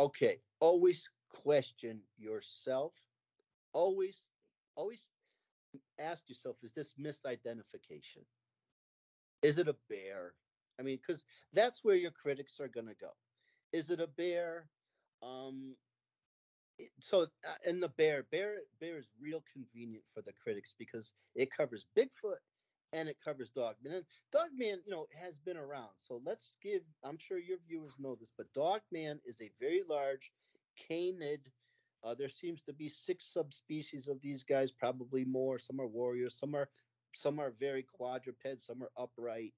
Okay. 0.00 0.38
Always 0.60 1.08
question 1.30 2.00
yourself. 2.16 2.92
Always, 3.72 4.16
always 4.76 5.00
ask 6.00 6.28
yourself: 6.28 6.56
Is 6.62 6.72
this 6.74 6.94
misidentification? 6.98 8.24
Is 9.42 9.58
it 9.58 9.68
a 9.68 9.76
bear? 9.88 10.34
I 10.80 10.82
mean, 10.82 10.98
because 11.06 11.24
that's 11.52 11.84
where 11.84 11.96
your 11.96 12.12
critics 12.12 12.60
are 12.60 12.68
going 12.68 12.86
to 12.86 12.94
go. 13.00 13.10
Is 13.72 13.90
it 13.90 14.00
a 14.00 14.06
bear? 14.06 14.68
Um, 15.22 15.74
so 17.00 17.22
uh, 17.22 17.26
and 17.66 17.82
the 17.82 17.88
bear, 17.88 18.24
bear, 18.30 18.56
bear 18.80 18.98
is 18.98 19.06
real 19.20 19.42
convenient 19.52 20.04
for 20.12 20.22
the 20.22 20.32
critics 20.32 20.74
because 20.78 21.10
it 21.34 21.48
covers 21.56 21.86
Bigfoot 21.96 22.38
and 22.92 23.08
it 23.08 23.16
covers 23.22 23.50
Dogman. 23.50 23.92
And 23.92 24.04
Dogman, 24.32 24.80
you 24.86 24.90
know, 24.90 25.06
has 25.20 25.38
been 25.38 25.56
around. 25.56 25.90
So 26.06 26.20
let's 26.24 26.52
give. 26.62 26.82
I'm 27.04 27.18
sure 27.18 27.38
your 27.38 27.58
viewers 27.66 27.92
know 27.98 28.16
this, 28.18 28.32
but 28.36 28.52
Dogman 28.54 29.20
is 29.26 29.36
a 29.40 29.50
very 29.60 29.82
large 29.88 30.30
canid. 30.88 31.40
Uh, 32.04 32.14
there 32.14 32.30
seems 32.30 32.62
to 32.62 32.72
be 32.72 32.88
six 32.88 33.26
subspecies 33.32 34.06
of 34.08 34.20
these 34.22 34.44
guys, 34.44 34.70
probably 34.70 35.24
more. 35.24 35.58
Some 35.58 35.80
are 35.80 35.86
warriors, 35.86 36.36
some 36.38 36.54
are 36.54 36.68
some 37.14 37.40
are 37.40 37.52
very 37.58 37.82
quadruped, 37.82 38.46
some 38.58 38.82
are 38.82 38.90
upright, 39.02 39.52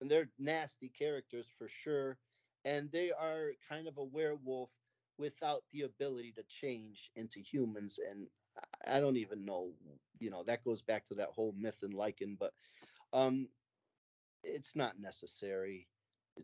and 0.00 0.10
they're 0.10 0.28
nasty 0.38 0.90
characters 0.96 1.46
for 1.56 1.68
sure. 1.82 2.18
And 2.64 2.90
they 2.92 3.10
are 3.10 3.52
kind 3.68 3.88
of 3.88 3.96
a 3.98 4.04
werewolf 4.04 4.70
without 5.18 5.64
the 5.72 5.82
ability 5.82 6.32
to 6.32 6.44
change 6.44 7.10
into 7.16 7.40
humans. 7.40 7.98
And 7.98 8.30
I- 8.84 9.00
don't 9.00 9.16
even 9.16 9.44
know, 9.44 9.74
you 10.18 10.30
know, 10.30 10.44
that 10.44 10.64
goes 10.64 10.82
back 10.82 11.06
to 11.08 11.16
that 11.16 11.30
whole 11.30 11.52
myth 11.52 11.82
and 11.82 11.94
lycan, 11.94 12.38
but 12.38 12.54
um, 13.12 13.48
it's 14.42 14.76
not 14.76 14.98
necessary 14.98 15.88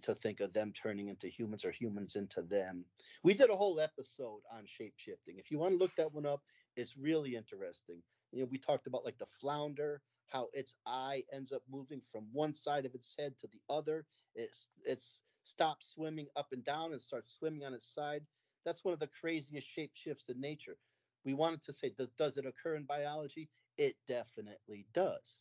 to 0.03 0.15
think 0.15 0.41
of 0.41 0.53
them 0.53 0.73
turning 0.73 1.09
into 1.09 1.29
humans 1.29 1.65
or 1.65 1.71
humans 1.71 2.17
into 2.17 2.43
them. 2.43 2.87
We 3.23 3.35
did 3.35 3.51
a 3.51 3.57
whole 3.57 3.81
episode 3.81 4.43
on 4.51 4.67
shape 4.67 4.95
shifting. 4.97 5.39
If 5.39 5.51
you 5.51 5.59
want 5.59 5.73
to 5.73 5.79
look 5.79 5.95
that 5.97 6.13
one 6.13 6.27
up, 6.27 6.43
it's 6.77 6.97
really 6.97 7.37
interesting. 7.37 8.03
You 8.33 8.41
know, 8.41 8.49
we 8.51 8.59
talked 8.59 8.87
about 8.89 9.05
like 9.05 9.19
the 9.19 9.27
flounder, 9.27 10.03
how 10.27 10.49
its 10.53 10.77
eye 10.87 11.25
ends 11.33 11.53
up 11.53 11.63
moving 11.69 12.03
from 12.11 12.33
one 12.33 12.55
side 12.55 12.87
of 12.87 12.95
its 12.95 13.15
head 13.17 13.39
to 13.41 13.49
the 13.49 13.63
other. 13.71 14.07
It's 14.35 14.69
it's 14.85 15.21
stops 15.45 15.93
swimming 15.95 16.29
up 16.37 16.53
and 16.53 16.65
down 16.65 16.93
and 16.93 17.01
starts 17.01 17.33
swimming 17.39 17.65
on 17.65 17.75
its 17.75 17.93
side. 17.93 18.27
That's 18.65 18.85
one 18.85 18.95
of 18.95 19.01
the 19.01 19.11
craziest 19.21 19.69
shape 19.69 19.93
shifts 19.95 20.25
in 20.29 20.41
nature. 20.41 20.77
We 21.25 21.35
wanted 21.35 21.65
to 21.65 21.73
say, 21.73 21.93
does, 22.19 22.37
it 22.37 22.47
occur 22.47 22.77
in 22.77 22.85
biology? 22.85 23.49
It 23.79 23.97
definitely 24.09 24.87
does. 24.95 25.39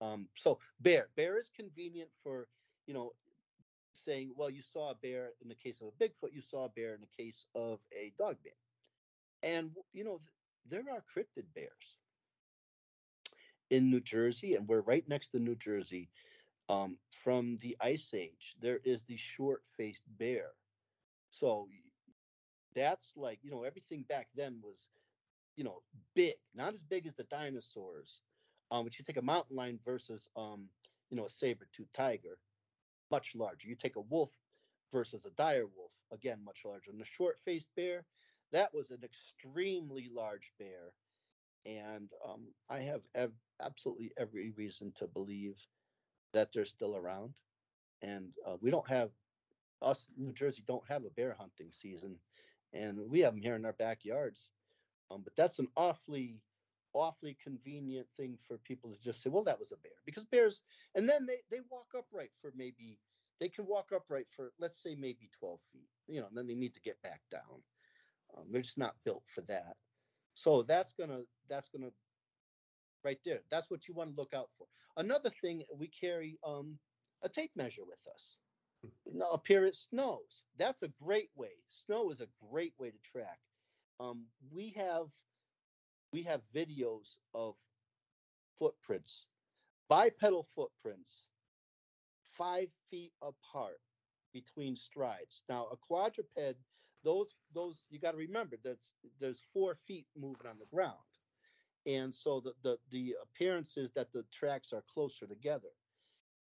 Um, 0.00 0.28
so 0.36 0.58
bear, 0.80 1.08
bear 1.16 1.38
is 1.38 1.50
convenient 1.56 2.10
for 2.22 2.48
you 2.86 2.94
know 2.94 3.12
saying, 4.06 4.32
well, 4.36 4.50
you 4.50 4.62
saw 4.62 4.90
a 4.90 4.94
bear 4.94 5.30
in 5.42 5.48
the 5.48 5.54
case 5.54 5.80
of 5.80 5.88
a 5.88 6.04
Bigfoot, 6.04 6.32
you 6.32 6.40
saw 6.40 6.66
a 6.66 6.70
bear 6.70 6.94
in 6.94 7.00
the 7.00 7.22
case 7.22 7.46
of 7.54 7.80
a 7.92 8.12
dog 8.18 8.36
bear. 8.42 8.52
And, 9.42 9.70
you 9.92 10.04
know, 10.04 10.20
there 10.70 10.84
are 10.92 11.02
cryptid 11.14 11.44
bears 11.54 11.96
in 13.70 13.90
New 13.90 14.00
Jersey, 14.00 14.54
and 14.54 14.66
we're 14.68 14.80
right 14.80 15.06
next 15.08 15.30
to 15.32 15.38
New 15.38 15.56
Jersey. 15.56 16.08
Um, 16.68 16.96
from 17.22 17.58
the 17.62 17.76
Ice 17.80 18.10
Age, 18.12 18.56
there 18.60 18.80
is 18.84 19.02
the 19.04 19.16
short 19.16 19.62
faced 19.76 20.02
bear. 20.18 20.46
So 21.30 21.68
that's 22.76 23.08
like, 23.16 23.40
you 23.42 23.50
know, 23.50 23.64
everything 23.64 24.04
back 24.08 24.28
then 24.36 24.58
was, 24.62 24.76
you 25.56 25.64
know, 25.64 25.82
big, 26.14 26.34
not 26.54 26.74
as 26.74 26.82
big 26.82 27.06
as 27.06 27.14
the 27.16 27.24
dinosaurs. 27.24 28.20
Um, 28.70 28.84
but 28.84 28.98
you 28.98 29.04
take 29.04 29.16
a 29.16 29.22
mountain 29.22 29.56
lion 29.56 29.78
versus, 29.84 30.28
um, 30.36 30.68
you 31.10 31.16
know, 31.16 31.26
a 31.26 31.30
saber 31.30 31.66
tooth 31.74 31.88
tiger, 31.96 32.38
much 33.10 33.28
larger. 33.34 33.68
You 33.68 33.76
take 33.76 33.96
a 33.96 34.00
wolf 34.00 34.30
versus 34.92 35.22
a 35.24 35.30
dire 35.30 35.66
wolf, 35.66 35.92
again, 36.12 36.38
much 36.44 36.58
larger. 36.64 36.90
And 36.90 37.00
the 37.00 37.06
short 37.16 37.38
faced 37.44 37.68
bear, 37.76 38.04
that 38.52 38.74
was 38.74 38.90
an 38.90 38.98
extremely 39.02 40.10
large 40.14 40.52
bear. 40.58 40.92
And 41.64 42.08
um, 42.28 42.42
I 42.68 42.80
have 42.80 43.00
ev- 43.14 43.32
absolutely 43.62 44.12
every 44.18 44.52
reason 44.56 44.92
to 44.98 45.06
believe 45.06 45.54
that 46.32 46.50
they're 46.52 46.66
still 46.66 46.96
around. 46.96 47.34
And 48.02 48.28
uh, 48.46 48.56
we 48.60 48.70
don't 48.70 48.88
have, 48.88 49.10
us, 49.82 50.06
New 50.16 50.32
Jersey, 50.32 50.64
don't 50.66 50.86
have 50.88 51.04
a 51.04 51.10
bear 51.10 51.36
hunting 51.38 51.70
season. 51.80 52.16
And 52.76 52.98
we 53.10 53.20
have 53.20 53.32
them 53.34 53.42
here 53.42 53.56
in 53.56 53.64
our 53.64 53.72
backyards. 53.72 54.50
Um, 55.10 55.22
but 55.22 55.32
that's 55.36 55.58
an 55.58 55.68
awfully, 55.76 56.40
awfully 56.92 57.36
convenient 57.42 58.06
thing 58.16 58.38
for 58.46 58.58
people 58.58 58.90
to 58.90 58.96
just 59.02 59.22
say, 59.22 59.30
well, 59.30 59.44
that 59.44 59.58
was 59.58 59.72
a 59.72 59.76
bear. 59.76 59.92
Because 60.04 60.24
bears, 60.24 60.62
and 60.94 61.08
then 61.08 61.26
they, 61.26 61.38
they 61.50 61.62
walk 61.70 61.86
upright 61.96 62.30
for 62.40 62.52
maybe 62.56 62.98
they 63.40 63.48
can 63.48 63.66
walk 63.66 63.90
upright 63.94 64.26
for 64.34 64.52
let's 64.58 64.82
say 64.82 64.94
maybe 64.94 65.28
12 65.38 65.58
feet 65.72 65.88
you 66.06 66.20
know 66.20 66.26
and 66.26 66.36
then 66.36 66.46
they 66.46 66.54
need 66.54 66.74
to 66.74 66.80
get 66.80 67.00
back 67.02 67.20
down 67.30 67.62
um, 68.36 68.44
they're 68.50 68.62
just 68.62 68.78
not 68.78 68.94
built 69.04 69.22
for 69.34 69.42
that 69.42 69.76
so 70.34 70.62
that's 70.62 70.92
gonna 70.98 71.20
that's 71.48 71.68
gonna 71.70 71.90
right 73.04 73.18
there 73.24 73.40
that's 73.50 73.70
what 73.70 73.86
you 73.88 73.94
want 73.94 74.10
to 74.10 74.20
look 74.20 74.32
out 74.34 74.48
for 74.58 74.66
another 74.96 75.30
thing 75.40 75.62
we 75.78 75.88
carry 75.88 76.38
um, 76.46 76.78
a 77.22 77.28
tape 77.28 77.50
measure 77.56 77.82
with 77.86 78.00
us 78.12 78.36
now 79.12 79.30
up 79.32 79.44
here 79.46 79.64
it 79.64 79.76
snows 79.76 80.42
that's 80.58 80.82
a 80.82 80.88
great 81.02 81.30
way 81.36 81.52
snow 81.86 82.10
is 82.10 82.20
a 82.20 82.28
great 82.50 82.74
way 82.78 82.90
to 82.90 82.98
track 83.10 83.38
um, 84.00 84.24
we 84.52 84.70
have 84.76 85.06
we 86.12 86.22
have 86.22 86.40
videos 86.54 87.16
of 87.34 87.54
footprints 88.58 89.26
bipedal 89.88 90.46
footprints 90.54 91.26
five 92.36 92.68
feet 92.90 93.12
apart 93.22 93.80
between 94.32 94.76
strides. 94.76 95.42
Now, 95.48 95.68
a 95.72 95.76
quadruped, 95.76 96.36
those 97.04 97.28
those 97.54 97.76
you 97.88 98.00
got 98.00 98.12
to 98.12 98.16
remember 98.18 98.56
that 98.64 98.78
there's 99.20 99.40
four 99.52 99.76
feet 99.86 100.06
moving 100.18 100.46
on 100.46 100.58
the 100.58 100.66
ground, 100.74 100.94
and 101.86 102.12
so 102.12 102.40
the, 102.40 102.52
the 102.62 102.78
the 102.90 103.14
appearance 103.22 103.76
is 103.76 103.92
that 103.94 104.12
the 104.12 104.24
tracks 104.32 104.72
are 104.72 104.82
closer 104.92 105.26
together. 105.26 105.68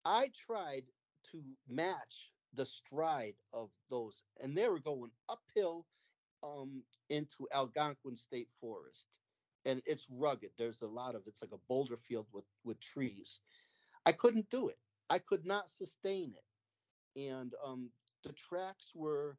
I 0.03 0.31
tried 0.45 0.83
to 1.31 1.41
match 1.67 2.31
the 2.53 2.65
stride 2.65 3.35
of 3.53 3.69
those, 3.89 4.23
and 4.41 4.57
they 4.57 4.67
were 4.67 4.79
going 4.79 5.11
uphill 5.29 5.85
um, 6.43 6.83
into 7.09 7.47
Algonquin 7.53 8.17
State 8.17 8.49
Forest, 8.59 9.05
and 9.65 9.81
it's 9.85 10.07
rugged. 10.09 10.51
There's 10.57 10.81
a 10.81 10.87
lot 10.87 11.15
of 11.15 11.21
it's 11.27 11.41
like 11.41 11.51
a 11.53 11.59
boulder 11.67 11.97
field 12.07 12.27
with 12.33 12.45
with 12.63 12.79
trees. 12.79 13.39
I 14.05 14.11
couldn't 14.13 14.49
do 14.49 14.69
it. 14.69 14.77
I 15.09 15.19
could 15.19 15.45
not 15.45 15.69
sustain 15.69 16.33
it. 16.35 17.19
And 17.29 17.53
um, 17.65 17.89
the 18.23 18.33
tracks 18.33 18.91
were 18.95 19.37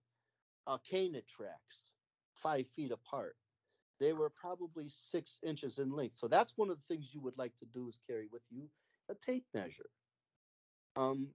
uh, 0.66 0.78
canid 0.89 1.24
tracks, 1.28 1.91
five 2.43 2.66
feet 2.76 2.93
apart. 2.93 3.36
They 4.01 4.12
were 4.12 4.30
probably 4.30 4.89
six 5.11 5.39
inches 5.43 5.78
in 5.78 5.91
length. 5.91 6.16
So 6.16 6.28
that's 6.28 6.53
one 6.57 6.70
of 6.70 6.76
the 6.76 6.95
things 6.95 7.11
you 7.12 7.20
would 7.20 7.36
like 7.39 7.57
to 7.59 7.66
do 7.74 7.89
is 7.89 7.99
carry 8.07 8.28
with 8.30 8.43
you 8.51 8.68
a 9.11 9.14
tape 9.14 9.47
measure. 9.55 9.89
Um, 10.97 11.28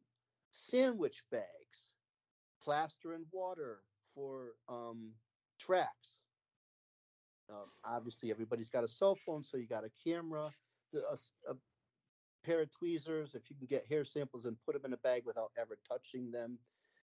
sandwich 0.54 1.24
bags, 1.32 1.91
plaster 2.64 3.14
and 3.14 3.26
water 3.32 3.82
for 4.16 4.54
um, 4.70 5.12
tracks. 5.60 6.22
Um, 7.49 7.68
obviously, 7.84 8.32
everybody's 8.32 8.70
got 8.70 8.84
a 8.86 8.88
cell 8.88 9.16
phone, 9.16 9.43
so 9.43 9.58
you 9.58 9.68
got 9.68 9.84
a 9.84 9.91
camera, 10.04 10.51
a 10.95 11.18
a 11.49 11.56
pair 12.45 12.62
of 12.62 12.72
tweezers, 12.72 13.36
if 13.36 13.49
you 13.49 13.56
can 13.58 13.68
get 13.68 13.88
hair 13.88 14.04
samples 14.04 14.45
and 14.45 14.58
put 14.66 14.74
them 14.74 14.86
in 14.86 14.93
a 14.93 14.97
bag 14.97 15.24
without 15.26 15.51
ever 15.60 15.78
touching 15.88 16.32
them. 16.32 16.60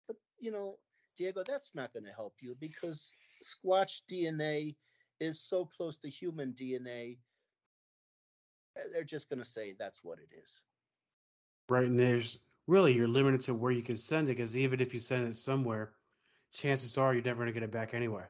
But, 0.06 0.16
you 0.38 0.50
know, 0.50 0.78
Diego, 1.16 1.44
that's 1.46 1.74
not 1.74 1.92
going 1.92 2.04
to 2.04 2.12
help 2.12 2.34
you 2.40 2.56
because 2.58 3.16
Squatch 3.44 4.02
DNA 4.10 4.76
is 5.20 5.40
so 5.40 5.66
close 5.66 5.98
to 5.98 6.10
human 6.10 6.52
DNA. 6.52 7.18
uh, 8.78 8.82
They're 8.92 9.04
just 9.04 9.28
going 9.28 9.42
to 9.42 9.48
say 9.48 9.74
that's 9.78 10.02
what 10.02 10.18
it 10.18 10.34
is. 10.36 10.60
Right, 11.68 11.84
and 11.84 11.98
there's 11.98 12.38
really 12.66 12.92
you're 12.92 13.08
limited 13.08 13.40
to 13.42 13.54
where 13.54 13.72
you 13.72 13.82
can 13.82 13.96
send 13.96 14.28
it 14.28 14.36
because 14.36 14.56
even 14.56 14.80
if 14.80 14.94
you 14.94 15.00
send 15.00 15.28
it 15.28 15.36
somewhere, 15.36 15.92
chances 16.52 16.96
are 16.96 17.14
you're 17.14 17.22
never 17.22 17.38
going 17.38 17.48
to 17.48 17.52
get 17.52 17.62
it 17.62 17.72
back 17.72 17.94
anyway. 17.94 18.24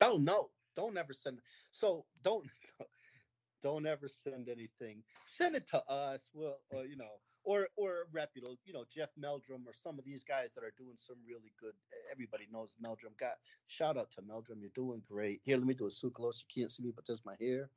Oh, 0.00 0.16
no. 0.16 0.50
don't 0.76 0.96
ever 0.96 1.12
send. 1.12 1.38
So 1.70 2.04
don't 2.22 2.46
don't 3.62 3.86
ever 3.86 4.08
send 4.08 4.48
anything. 4.48 5.02
Send 5.26 5.56
it 5.56 5.68
to 5.68 5.82
us. 5.86 6.28
Well, 6.34 6.58
or, 6.70 6.84
you 6.84 6.96
know, 6.96 7.20
or 7.44 7.68
or 7.76 8.06
reputable, 8.12 8.56
you 8.64 8.72
know, 8.72 8.84
Jeff 8.92 9.10
Meldrum 9.18 9.64
or 9.66 9.74
some 9.74 9.98
of 9.98 10.04
these 10.04 10.24
guys 10.24 10.48
that 10.54 10.64
are 10.64 10.72
doing 10.78 10.96
some 10.96 11.16
really 11.26 11.52
good. 11.60 11.74
Everybody 12.10 12.48
knows 12.50 12.70
Meldrum. 12.80 13.12
Got 13.20 13.34
shout 13.68 13.96
out 13.96 14.10
to 14.12 14.22
Meldrum. 14.22 14.60
You're 14.60 14.70
doing 14.74 15.02
great. 15.08 15.40
Here, 15.44 15.56
let 15.56 15.66
me 15.66 15.74
do 15.74 15.86
a 15.86 15.90
super 15.90 16.14
close. 16.14 16.42
You 16.48 16.62
can't 16.62 16.72
see 16.72 16.82
me, 16.82 16.92
but 16.94 17.06
there's 17.06 17.24
my 17.24 17.36
hair. 17.40 17.68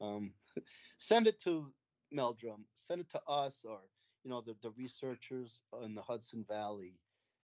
Um, 0.00 0.32
send 0.98 1.26
it 1.26 1.40
to 1.42 1.72
Meldrum. 2.12 2.64
Send 2.86 3.00
it 3.00 3.10
to 3.10 3.20
us 3.28 3.64
or 3.68 3.78
you 4.26 4.32
know 4.32 4.42
the 4.42 4.56
the 4.64 4.72
researchers 4.72 5.62
in 5.84 5.94
the 5.94 6.02
Hudson 6.02 6.44
Valley. 6.48 6.98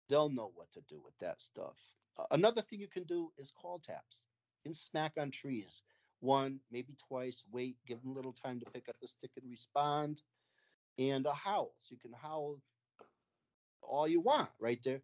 They'll 0.09 0.31
know 0.31 0.53
what 0.55 0.73
to 0.75 0.83
do 0.89 1.03
with 1.05 1.19
that 1.21 1.43
stuff. 1.43 1.77
Uh, 2.19 2.27
another 2.33 2.63
thing 2.63 2.81
you 2.81 2.89
can 2.89 3.05
do 3.05 3.33
is 3.39 3.53
call 3.53 3.81
taps. 3.81 4.25
and 4.67 4.77
smack 4.77 5.15
on 5.19 5.33
trees 5.33 5.83
one, 6.21 6.61
maybe 6.71 6.97
twice, 7.09 7.45
wait, 7.53 7.79
give 7.87 8.03
them 8.03 8.13
a 8.13 8.15
little 8.15 8.35
time 8.35 8.61
to 8.61 8.67
pick 8.73 8.89
up 8.89 8.97
the 9.03 9.09
stick 9.09 9.33
and 9.43 9.51
respond, 9.51 10.23
and 10.99 11.27
a 11.27 11.35
howl. 11.35 11.75
So 11.83 11.95
you 11.95 11.99
can 11.99 12.13
howl 12.13 12.59
all 13.83 14.09
you 14.09 14.21
want 14.21 14.51
right 14.61 14.81
there. 14.85 15.03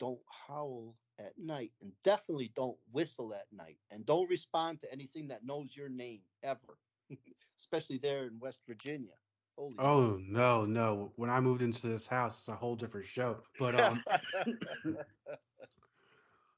Don't 0.00 0.20
howl 0.48 0.96
at 1.20 1.34
night, 1.38 1.72
and 1.82 1.92
definitely 2.04 2.52
don't 2.56 2.78
whistle 2.92 3.34
at 3.34 3.46
night, 3.52 3.78
and 3.90 4.06
don't 4.06 4.30
respond 4.30 4.80
to 4.82 4.92
anything 4.92 5.28
that 5.28 5.46
knows 5.46 5.76
your 5.76 5.90
name 5.90 6.22
ever, 6.44 6.78
especially 7.60 7.98
there 7.98 8.26
in 8.26 8.40
West 8.40 8.60
Virginia. 8.68 9.14
Holy 9.56 9.74
oh 9.78 10.18
no, 10.26 10.64
no! 10.64 11.12
When 11.16 11.30
I 11.30 11.40
moved 11.40 11.62
into 11.62 11.86
this 11.86 12.06
house, 12.06 12.38
it's 12.40 12.48
a 12.48 12.54
whole 12.54 12.74
different 12.74 13.06
show. 13.06 13.36
But 13.58 13.80
um, 13.80 14.02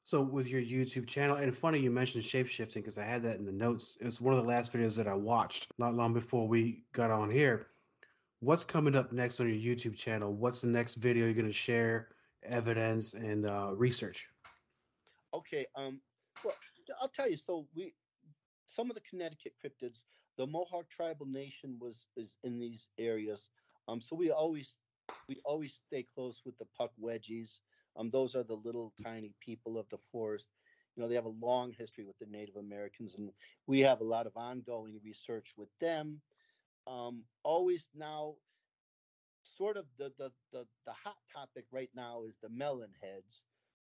So 0.07 0.21
with 0.21 0.47
your 0.47 0.61
YouTube 0.61 1.05
channel, 1.05 1.35
and 1.35 1.53
funny 1.53 1.79
you 1.79 1.91
mentioned 1.91 2.23
shapeshifting 2.23 2.75
because 2.75 2.97
I 2.97 3.03
had 3.03 3.21
that 3.23 3.39
in 3.39 3.45
the 3.45 3.51
notes. 3.51 3.97
It's 3.99 4.21
one 4.21 4.33
of 4.33 4.41
the 4.41 4.47
last 4.47 4.71
videos 4.71 4.95
that 4.95 5.05
I 5.05 5.13
watched 5.13 5.67
not 5.79 5.95
long 5.95 6.13
before 6.13 6.47
we 6.47 6.85
got 6.93 7.11
on 7.11 7.29
here. 7.29 7.67
What's 8.39 8.63
coming 8.63 8.95
up 8.95 9.11
next 9.11 9.41
on 9.41 9.49
your 9.49 9.57
YouTube 9.57 9.97
channel? 9.97 10.31
What's 10.31 10.61
the 10.61 10.69
next 10.69 10.95
video 10.95 11.25
you're 11.25 11.33
going 11.33 11.45
to 11.45 11.51
share, 11.51 12.07
evidence 12.43 13.15
and 13.15 13.49
uh, 13.49 13.73
research? 13.75 14.29
Okay. 15.33 15.65
Um. 15.75 15.99
Well, 16.41 16.55
I'll 17.01 17.09
tell 17.09 17.29
you. 17.29 17.35
So 17.35 17.67
we, 17.75 17.93
some 18.65 18.89
of 18.89 18.95
the 18.95 19.01
Connecticut 19.09 19.55
cryptids, 19.61 19.97
the 20.37 20.47
Mohawk 20.47 20.89
tribal 20.89 21.25
nation 21.25 21.77
was 21.79 22.07
is 22.15 22.29
in 22.43 22.59
these 22.59 22.87
areas. 22.97 23.49
Um. 23.87 24.01
So 24.01 24.15
we 24.15 24.31
always 24.31 24.75
we 25.27 25.39
always 25.45 25.73
stay 25.87 26.05
close 26.15 26.41
with 26.45 26.57
the 26.57 26.65
Pukwudgies 26.79 27.59
um, 27.97 28.11
those 28.11 28.35
are 28.35 28.43
the 28.43 28.55
little 28.55 28.93
tiny 29.03 29.33
people 29.39 29.77
of 29.77 29.89
the 29.89 29.97
forest. 30.11 30.45
You 30.95 31.01
know, 31.03 31.09
they 31.09 31.15
have 31.15 31.25
a 31.25 31.33
long 31.41 31.73
history 31.77 32.03
with 32.05 32.17
the 32.19 32.25
Native 32.25 32.55
Americans, 32.55 33.13
and 33.17 33.31
we 33.65 33.79
have 33.81 34.01
a 34.01 34.05
lot 34.05 34.27
of 34.27 34.33
ongoing 34.35 34.99
research 35.03 35.47
with 35.57 35.69
them. 35.81 36.21
Um, 36.85 37.23
always 37.43 37.87
now, 37.95 38.35
sort 39.57 39.77
of 39.77 39.85
the, 39.97 40.11
the 40.17 40.31
the 40.51 40.65
the 40.85 40.93
hot 40.93 41.17
topic 41.33 41.65
right 41.71 41.89
now 41.95 42.23
is 42.27 42.35
the 42.41 42.49
melon 42.49 42.91
heads, 43.01 43.43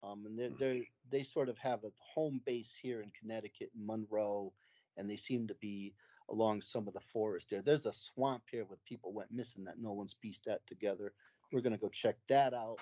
um, 0.02 0.24
and 0.26 0.38
they 0.38 0.48
they 0.58 0.88
they 1.10 1.22
sort 1.24 1.48
of 1.48 1.58
have 1.58 1.84
a 1.84 1.90
home 1.98 2.40
base 2.44 2.72
here 2.80 3.02
in 3.02 3.10
Connecticut, 3.20 3.70
Monroe, 3.76 4.52
and 4.96 5.08
they 5.10 5.16
seem 5.16 5.48
to 5.48 5.54
be 5.54 5.94
along 6.30 6.62
some 6.62 6.88
of 6.88 6.94
the 6.94 7.00
forest 7.12 7.48
there. 7.50 7.62
There's 7.62 7.86
a 7.86 7.92
swamp 7.92 8.44
here 8.50 8.64
where 8.64 8.78
people 8.86 9.12
went 9.12 9.30
missing 9.32 9.64
that 9.64 9.78
no 9.80 9.92
one's 9.92 10.16
pieced 10.20 10.44
that 10.46 10.66
together. 10.66 11.12
We're 11.52 11.60
gonna 11.60 11.78
go 11.78 11.88
check 11.88 12.16
that 12.28 12.54
out. 12.54 12.78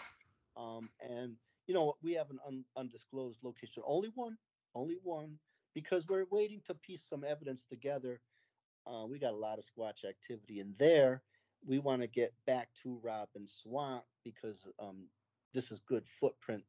Um, 0.57 0.89
and 1.01 1.37
you 1.67 1.75
know 1.75 1.97
we 2.03 2.13
have 2.15 2.31
an 2.31 2.39
un- 2.47 2.65
undisclosed 2.77 3.39
location, 3.43 3.83
only 3.87 4.11
one, 4.15 4.37
only 4.75 4.99
one, 5.03 5.39
because 5.75 6.07
we're 6.09 6.27
waiting 6.31 6.61
to 6.67 6.75
piece 6.75 7.03
some 7.09 7.25
evidence 7.25 7.65
together. 7.69 8.21
Uh, 8.87 9.07
we 9.07 9.19
got 9.19 9.33
a 9.33 9.37
lot 9.37 9.59
of 9.59 9.65
Squatch 9.65 10.09
activity 10.09 10.61
in 10.61 10.75
there. 10.79 11.23
We 11.67 11.79
want 11.79 12.03
to 12.03 12.07
get 12.07 12.35
back 12.47 12.69
to 12.83 13.01
Robbins 13.03 13.59
Swamp 13.63 14.05
because 14.23 14.59
um, 14.79 15.07
this 15.55 15.71
is 15.71 15.81
good 15.89 16.05
footprint 16.21 16.63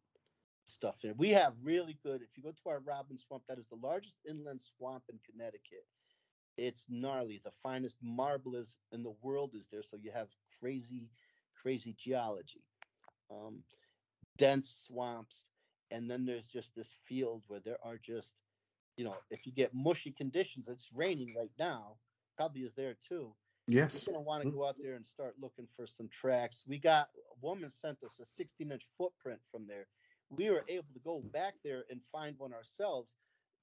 stuff 0.67 0.95
there. 1.03 1.13
We 1.17 1.29
have 1.31 1.53
really 1.61 1.97
good. 2.03 2.21
If 2.21 2.29
you 2.35 2.43
go 2.43 2.51
to 2.51 2.69
our 2.69 2.79
Robbins 2.79 3.23
Swamp, 3.27 3.43
that 3.49 3.59
is 3.59 3.65
the 3.69 3.77
largest 3.85 4.15
inland 4.27 4.61
swamp 4.77 5.03
in 5.09 5.19
Connecticut. 5.29 5.85
It's 6.57 6.85
gnarly. 6.89 7.41
The 7.43 7.51
finest 7.63 7.97
marble 8.01 8.55
is 8.55 8.67
in 8.91 9.03
the 9.03 9.13
world 9.21 9.51
is 9.55 9.67
there. 9.71 9.83
So 9.89 9.97
you 10.01 10.11
have 10.13 10.27
crazy, 10.59 11.09
crazy 11.61 11.95
geology 11.97 12.61
um, 13.31 13.59
dense 14.37 14.81
swamps, 14.87 15.43
and 15.91 16.09
then 16.09 16.25
there's 16.25 16.47
just 16.47 16.69
this 16.75 16.89
field 17.07 17.43
where 17.47 17.59
there 17.59 17.77
are 17.83 17.97
just, 17.97 18.33
you 18.97 19.05
know, 19.05 19.15
if 19.29 19.45
you 19.45 19.51
get 19.51 19.73
mushy 19.73 20.11
conditions, 20.11 20.65
it's 20.67 20.89
raining 20.93 21.33
right 21.37 21.51
now, 21.59 21.95
probably 22.37 22.61
is 22.61 22.73
there 22.75 22.95
too. 23.07 23.33
Yes. 23.67 24.05
You're 24.05 24.13
gonna 24.13 24.23
want 24.23 24.43
to 24.43 24.49
mm-hmm. 24.49 24.57
go 24.57 24.67
out 24.67 24.75
there 24.81 24.95
and 24.95 25.05
start 25.07 25.35
looking 25.41 25.67
for 25.75 25.87
some 25.87 26.07
tracks. 26.09 26.63
We 26.67 26.77
got 26.77 27.09
a 27.31 27.45
woman 27.45 27.69
sent 27.69 27.97
us 28.03 28.19
a 28.21 28.25
16 28.37 28.71
inch 28.71 28.83
footprint 28.97 29.39
from 29.51 29.65
there. 29.67 29.87
We 30.29 30.49
were 30.49 30.63
able 30.67 30.87
to 30.93 30.99
go 31.03 31.21
back 31.33 31.55
there 31.63 31.83
and 31.89 31.99
find 32.11 32.35
one 32.37 32.53
ourselves, 32.53 33.13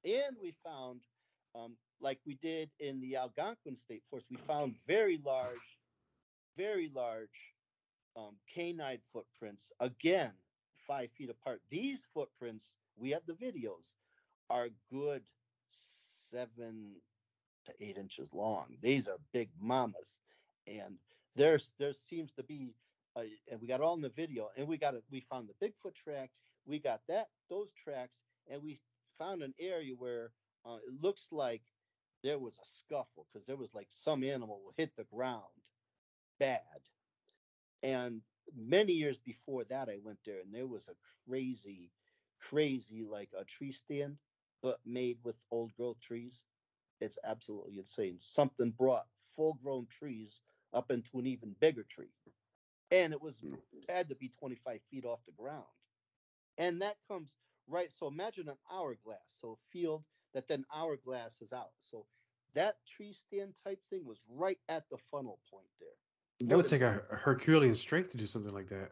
and 0.04 0.36
we 0.40 0.54
found, 0.64 1.00
um, 1.54 1.76
like 2.00 2.18
we 2.26 2.34
did 2.42 2.70
in 2.80 3.00
the 3.00 3.16
Algonquin 3.16 3.76
State 3.76 4.02
Forest, 4.10 4.26
we 4.30 4.36
found 4.46 4.74
very 4.86 5.20
large, 5.24 5.78
very 6.56 6.90
large 6.94 7.28
um, 8.16 8.36
canine 8.52 8.98
footprints, 9.12 9.70
again, 9.80 10.32
five 10.86 11.10
feet 11.16 11.30
apart. 11.30 11.60
These 11.70 12.06
footprints, 12.12 12.72
we 12.96 13.10
have 13.10 13.22
the 13.26 13.34
videos, 13.34 13.94
are 14.50 14.68
good 14.90 15.22
seven 16.30 16.92
to 17.66 17.72
eight 17.80 17.96
inches 17.96 18.28
long. 18.32 18.76
These 18.82 19.08
are 19.08 19.18
big 19.32 19.50
mamas. 19.60 20.18
And 20.66 20.96
there's 21.36 21.72
there 21.78 21.94
seems 22.08 22.32
to 22.32 22.42
be 22.42 22.74
uh, 23.16 23.22
and 23.50 23.60
we 23.60 23.66
got 23.66 23.80
all 23.80 23.94
in 23.94 24.00
the 24.02 24.08
video 24.10 24.48
and 24.56 24.66
we 24.66 24.76
got 24.76 24.94
it 24.94 25.02
we 25.10 25.24
found 25.30 25.48
the 25.48 25.66
bigfoot 25.66 25.94
track 25.94 26.30
we 26.66 26.78
got 26.78 27.00
that 27.08 27.28
those 27.48 27.70
tracks 27.82 28.16
and 28.50 28.62
we 28.62 28.78
found 29.18 29.42
an 29.42 29.54
area 29.58 29.94
where 29.96 30.30
uh, 30.66 30.76
it 30.86 31.02
looks 31.02 31.28
like 31.32 31.62
there 32.22 32.38
was 32.38 32.54
a 32.54 32.66
scuffle 32.80 33.26
because 33.32 33.46
there 33.46 33.56
was 33.56 33.74
like 33.74 33.88
some 34.04 34.24
animal 34.24 34.60
hit 34.76 34.92
the 34.96 35.04
ground 35.04 35.44
bad 36.38 36.60
and 37.82 38.22
many 38.56 38.92
years 38.92 39.18
before 39.24 39.64
that, 39.64 39.88
I 39.88 39.98
went 40.02 40.18
there 40.24 40.40
and 40.40 40.54
there 40.54 40.66
was 40.66 40.86
a 40.88 40.94
crazy, 41.28 41.90
crazy, 42.40 43.04
like 43.10 43.30
a 43.38 43.44
tree 43.44 43.72
stand, 43.72 44.16
but 44.62 44.78
made 44.86 45.18
with 45.24 45.36
old 45.50 45.72
growth 45.76 46.00
trees. 46.00 46.44
It's 47.00 47.18
absolutely 47.24 47.78
insane. 47.78 48.18
Something 48.20 48.70
brought 48.70 49.06
full 49.34 49.58
grown 49.62 49.86
trees 49.86 50.40
up 50.72 50.90
into 50.90 51.18
an 51.18 51.26
even 51.26 51.56
bigger 51.60 51.84
tree. 51.90 52.12
And 52.90 53.12
it 53.12 53.20
was 53.20 53.36
hmm. 53.38 53.54
had 53.88 54.08
to 54.10 54.14
be 54.14 54.28
25 54.28 54.80
feet 54.90 55.04
off 55.04 55.20
the 55.26 55.32
ground. 55.32 55.64
And 56.58 56.82
that 56.82 56.96
comes 57.08 57.30
right. 57.66 57.88
So 57.98 58.06
imagine 58.06 58.48
an 58.48 58.58
hourglass. 58.72 59.18
So 59.40 59.52
a 59.52 59.72
field 59.72 60.04
that 60.34 60.48
then 60.48 60.64
hourglass 60.74 61.40
is 61.40 61.52
out. 61.52 61.72
So 61.90 62.06
that 62.54 62.76
tree 62.96 63.14
stand 63.14 63.54
type 63.64 63.80
thing 63.90 64.04
was 64.04 64.18
right 64.28 64.58
at 64.68 64.84
the 64.90 64.98
funnel 65.10 65.38
point 65.50 65.68
there. 65.80 66.48
That 66.48 66.56
would 66.56 66.66
take 66.66 66.82
a 66.82 67.02
Herculean 67.10 67.74
strength 67.74 68.10
to 68.12 68.16
do 68.16 68.26
something 68.26 68.52
like 68.52 68.68
that. 68.68 68.90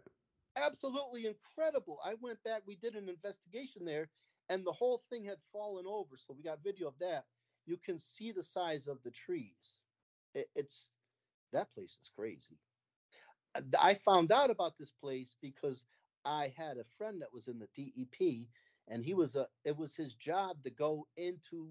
Absolutely 0.56 1.26
incredible. 1.26 1.98
I 2.04 2.14
went 2.20 2.42
back, 2.44 2.62
we 2.66 2.76
did 2.76 2.94
an 2.94 3.08
investigation 3.08 3.84
there, 3.84 4.08
and 4.48 4.64
the 4.64 4.72
whole 4.72 5.02
thing 5.10 5.24
had 5.24 5.38
fallen 5.52 5.84
over. 5.86 6.16
So 6.16 6.34
we 6.36 6.42
got 6.42 6.62
video 6.62 6.88
of 6.88 6.94
that. 7.00 7.24
You 7.66 7.76
can 7.84 7.98
see 7.98 8.32
the 8.32 8.42
size 8.42 8.86
of 8.86 8.98
the 9.04 9.10
trees. 9.10 9.78
It, 10.34 10.48
it's 10.54 10.86
that 11.52 11.72
place 11.74 11.96
is 12.00 12.10
crazy. 12.16 12.58
Uh, 13.54 13.60
I 13.78 13.94
found 14.04 14.32
out 14.32 14.50
about 14.50 14.74
this 14.78 14.90
place 15.00 15.36
because 15.40 15.84
I 16.24 16.52
had 16.56 16.76
a 16.76 16.84
friend 16.98 17.20
that 17.22 17.32
was 17.32 17.48
in 17.48 17.58
the 17.58 17.68
DEP, 17.76 18.48
and 18.90 19.04
he 19.04 19.14
was 19.14 19.36
a. 19.36 19.46
It 19.64 19.76
was 19.76 19.94
his 19.94 20.14
job 20.14 20.62
to 20.64 20.70
go 20.70 21.06
into 21.16 21.68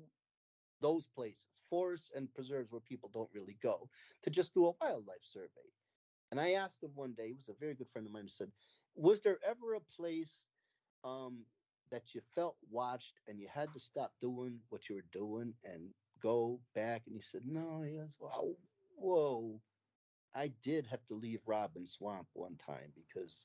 those 0.81 1.07
places, 1.13 1.61
forests 1.69 2.11
and 2.15 2.33
preserves 2.33 2.71
where 2.71 2.81
people 2.81 3.09
don't 3.13 3.29
really 3.33 3.57
go, 3.61 3.89
to 4.23 4.29
just 4.29 4.53
do 4.53 4.67
a 4.67 4.73
wildlife 4.81 5.23
survey. 5.23 5.69
And 6.31 6.39
I 6.39 6.53
asked 6.53 6.81
him 6.81 6.91
one 6.95 7.13
day, 7.13 7.29
he 7.29 7.33
was 7.33 7.49
a 7.49 7.59
very 7.59 7.73
good 7.73 7.89
friend 7.91 8.07
of 8.07 8.13
mine, 8.13 8.25
he 8.25 8.29
said, 8.29 8.51
Was 8.95 9.21
there 9.21 9.39
ever 9.45 9.75
a 9.75 10.01
place 10.01 10.33
um, 11.03 11.39
that 11.91 12.03
you 12.13 12.21
felt 12.35 12.55
watched 12.71 13.13
and 13.27 13.39
you 13.39 13.47
had 13.53 13.73
to 13.73 13.79
stop 13.79 14.13
doing 14.21 14.59
what 14.69 14.89
you 14.89 14.95
were 14.95 15.05
doing 15.11 15.53
and 15.65 15.89
go 16.21 16.59
back? 16.75 17.03
And 17.07 17.15
he 17.15 17.21
said, 17.21 17.41
No, 17.45 17.81
he 17.81 17.91
goes, 17.97 18.09
wow, 18.19 18.49
whoa. 18.95 19.61
I 20.35 20.51
did 20.63 20.85
have 20.87 21.05
to 21.07 21.15
leave 21.15 21.41
Robbins 21.47 21.93
Swamp 21.97 22.27
one 22.33 22.55
time 22.63 22.93
because 22.95 23.43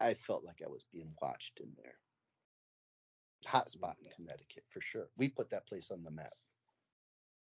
I 0.00 0.14
felt 0.14 0.44
like 0.44 0.60
I 0.64 0.68
was 0.68 0.84
being 0.92 1.12
watched 1.22 1.60
in 1.60 1.70
there 1.76 1.94
hot 3.44 3.70
spot 3.70 3.96
in 4.02 4.10
Connecticut 4.14 4.64
for 4.70 4.80
sure. 4.80 5.08
We 5.16 5.28
put 5.28 5.50
that 5.50 5.66
place 5.66 5.90
on 5.90 6.02
the 6.02 6.10
map. 6.10 6.32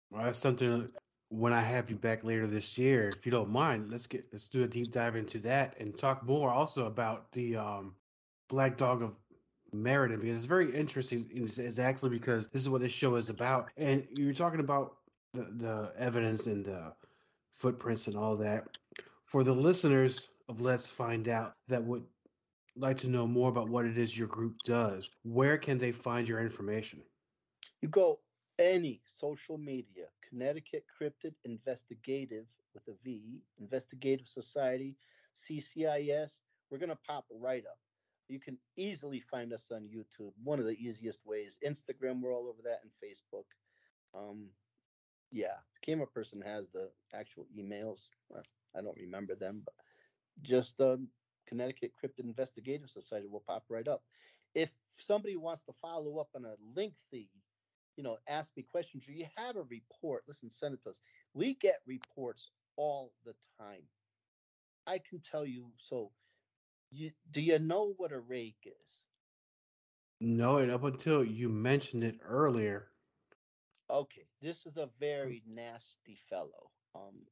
Well, 0.09 0.23
that's 0.23 0.39
something. 0.39 0.89
When 1.29 1.53
I 1.53 1.61
have 1.61 1.89
you 1.89 1.95
back 1.95 2.25
later 2.25 2.45
this 2.45 2.77
year, 2.77 3.09
if 3.09 3.25
you 3.25 3.31
don't 3.31 3.49
mind, 3.49 3.89
let's 3.89 4.05
get 4.05 4.27
let's 4.33 4.49
do 4.49 4.63
a 4.63 4.67
deep 4.67 4.91
dive 4.91 5.15
into 5.15 5.39
that 5.39 5.75
and 5.79 5.97
talk 5.97 6.23
more 6.25 6.51
also 6.51 6.87
about 6.87 7.31
the 7.31 7.55
um, 7.55 7.95
Black 8.49 8.75
Dog 8.75 9.01
of 9.01 9.15
Meriden 9.71 10.19
because 10.19 10.35
it's 10.35 10.45
very 10.45 10.69
interesting 10.71 11.25
exactly 11.31 12.09
because 12.09 12.47
this 12.47 12.61
is 12.61 12.69
what 12.69 12.81
this 12.81 12.91
show 12.91 13.15
is 13.15 13.29
about. 13.29 13.69
And 13.77 14.05
you're 14.11 14.33
talking 14.33 14.59
about 14.59 14.97
the, 15.33 15.43
the 15.43 15.93
evidence 15.97 16.47
and 16.47 16.65
the 16.65 16.93
footprints 17.57 18.07
and 18.07 18.17
all 18.17 18.35
that. 18.37 18.77
For 19.25 19.45
the 19.45 19.53
listeners 19.53 20.29
of 20.49 20.59
Let's 20.59 20.89
Find 20.89 21.29
Out 21.29 21.55
that 21.69 21.81
would 21.81 22.03
like 22.75 22.97
to 22.99 23.09
know 23.09 23.27
more 23.27 23.49
about 23.49 23.69
what 23.69 23.85
it 23.85 23.97
is 23.97 24.17
your 24.17 24.27
group 24.27 24.55
does, 24.65 25.09
where 25.23 25.57
can 25.57 25.77
they 25.77 25.91
find 25.91 26.27
your 26.27 26.39
information? 26.39 27.01
You 27.81 27.89
go 27.89 28.19
any 28.59 29.01
social 29.19 29.57
media, 29.57 30.05
Connecticut 30.27 30.85
Cryptid 31.01 31.33
Investigative 31.45 32.45
with 32.73 32.83
a 32.87 32.93
V, 33.03 33.41
Investigative 33.59 34.27
Society, 34.27 34.95
CCIS, 35.37 36.31
we're 36.69 36.77
going 36.77 36.89
to 36.89 36.97
pop 37.07 37.25
right 37.29 37.63
up. 37.65 37.77
You 38.29 38.39
can 38.39 38.57
easily 38.77 39.21
find 39.29 39.51
us 39.51 39.65
on 39.71 39.89
YouTube. 39.93 40.31
One 40.43 40.59
of 40.59 40.65
the 40.65 40.71
easiest 40.71 41.19
ways. 41.25 41.59
Instagram, 41.65 42.21
we're 42.21 42.33
all 42.33 42.47
over 42.47 42.61
that, 42.63 42.79
and 42.83 42.91
Facebook. 43.03 43.43
Um, 44.17 44.45
yeah, 45.31 45.57
camera 45.85 46.07
person 46.07 46.41
has 46.41 46.65
the 46.73 46.89
actual 47.13 47.45
emails. 47.57 47.99
I 48.75 48.81
don't 48.81 48.97
remember 48.97 49.35
them, 49.35 49.63
but 49.65 49.73
just 50.43 50.79
um, 50.79 51.09
Connecticut 51.51 51.91
Cryptid 52.01 52.23
Investigative 52.23 52.89
Society 52.89 53.27
will 53.27 53.43
pop 53.45 53.65
right 53.69 53.87
up. 53.87 54.03
If 54.55 54.69
somebody 54.97 55.35
wants 55.35 55.63
to 55.65 55.73
follow 55.81 56.19
up 56.19 56.29
on 56.33 56.45
a 56.45 56.55
lengthy, 56.75 57.29
you 57.97 58.03
know, 58.03 58.17
ask 58.27 58.55
me 58.55 58.65
questions, 58.71 59.03
or 59.07 59.11
you 59.11 59.25
have 59.35 59.57
a 59.57 59.63
report, 59.63 60.23
listen, 60.27 60.49
send 60.49 60.75
it 60.75 60.83
to 60.83 60.91
us. 60.91 60.99
We 61.33 61.57
get 61.61 61.81
reports 61.85 62.51
all 62.77 63.11
the 63.25 63.33
time. 63.59 63.81
I 64.87 64.99
can 65.09 65.21
tell 65.29 65.45
you. 65.45 65.67
So, 65.89 66.11
you 66.89 67.11
do 67.31 67.41
you 67.41 67.59
know 67.59 67.93
what 67.97 68.13
a 68.13 68.19
rake 68.19 68.55
is? 68.65 69.01
No, 70.21 70.57
and 70.57 70.71
up 70.71 70.83
until 70.83 71.23
you 71.23 71.49
mentioned 71.49 72.03
it 72.03 72.15
earlier. 72.23 72.87
Okay, 73.89 74.25
this 74.41 74.65
is 74.65 74.77
a 74.77 74.89
very 74.99 75.43
nasty 75.45 76.17
fellow. 76.29 76.71
Um, 76.95 77.25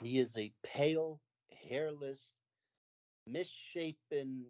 he 0.00 0.18
is 0.18 0.34
a 0.36 0.52
pale, 0.64 1.20
hairless, 1.68 2.20
misshapen 3.26 4.44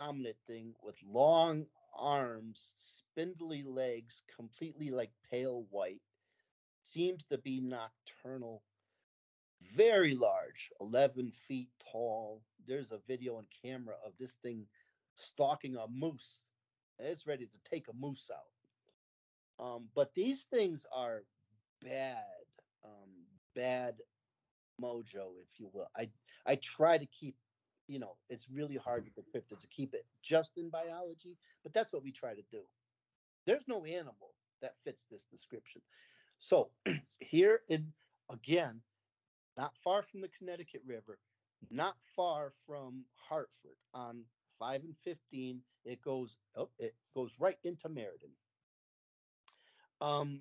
hominid 0.00 0.36
thing 0.46 0.74
with 0.82 0.96
long 1.06 1.66
arms, 1.96 2.58
spindly 2.76 3.62
legs, 3.62 4.22
completely 4.36 4.90
like 4.90 5.10
pale 5.30 5.66
white. 5.70 6.02
Seems 6.92 7.24
to 7.30 7.38
be 7.38 7.60
nocturnal 7.60 8.62
very 9.76 10.14
large, 10.14 10.70
11 10.80 11.32
feet 11.48 11.68
tall. 11.90 12.42
There's 12.66 12.92
a 12.92 12.98
video 13.06 13.38
and 13.38 13.46
camera 13.62 13.94
of 14.04 14.12
this 14.18 14.32
thing 14.42 14.66
stalking 15.16 15.76
a 15.76 15.86
moose. 15.88 16.38
It's 16.98 17.26
ready 17.26 17.46
to 17.46 17.70
take 17.70 17.86
a 17.88 17.96
moose 17.96 18.30
out. 18.32 19.64
Um, 19.64 19.88
but 19.94 20.12
these 20.14 20.44
things 20.44 20.84
are 20.94 21.22
bad, 21.82 22.24
um, 22.84 23.10
bad 23.54 23.94
mojo, 24.80 25.30
if 25.42 25.58
you 25.58 25.70
will. 25.72 25.88
I 25.96 26.10
I 26.46 26.56
try 26.56 26.98
to 26.98 27.06
keep, 27.06 27.36
you 27.86 27.98
know, 27.98 28.16
it's 28.28 28.46
really 28.52 28.76
hard 28.76 29.04
the 29.16 29.22
cryptid 29.22 29.60
to 29.60 29.66
keep 29.68 29.94
it 29.94 30.06
just 30.22 30.50
in 30.56 30.70
biology, 30.70 31.36
but 31.62 31.72
that's 31.74 31.92
what 31.92 32.02
we 32.02 32.12
try 32.12 32.34
to 32.34 32.42
do. 32.50 32.60
There's 33.46 33.64
no 33.68 33.84
animal 33.84 34.34
that 34.62 34.74
fits 34.84 35.04
this 35.10 35.24
description. 35.30 35.82
So 36.38 36.70
here 37.18 37.60
in 37.68 37.92
again, 38.30 38.80
not 39.56 39.72
far 39.82 40.02
from 40.02 40.20
the 40.20 40.30
Connecticut 40.38 40.82
River, 40.86 41.18
not 41.70 41.96
far 42.16 42.52
from 42.66 43.04
Hartford 43.16 43.76
on 43.92 44.22
5 44.58 44.82
and 44.84 44.94
15. 45.04 45.60
It 45.84 46.02
goes 46.02 46.36
oh, 46.56 46.70
it 46.78 46.94
goes 47.14 47.32
right 47.38 47.58
into 47.64 47.88
Meriden. 47.88 48.30
Um, 50.00 50.40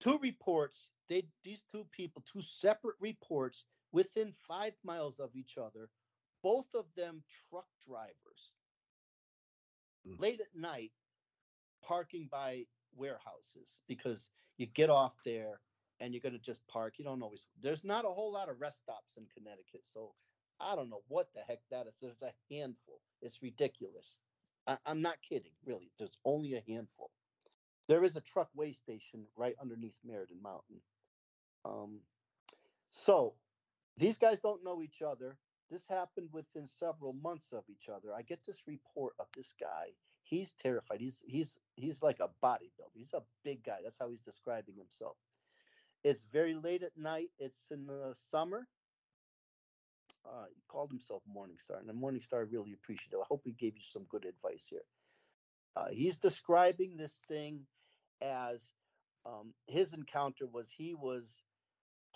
two 0.00 0.18
reports, 0.18 0.88
they 1.08 1.24
these 1.44 1.62
two 1.72 1.86
people, 1.92 2.22
two 2.30 2.42
separate 2.42 2.96
reports 3.00 3.64
within 3.92 4.32
five 4.46 4.72
miles 4.84 5.18
of 5.18 5.30
each 5.34 5.56
other, 5.58 5.88
both 6.42 6.66
of 6.74 6.86
them 6.96 7.22
truck 7.48 7.66
drivers. 7.86 8.52
Mm. 10.06 10.20
Late 10.20 10.40
at 10.40 10.58
night, 10.58 10.92
parking 11.82 12.28
by 12.30 12.64
warehouses 12.96 13.78
because 13.86 14.28
you 14.56 14.66
get 14.66 14.90
off 14.90 15.12
there 15.24 15.60
and 16.00 16.12
you're 16.12 16.20
going 16.20 16.32
to 16.32 16.38
just 16.38 16.66
park. 16.66 16.94
You 16.98 17.04
don't 17.04 17.22
always, 17.22 17.46
there's 17.62 17.84
not 17.84 18.04
a 18.04 18.08
whole 18.08 18.32
lot 18.32 18.48
of 18.48 18.60
rest 18.60 18.78
stops 18.78 19.16
in 19.16 19.24
Connecticut. 19.34 19.82
So 19.92 20.12
I 20.60 20.74
don't 20.74 20.90
know 20.90 21.02
what 21.08 21.28
the 21.34 21.40
heck 21.46 21.60
that 21.70 21.86
is. 21.86 21.94
There's 22.00 22.22
a 22.22 22.54
handful. 22.54 23.00
It's 23.22 23.42
ridiculous. 23.42 24.16
I, 24.66 24.78
am 24.86 25.02
not 25.02 25.16
kidding, 25.26 25.52
really. 25.64 25.90
There's 25.98 26.16
only 26.24 26.54
a 26.54 26.62
handful. 26.66 27.10
There 27.88 28.04
is 28.04 28.16
a 28.16 28.20
truck 28.20 28.48
way 28.54 28.72
station 28.72 29.24
right 29.36 29.56
underneath 29.60 29.96
Meriden 30.04 30.40
Mountain. 30.42 30.80
Um, 31.64 32.00
so 32.90 33.34
these 33.96 34.18
guys 34.18 34.38
don't 34.40 34.64
know 34.64 34.82
each 34.82 35.02
other. 35.02 35.36
This 35.70 35.86
happened 35.86 36.28
within 36.32 36.66
several 36.66 37.12
months 37.12 37.52
of 37.52 37.64
each 37.70 37.88
other. 37.88 38.12
I 38.14 38.22
get 38.22 38.44
this 38.44 38.62
report 38.66 39.14
of 39.18 39.26
this 39.36 39.54
guy. 39.58 39.92
He's 40.22 40.52
terrified. 40.52 41.00
He's 41.00 41.22
he's 41.24 41.58
he's 41.76 42.02
like 42.02 42.18
a 42.20 42.28
bodybuilder. 42.44 42.94
He's 42.94 43.14
a 43.14 43.22
big 43.44 43.64
guy. 43.64 43.78
That's 43.82 43.98
how 43.98 44.10
he's 44.10 44.20
describing 44.20 44.76
himself. 44.76 45.16
It's 46.02 46.24
very 46.32 46.54
late 46.54 46.82
at 46.82 46.96
night. 46.96 47.30
It's 47.38 47.68
in 47.70 47.86
the 47.86 48.14
summer. 48.30 48.66
Uh, 50.26 50.44
he 50.54 50.62
called 50.68 50.90
himself 50.90 51.22
Morningstar, 51.28 51.78
and 51.78 51.88
the 51.88 51.94
Morningstar 51.94 52.50
really 52.50 52.72
appreciative. 52.72 53.20
I 53.20 53.24
hope 53.28 53.42
he 53.44 53.52
gave 53.52 53.76
you 53.76 53.82
some 53.90 54.04
good 54.10 54.24
advice 54.24 54.64
here. 54.68 54.84
Uh, 55.76 55.88
he's 55.90 56.18
describing 56.18 56.96
this 56.96 57.20
thing 57.28 57.60
as 58.20 58.60
um, 59.24 59.54
his 59.66 59.92
encounter 59.92 60.46
was 60.46 60.66
he 60.70 60.94
was 60.94 61.24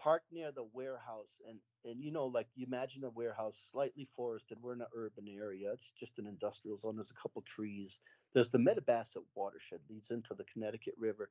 parked 0.04 0.30
near 0.30 0.52
the 0.52 0.68
warehouse, 0.74 1.40
and 1.48 1.58
and 1.84 2.02
you 2.02 2.12
know, 2.12 2.26
like 2.26 2.46
you 2.54 2.66
imagine 2.66 3.04
a 3.04 3.10
warehouse 3.10 3.56
slightly 3.72 4.06
forested. 4.14 4.58
We're 4.60 4.74
in 4.74 4.82
an 4.82 4.86
urban 4.94 5.26
area. 5.26 5.72
It's 5.72 5.90
just 5.98 6.18
an 6.18 6.26
industrial 6.26 6.78
zone. 6.78 6.96
There's 6.96 7.10
a 7.10 7.22
couple 7.22 7.42
trees. 7.42 7.98
There's 8.34 8.50
the 8.50 8.58
Mattabesset 8.58 9.24
watershed 9.34 9.80
leads 9.88 10.10
into 10.10 10.34
the 10.36 10.44
Connecticut 10.52 10.94
River, 10.98 11.30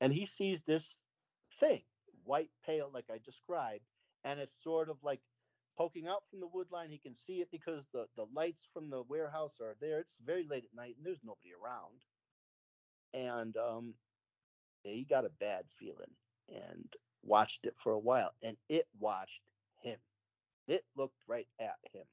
and 0.00 0.12
he 0.12 0.26
sees 0.26 0.60
this 0.66 0.96
thing, 1.60 1.82
white 2.24 2.50
pale, 2.66 2.90
like 2.92 3.06
I 3.10 3.18
described, 3.24 3.84
and 4.24 4.40
it's 4.40 4.52
sort 4.64 4.90
of 4.90 4.96
like 5.02 5.20
poking 5.78 6.08
out 6.08 6.24
from 6.28 6.40
the 6.40 6.48
wood 6.52 6.66
line. 6.72 6.90
He 6.90 6.98
can 6.98 7.14
see 7.16 7.34
it 7.34 7.48
because 7.52 7.84
the, 7.92 8.06
the 8.16 8.26
lights 8.34 8.66
from 8.74 8.90
the 8.90 9.02
warehouse 9.08 9.58
are 9.62 9.76
there. 9.80 10.00
It's 10.00 10.18
very 10.26 10.44
late 10.50 10.64
at 10.64 10.76
night 10.76 10.96
and 10.96 11.06
there's 11.06 11.22
nobody 11.24 11.50
around. 11.54 12.02
And 13.14 13.56
um, 13.56 13.94
he 14.82 15.06
got 15.08 15.24
a 15.24 15.30
bad 15.40 15.64
feeling 15.78 16.10
and 16.48 16.92
watched 17.22 17.66
it 17.66 17.74
for 17.78 17.92
a 17.92 17.98
while, 17.98 18.34
and 18.42 18.56
it 18.68 18.86
watched 18.98 19.42
him. 19.82 19.98
It 20.68 20.84
looked 20.96 21.22
right 21.28 21.48
at 21.60 21.78
him. 21.92 22.04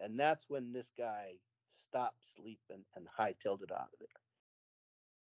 And 0.00 0.18
that's 0.18 0.46
when 0.48 0.72
this 0.72 0.90
guy 0.98 1.34
stopped 1.88 2.18
sleeping 2.36 2.84
and 2.96 3.06
hightailed 3.18 3.62
it 3.62 3.72
out 3.72 3.90
of 3.92 3.98
there. 4.00 4.08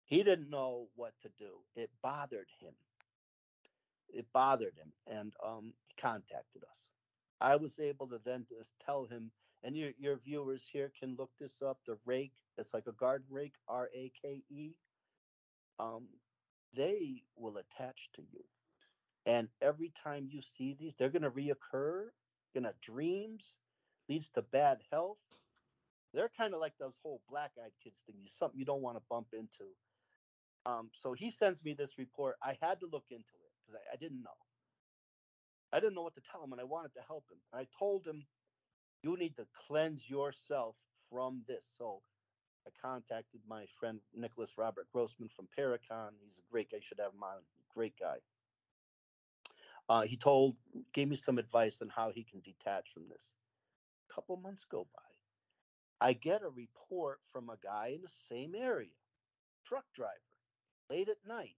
He 0.05 0.23
didn't 0.23 0.51
know 0.51 0.89
what 0.97 1.15
to 1.23 1.31
do. 1.39 1.53
It 1.77 1.91
bothered 2.03 2.49
him 2.61 2.75
it 4.11 4.27
bothered 4.33 4.75
him 4.77 4.93
and 5.07 5.35
um, 5.47 5.75
he 5.87 5.95
contacted 6.01 6.63
us. 6.65 6.89
I 7.41 7.57
was 7.57 7.79
able 7.79 8.09
to 8.09 8.21
then 8.25 8.47
just 8.49 8.71
tell 8.85 9.07
him, 9.07 9.31
and 9.65 9.77
your, 9.77 9.91
your 9.99 10.19
viewers 10.19 10.63
here 10.73 10.93
can 10.99 11.17
look 11.19 11.31
this 11.41 11.63
up 11.67 11.79
the 11.87 11.99
rake, 12.07 12.33
it's 12.59 12.75
like 12.75 12.87
a 12.87 12.93
garden 12.93 13.27
rake, 13.31 13.55
R 13.69 13.91
A 13.95 14.13
K 14.23 14.43
E. 14.51 14.73
Um, 15.79 16.07
they 16.77 17.25
will 17.37 17.59
attach 17.59 18.11
to 18.17 18.23
you. 18.33 18.45
And 19.27 19.49
every 19.63 19.93
time 20.03 20.29
you 20.31 20.41
see 20.57 20.77
these, 20.79 20.93
they're 20.99 21.09
going 21.09 21.23
to 21.23 21.31
reoccur, 21.31 22.07
to 22.55 22.75
dreams, 22.83 23.55
leads 24.09 24.29
to 24.31 24.43
bad 24.43 24.79
health. 24.91 25.19
They're 26.13 26.31
kind 26.37 26.55
of 26.55 26.61
like 26.61 26.75
those 26.79 26.95
whole 27.03 27.21
black 27.29 27.53
eyed 27.63 27.73
kids 27.83 27.97
thing. 28.07 28.17
You 28.23 28.29
Something 28.39 28.59
you 28.59 28.65
don't 28.65 28.83
want 28.83 28.97
to 28.97 29.03
bump 29.11 29.29
into. 29.33 29.71
Um, 30.67 30.91
so 31.03 31.13
he 31.13 31.31
sends 31.31 31.65
me 31.65 31.75
this 31.75 31.99
report. 31.99 32.37
I 32.43 32.57
had 32.63 32.81
to 32.81 32.87
look 32.91 33.05
into 33.11 33.19
it 33.23 33.53
because 33.61 33.81
I, 33.81 33.95
I 33.95 33.97
didn't 33.97 34.23
know. 34.23 34.39
I 35.73 35.81
didn't 35.81 35.95
know 35.95 36.03
what 36.03 36.15
to 36.15 36.23
tell 36.31 36.43
him, 36.45 36.53
and 36.53 36.61
I 36.61 36.65
wanted 36.65 36.95
to 36.95 37.01
help 37.07 37.25
him. 37.31 37.39
And 37.53 37.61
I 37.61 37.67
told 37.79 38.07
him, 38.07 38.25
"You 39.03 39.17
need 39.17 39.37
to 39.37 39.47
cleanse 39.67 40.09
yourself 40.09 40.77
from 41.11 41.43
this." 41.49 41.75
So 41.77 42.01
I 42.67 42.71
contacted 42.81 43.41
my 43.49 43.67
friend 43.79 44.01
Nicholas 44.15 44.51
Robert 44.57 44.87
Grossman 44.93 45.31
from 45.35 45.49
Paracon. 45.59 46.13
He's 46.21 46.39
a 46.39 46.53
great 46.53 46.71
guy. 46.71 46.79
You 46.79 46.83
should 46.87 47.01
have 47.01 47.13
him 47.13 47.23
on. 47.23 47.43
Great 47.75 47.95
guy. 47.99 48.19
Uh, 49.89 50.03
he 50.03 50.17
told, 50.17 50.57
gave 50.93 51.09
me 51.09 51.17
some 51.17 51.39
advice 51.39 51.83
on 51.83 51.89
how 51.89 52.11
he 52.11 52.25
can 52.25 52.41
detach 52.41 52.87
from 52.93 53.05
this. 53.09 53.23
A 54.11 54.15
couple 54.15 54.37
months 54.37 54.65
go 54.65 54.87
by. 54.95 56.07
I 56.07 56.13
get 56.13 56.43
a 56.43 56.49
report 56.49 57.21
from 57.33 57.51
a 57.51 57.59
guy 57.63 57.93
in 57.95 58.03
the 58.03 58.09
same 58.29 58.55
area, 58.55 58.89
truck 59.67 59.85
driver, 59.95 60.11
late 60.91 61.09
at 61.09 61.17
night 61.27 61.57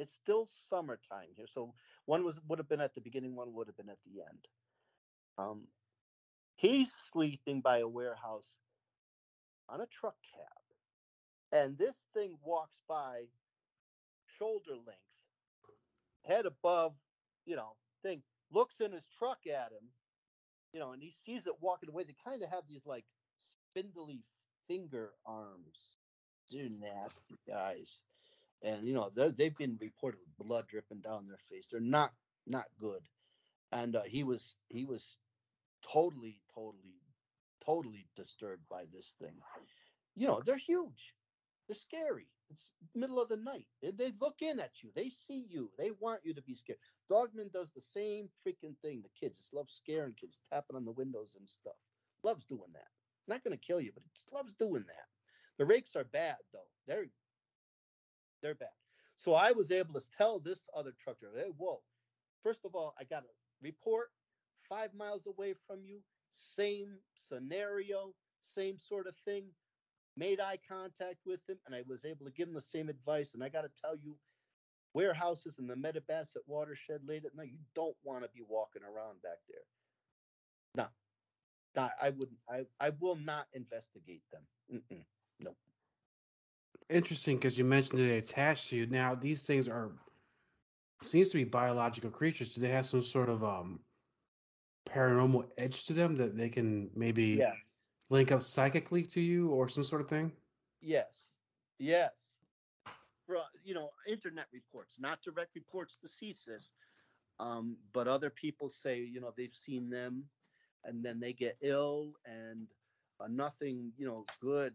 it's 0.00 0.14
still 0.14 0.48
summertime 0.70 1.28
here. 1.36 1.46
So 1.52 1.74
one 2.06 2.24
was 2.24 2.40
would 2.48 2.58
have 2.58 2.68
been 2.68 2.80
at 2.80 2.94
the 2.94 3.02
beginning, 3.02 3.36
one 3.36 3.52
would 3.52 3.66
have 3.66 3.76
been 3.76 3.90
at 3.90 3.98
the 4.06 4.22
end. 4.22 4.48
Um, 5.36 5.62
he's 6.56 6.90
sleeping 7.12 7.60
by 7.60 7.78
a 7.78 7.88
warehouse 7.88 8.48
on 9.68 9.82
a 9.82 9.86
truck 9.86 10.16
cab, 10.34 11.60
and 11.60 11.76
this 11.76 11.96
thing 12.14 12.38
walks 12.42 12.78
by 12.88 13.24
shoulder 14.38 14.72
length, 14.72 15.00
head 16.24 16.46
above, 16.46 16.94
you 17.50 17.56
know, 17.56 17.72
thing, 18.04 18.22
looks 18.52 18.80
in 18.80 18.92
his 18.92 19.02
truck 19.18 19.40
at 19.48 19.72
him, 19.72 19.88
you 20.72 20.78
know, 20.78 20.92
and 20.92 21.02
he 21.02 21.12
sees 21.26 21.48
it 21.48 21.52
walking 21.60 21.88
away. 21.88 22.04
They 22.04 22.14
kind 22.24 22.42
of 22.44 22.48
have 22.48 22.62
these 22.68 22.86
like 22.86 23.04
spindly 23.74 24.22
finger 24.68 25.10
arms. 25.26 25.90
They're 26.50 26.68
nasty 26.68 27.38
guys. 27.46 27.90
And 28.62 28.86
you 28.86 28.94
know 28.94 29.10
they've 29.14 29.56
been 29.56 29.78
reported 29.80 30.18
with 30.20 30.46
blood 30.46 30.66
dripping 30.68 31.00
down 31.00 31.26
their 31.26 31.40
face. 31.50 31.64
They're 31.70 31.80
not 31.80 32.12
not 32.46 32.66
good. 32.78 33.00
And 33.72 33.96
uh, 33.96 34.02
he 34.06 34.22
was 34.22 34.56
he 34.68 34.84
was 34.84 35.16
totally 35.92 36.40
totally 36.54 37.00
totally 37.64 38.06
disturbed 38.16 38.62
by 38.70 38.84
this 38.94 39.14
thing. 39.20 39.34
You 40.14 40.28
know 40.28 40.42
they're 40.44 40.58
huge. 40.58 41.14
They're 41.66 41.76
scary. 41.76 42.26
It's 42.50 42.72
middle 42.94 43.20
of 43.20 43.28
the 43.28 43.36
night. 43.36 43.66
They, 43.80 43.92
they 43.92 44.12
look 44.20 44.42
in 44.42 44.58
at 44.60 44.82
you. 44.82 44.90
They 44.94 45.10
see 45.10 45.46
you. 45.48 45.70
They 45.78 45.92
want 46.00 46.20
you 46.24 46.34
to 46.34 46.42
be 46.42 46.54
scared. 46.54 46.78
Dogman 47.08 47.50
does 47.52 47.68
the 47.74 47.80
same 47.80 48.28
freaking 48.46 48.76
thing. 48.82 49.02
The 49.02 49.20
kids 49.20 49.38
just 49.38 49.54
love 49.54 49.68
scaring 49.70 50.14
kids, 50.20 50.40
tapping 50.52 50.76
on 50.76 50.84
the 50.84 50.92
windows 50.92 51.36
and 51.38 51.48
stuff. 51.48 51.76
Loves 52.24 52.44
doing 52.46 52.72
that. 52.74 52.88
Not 53.28 53.44
going 53.44 53.56
to 53.56 53.64
kill 53.64 53.80
you, 53.80 53.92
but 53.94 54.02
it 54.02 54.12
just 54.14 54.32
loves 54.32 54.52
doing 54.58 54.84
that. 54.88 55.06
The 55.58 55.66
rakes 55.66 55.94
are 55.94 56.04
bad 56.04 56.36
though. 56.52 56.68
They're 56.86 57.06
they're 58.42 58.54
bad. 58.54 58.68
So 59.16 59.34
I 59.34 59.52
was 59.52 59.70
able 59.70 59.94
to 60.00 60.06
tell 60.16 60.40
this 60.40 60.60
other 60.74 60.92
truck 60.98 61.20
driver, 61.20 61.36
hey, 61.38 61.52
whoa. 61.56 61.82
First 62.42 62.64
of 62.64 62.74
all, 62.74 62.94
I 62.98 63.04
got 63.04 63.24
a 63.24 63.26
report 63.62 64.08
five 64.68 64.94
miles 64.94 65.26
away 65.26 65.54
from 65.66 65.84
you, 65.84 66.00
same 66.32 66.94
scenario, 67.14 68.14
same 68.42 68.78
sort 68.78 69.06
of 69.06 69.14
thing. 69.26 69.44
Made 70.20 70.38
eye 70.38 70.58
contact 70.68 71.20
with 71.24 71.40
him, 71.48 71.56
and 71.64 71.74
I 71.74 71.82
was 71.88 72.04
able 72.04 72.26
to 72.26 72.30
give 72.32 72.46
him 72.46 72.52
the 72.54 72.60
same 72.60 72.90
advice. 72.90 73.32
And 73.32 73.42
I 73.42 73.48
got 73.48 73.62
to 73.62 73.70
tell 73.80 73.96
you, 73.96 74.14
warehouses 74.92 75.58
in 75.58 75.66
the 75.66 75.74
Mattabesset 75.74 76.44
watershed 76.46 77.00
late 77.08 77.24
at 77.24 77.34
night, 77.34 77.48
you 77.50 77.64
don't 77.74 77.96
want 78.04 78.22
to 78.24 78.28
be 78.34 78.42
walking 78.46 78.82
around 78.82 79.22
back 79.22 79.38
there. 79.48 79.64
No, 80.74 80.86
no, 81.74 81.88
I 82.02 82.10
wouldn't. 82.10 82.38
I 82.50 82.66
I 82.78 82.90
will 83.00 83.16
not 83.16 83.46
investigate 83.54 84.22
them. 84.30 84.42
Mm-mm, 84.70 85.04
no. 85.38 85.52
Interesting, 86.90 87.36
because 87.36 87.56
you 87.56 87.64
mentioned 87.64 88.00
they 88.00 88.18
attach 88.18 88.68
to 88.68 88.76
you. 88.76 88.86
Now 88.88 89.14
these 89.14 89.42
things 89.44 89.68
are 89.68 89.90
seems 91.02 91.30
to 91.30 91.38
be 91.38 91.44
biological 91.44 92.10
creatures. 92.10 92.54
Do 92.54 92.60
they 92.60 92.68
have 92.68 92.84
some 92.84 93.02
sort 93.02 93.30
of 93.30 93.42
um 93.42 93.80
paranormal 94.86 95.48
edge 95.56 95.84
to 95.84 95.94
them 95.94 96.14
that 96.16 96.36
they 96.36 96.50
can 96.50 96.90
maybe 96.94 97.38
Yeah. 97.40 97.54
Link 98.10 98.32
up 98.32 98.42
psychically 98.42 99.04
to 99.04 99.20
you 99.20 99.48
or 99.50 99.68
some 99.68 99.84
sort 99.84 100.00
of 100.00 100.08
thing? 100.08 100.32
Yes. 100.80 101.26
Yes. 101.78 102.34
You 103.64 103.74
know, 103.74 103.90
internet 104.08 104.46
reports, 104.52 104.98
not 104.98 105.22
direct 105.22 105.54
reports 105.54 105.96
to 105.98 106.08
CCIS, 106.08 106.70
um, 107.38 107.76
but 107.92 108.08
other 108.08 108.28
people 108.28 108.68
say, 108.68 108.98
you 108.98 109.20
know, 109.20 109.32
they've 109.36 109.54
seen 109.54 109.88
them 109.88 110.24
and 110.84 111.04
then 111.04 111.20
they 111.20 111.32
get 111.32 111.56
ill 111.62 112.14
and 112.26 112.66
uh, 113.20 113.28
nothing, 113.28 113.92
you 113.96 114.06
know, 114.06 114.24
good 114.40 114.74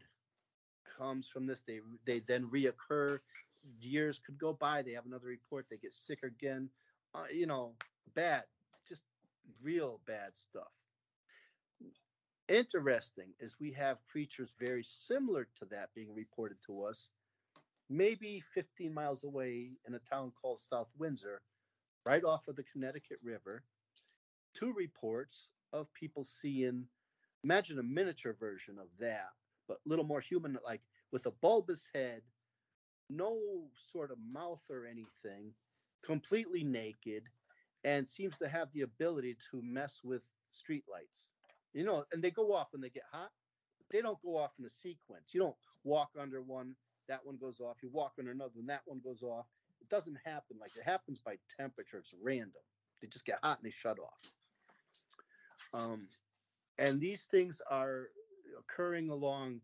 comes 0.97 1.27
from 1.27 1.45
this. 1.45 1.61
They 1.67 1.79
they 2.05 2.19
then 2.19 2.45
reoccur. 2.45 3.19
Years 3.79 4.19
could 4.23 4.38
go 4.38 4.53
by. 4.53 4.81
They 4.81 4.91
have 4.93 5.05
another 5.05 5.27
report. 5.27 5.65
They 5.69 5.77
get 5.77 5.93
sick 5.93 6.23
again. 6.23 6.69
Uh, 7.13 7.25
you 7.33 7.47
know, 7.47 7.73
bad, 8.13 8.43
just 8.88 9.03
real 9.61 9.99
bad 10.05 10.31
stuff. 10.36 10.71
Interesting 12.47 13.33
is 13.39 13.55
we 13.59 13.71
have 13.71 14.05
creatures 14.05 14.53
very 14.59 14.85
similar 14.87 15.47
to 15.57 15.65
that 15.71 15.89
being 15.95 16.13
reported 16.13 16.57
to 16.67 16.83
us, 16.83 17.09
maybe 17.89 18.39
15 18.53 18.93
miles 18.93 19.23
away 19.23 19.71
in 19.87 19.95
a 19.95 19.99
town 19.99 20.31
called 20.39 20.59
South 20.59 20.89
Windsor, 20.97 21.41
right 22.05 22.23
off 22.23 22.47
of 22.47 22.55
the 22.55 22.63
Connecticut 22.63 23.17
River. 23.23 23.63
Two 24.53 24.73
reports 24.73 25.49
of 25.73 25.91
people 25.93 26.23
seeing, 26.23 26.85
imagine 27.43 27.79
a 27.79 27.83
miniature 27.83 28.35
version 28.39 28.77
of 28.79 28.87
that, 28.99 29.29
but 29.67 29.79
a 29.83 29.89
little 29.89 30.05
more 30.05 30.21
human, 30.21 30.55
like 30.63 30.81
with 31.11 31.25
a 31.25 31.31
bulbous 31.41 31.87
head, 31.95 32.21
no 33.09 33.39
sort 33.91 34.11
of 34.11 34.19
mouth 34.31 34.61
or 34.69 34.85
anything, 34.85 35.51
completely 36.03 36.63
naked, 36.63 37.23
and 37.83 38.07
seems 38.07 38.37
to 38.37 38.47
have 38.47 38.67
the 38.73 38.81
ability 38.81 39.35
to 39.49 39.61
mess 39.63 40.01
with 40.03 40.23
streetlights. 40.53 41.25
You 41.76 41.84
know, 41.84 42.05
and 42.13 42.23
they 42.23 42.32
go 42.32 42.53
off 42.53 42.69
when 42.71 42.82
they 42.82 42.89
get 42.89 43.03
hot. 43.11 43.30
They 43.91 44.01
don't 44.01 44.21
go 44.23 44.38
off 44.38 44.51
in 44.57 44.65
a 44.65 44.69
sequence. 44.69 45.34
You 45.34 45.41
don't 45.41 45.55
walk 45.84 46.09
under 46.19 46.41
one, 46.41 46.73
that 47.09 47.23
one 47.23 47.38
goes 47.38 47.59
off. 47.59 47.78
You 47.84 47.89
walk 47.91 48.13
under 48.17 48.32
another 48.32 48.53
and 48.57 48.69
that 48.69 48.82
one 48.86 49.01
goes 49.03 49.21
off. 49.21 49.45
It 49.82 49.89
doesn't 49.89 50.17
happen 50.23 50.57
like 50.59 50.71
it 50.78 50.84
happens 50.84 51.19
by 51.19 51.36
temperature. 51.59 51.97
It's 51.99 52.13
random. 52.23 52.63
They 53.01 53.07
just 53.09 53.26
get 53.26 53.39
hot 53.43 53.59
and 53.61 53.69
they 53.69 53.76
shut 53.76 53.97
off. 53.99 54.32
Um, 55.73 56.07
and 56.78 56.99
these 56.99 57.23
things 57.23 57.61
are 57.69 58.07
occurring 58.57 59.09
along, 59.09 59.59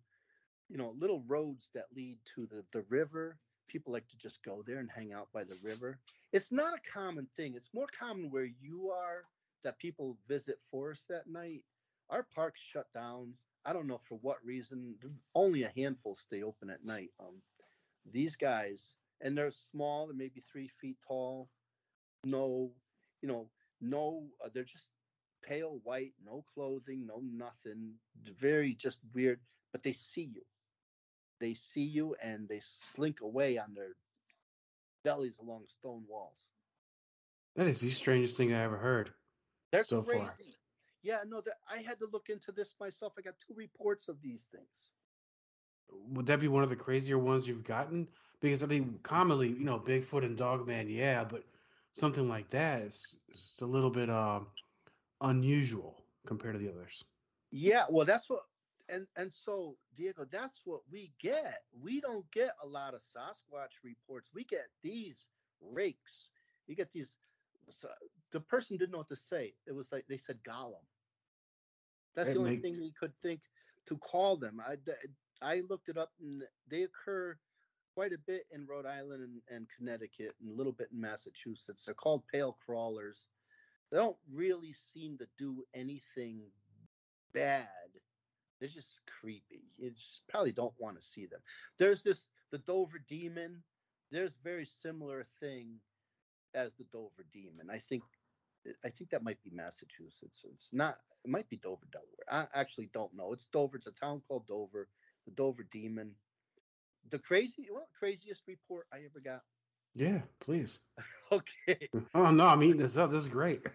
you 0.70 0.78
know, 0.78 0.94
little 1.00 1.24
roads 1.28 1.70
that 1.74 1.86
lead 1.96 2.18
to 2.36 2.46
the, 2.46 2.64
the 2.74 2.86
river. 2.90 3.38
People 3.70 3.94
like 3.94 4.08
to 4.10 4.18
just 4.18 4.44
go 4.44 4.64
there 4.68 4.80
and 4.80 4.90
hang 4.94 5.14
out 5.14 5.30
by 5.34 5.46
the 5.46 5.58
river. 5.64 5.98
It's 6.34 6.52
not 6.52 6.74
a 6.74 6.92
common 6.92 7.28
thing. 7.38 7.54
It's 7.56 7.70
more 7.74 7.88
common 7.98 8.30
where 8.30 8.50
you 8.62 8.92
are 8.92 9.24
that 9.64 9.80
people 9.80 10.18
visit 10.28 10.60
forests 10.70 11.10
at 11.10 11.28
night. 11.28 11.64
Our 12.12 12.24
parks 12.24 12.62
shut 12.62 12.92
down. 12.94 13.34
I 13.66 13.74
don't 13.74 13.88
know 13.88 14.00
for 14.00 14.20
what 14.20 14.44
reason. 14.46 14.96
Only 15.36 15.64
a 15.64 15.70
handful 15.76 16.16
stay 16.16 16.44
open 16.44 16.70
at 16.70 16.86
night. 16.86 17.12
Um, 17.20 17.42
these 18.12 18.36
guys, 18.36 18.94
and 19.22 19.38
they're 19.38 19.52
small, 19.52 20.08
they're 20.08 20.16
maybe 20.16 20.42
three 20.42 20.68
feet 20.68 20.98
tall. 21.08 21.50
No, 22.24 22.72
you 23.22 23.28
know, 23.28 23.50
no, 23.82 24.28
uh, 24.44 24.50
they're 24.54 24.64
just 24.64 24.92
pale 25.44 25.80
white, 25.84 26.14
no 26.26 26.44
clothing, 26.54 27.06
no 27.08 27.22
nothing. 27.24 27.94
Very 28.40 28.74
just 28.76 29.02
weird, 29.14 29.40
but 29.72 29.84
they 29.84 29.94
see 29.94 30.24
you. 30.36 30.44
They 31.40 31.54
see 31.56 31.84
you 31.84 32.16
and 32.22 32.48
they 32.48 32.62
slink 32.62 33.22
away 33.22 33.58
on 33.58 33.74
their 33.74 33.96
bellies 35.04 35.38
along 35.40 35.66
stone 35.68 36.06
walls. 36.08 36.38
That 37.56 37.68
is 37.68 37.82
the 37.82 37.90
strangest 37.92 38.38
thing 38.38 38.54
I 38.54 38.64
ever 38.64 38.78
heard. 38.78 39.14
They're 39.72 39.84
So 39.84 40.02
crazy. 40.04 40.20
far. 40.20 40.38
Yeah, 41.04 41.20
no, 41.28 41.42
that 41.42 41.56
I 41.70 41.78
had 41.82 42.00
to 42.00 42.08
look 42.12 42.30
into 42.30 42.52
this 42.52 42.74
myself. 42.80 43.14
I 43.18 43.22
got 43.22 43.36
two 43.46 43.54
reports 43.56 44.08
of 44.08 44.22
these 44.22 44.48
things. 44.52 44.92
Would 46.10 46.26
that 46.28 46.40
be 46.40 46.48
one 46.48 46.64
of 46.64 46.70
the 46.70 46.76
crazier 46.76 47.18
ones 47.18 47.48
you've 47.48 47.64
gotten? 47.64 48.08
Because 48.40 48.64
I 48.64 48.68
mean, 48.68 49.00
commonly, 49.04 49.50
you 49.50 49.66
know, 49.66 49.80
Bigfoot 49.80 50.24
and 50.26 50.38
Dogman, 50.38 50.90
yeah, 50.90 51.24
but 51.24 51.44
something 51.94 52.28
like 52.30 52.50
that 52.50 52.82
is 52.82 53.16
it's 53.30 53.62
a 53.62 53.66
little 53.66 53.90
bit 53.90 54.10
um 54.10 54.48
unusual 55.22 56.04
compared 56.26 56.54
to 56.56 56.60
the 56.60 56.70
others. 56.70 57.04
Yeah, 57.52 57.86
well, 57.90 58.06
that's 58.06 58.30
what, 58.30 58.44
and 58.90 59.08
and 59.16 59.32
so 59.32 59.78
Diego, 59.96 60.26
that's 60.30 60.62
what 60.66 60.82
we 60.92 61.12
get. 61.20 61.64
We 61.82 62.00
don't 62.02 62.30
get 62.32 62.56
a 62.64 62.68
lot 62.68 62.94
of 62.94 63.02
Sasquatch 63.02 63.84
reports. 63.84 64.30
We 64.34 64.44
get 64.46 64.68
these 64.82 65.28
rakes. 65.62 66.30
You 66.68 66.76
get 66.76 66.92
these. 66.94 67.16
So 67.72 67.90
the 68.32 68.40
person 68.40 68.78
didn't 68.78 68.92
know 68.92 69.00
what 69.00 69.10
to 69.10 69.16
say. 69.16 69.54
It 69.68 69.74
was 69.74 69.92
like 69.92 70.06
they 70.08 70.18
said 70.18 70.40
Gollum. 70.44 70.86
That's 72.16 72.30
It 72.30 72.34
the 72.34 72.40
only 72.40 72.52
make- 72.52 72.62
thing 72.62 72.76
he 72.76 72.92
could 72.92 73.14
think 73.22 73.42
to 73.88 73.98
call 73.98 74.38
them. 74.38 74.60
I 74.66 74.78
I 75.42 75.62
looked 75.62 75.90
it 75.90 75.98
up, 75.98 76.12
and 76.20 76.44
they 76.68 76.84
occur 76.84 77.38
quite 77.96 78.14
a 78.14 78.18
bit 78.20 78.46
in 78.52 78.66
Rhode 78.68 78.86
Island 78.86 79.24
and, 79.24 79.42
and 79.56 79.68
Connecticut, 79.76 80.36
and 80.40 80.50
a 80.50 80.54
little 80.54 80.72
bit 80.72 80.90
in 80.92 81.02
Massachusetts. 81.02 81.84
They're 81.86 81.96
called 81.96 82.24
pale 82.28 82.54
crawlers. 82.66 83.26
They 83.92 83.98
don't 83.98 84.18
really 84.32 84.72
seem 84.74 85.18
to 85.18 85.28
do 85.38 85.66
anything 85.74 86.42
bad. 87.34 87.68
They're 88.60 88.70
just 88.70 89.02
creepy. 89.20 89.64
You 89.78 89.90
just 89.92 90.22
probably 90.30 90.52
don't 90.52 90.74
want 90.80 91.00
to 91.02 91.06
see 91.06 91.26
them. 91.26 91.42
There's 91.78 92.04
this 92.04 92.26
the 92.52 92.60
Dover 92.60 93.00
Demon. 93.00 93.64
There's 94.12 94.36
very 94.44 94.66
similar 94.66 95.26
thing 95.40 95.80
as 96.56 96.74
the 96.78 96.86
Dover 96.92 97.26
Demon. 97.34 97.70
I 97.72 97.80
think 97.90 98.04
I 98.86 98.90
think 98.90 99.10
that 99.10 99.24
might 99.24 99.42
be 99.44 99.50
Massachusetts. 99.52 100.44
It's 100.44 100.70
not. 100.72 100.98
It 101.26 101.32
might 101.32 101.50
be 101.50 101.58
Dover, 101.58 101.88
Delaware. 101.92 102.48
I 102.54 102.60
actually 102.60 102.90
don't 102.94 103.16
know. 103.16 103.34
It's 103.34 103.48
Dover. 103.48 103.78
It's 103.78 103.88
a 103.88 103.92
town 103.92 104.22
called 104.28 104.48
Dover. 104.48 104.88
The 105.26 105.32
Dover 105.32 105.64
Demon. 105.72 106.14
The 107.10 107.20
crazy, 107.20 107.68
well, 107.72 107.88
craziest 107.98 108.44
report 108.48 108.86
I 108.94 108.98
ever 108.98 109.20
got. 109.24 109.42
Yeah, 109.96 110.22
please. 110.40 110.80
Okay, 111.32 111.88
Oh 112.14 112.30
no, 112.30 112.46
I'm 112.46 112.62
eating 112.62 112.76
this 112.76 112.98
up. 112.98 113.10
This 113.10 113.22
is 113.22 113.28
great. 113.30 113.66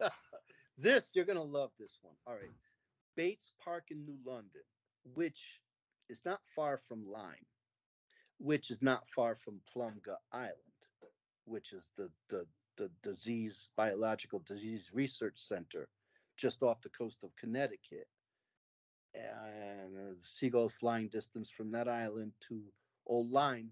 this 0.78 1.10
you're 1.14 1.24
gonna 1.24 1.42
love 1.42 1.70
this 1.78 1.98
one. 2.02 2.14
All 2.26 2.34
right, 2.34 2.50
Bates 3.16 3.52
Park 3.64 3.84
in 3.90 4.04
New 4.04 4.18
London, 4.26 4.60
which 5.14 5.62
is 6.10 6.20
not 6.26 6.40
far 6.54 6.82
from 6.86 7.10
Lyme, 7.10 7.46
which 8.36 8.70
is 8.70 8.82
not 8.82 9.04
far 9.16 9.36
from 9.36 9.62
Plumgut 9.74 10.20
Island, 10.30 10.52
which 11.48 11.72
is 11.72 11.90
the 11.96 12.10
the 12.28 12.46
the 12.76 12.90
disease 13.02 13.70
biological 13.76 14.40
disease 14.46 14.90
research 14.92 15.36
center 15.36 15.88
just 16.36 16.62
off 16.62 16.80
the 16.82 16.88
coast 16.90 17.18
of 17.22 17.30
Connecticut. 17.36 18.06
And 19.14 20.16
seagull 20.22 20.68
flying 20.68 21.08
distance 21.08 21.50
from 21.50 21.72
that 21.72 21.88
island 21.88 22.32
to 22.48 22.60
Old 23.06 23.32
Lyme, 23.32 23.70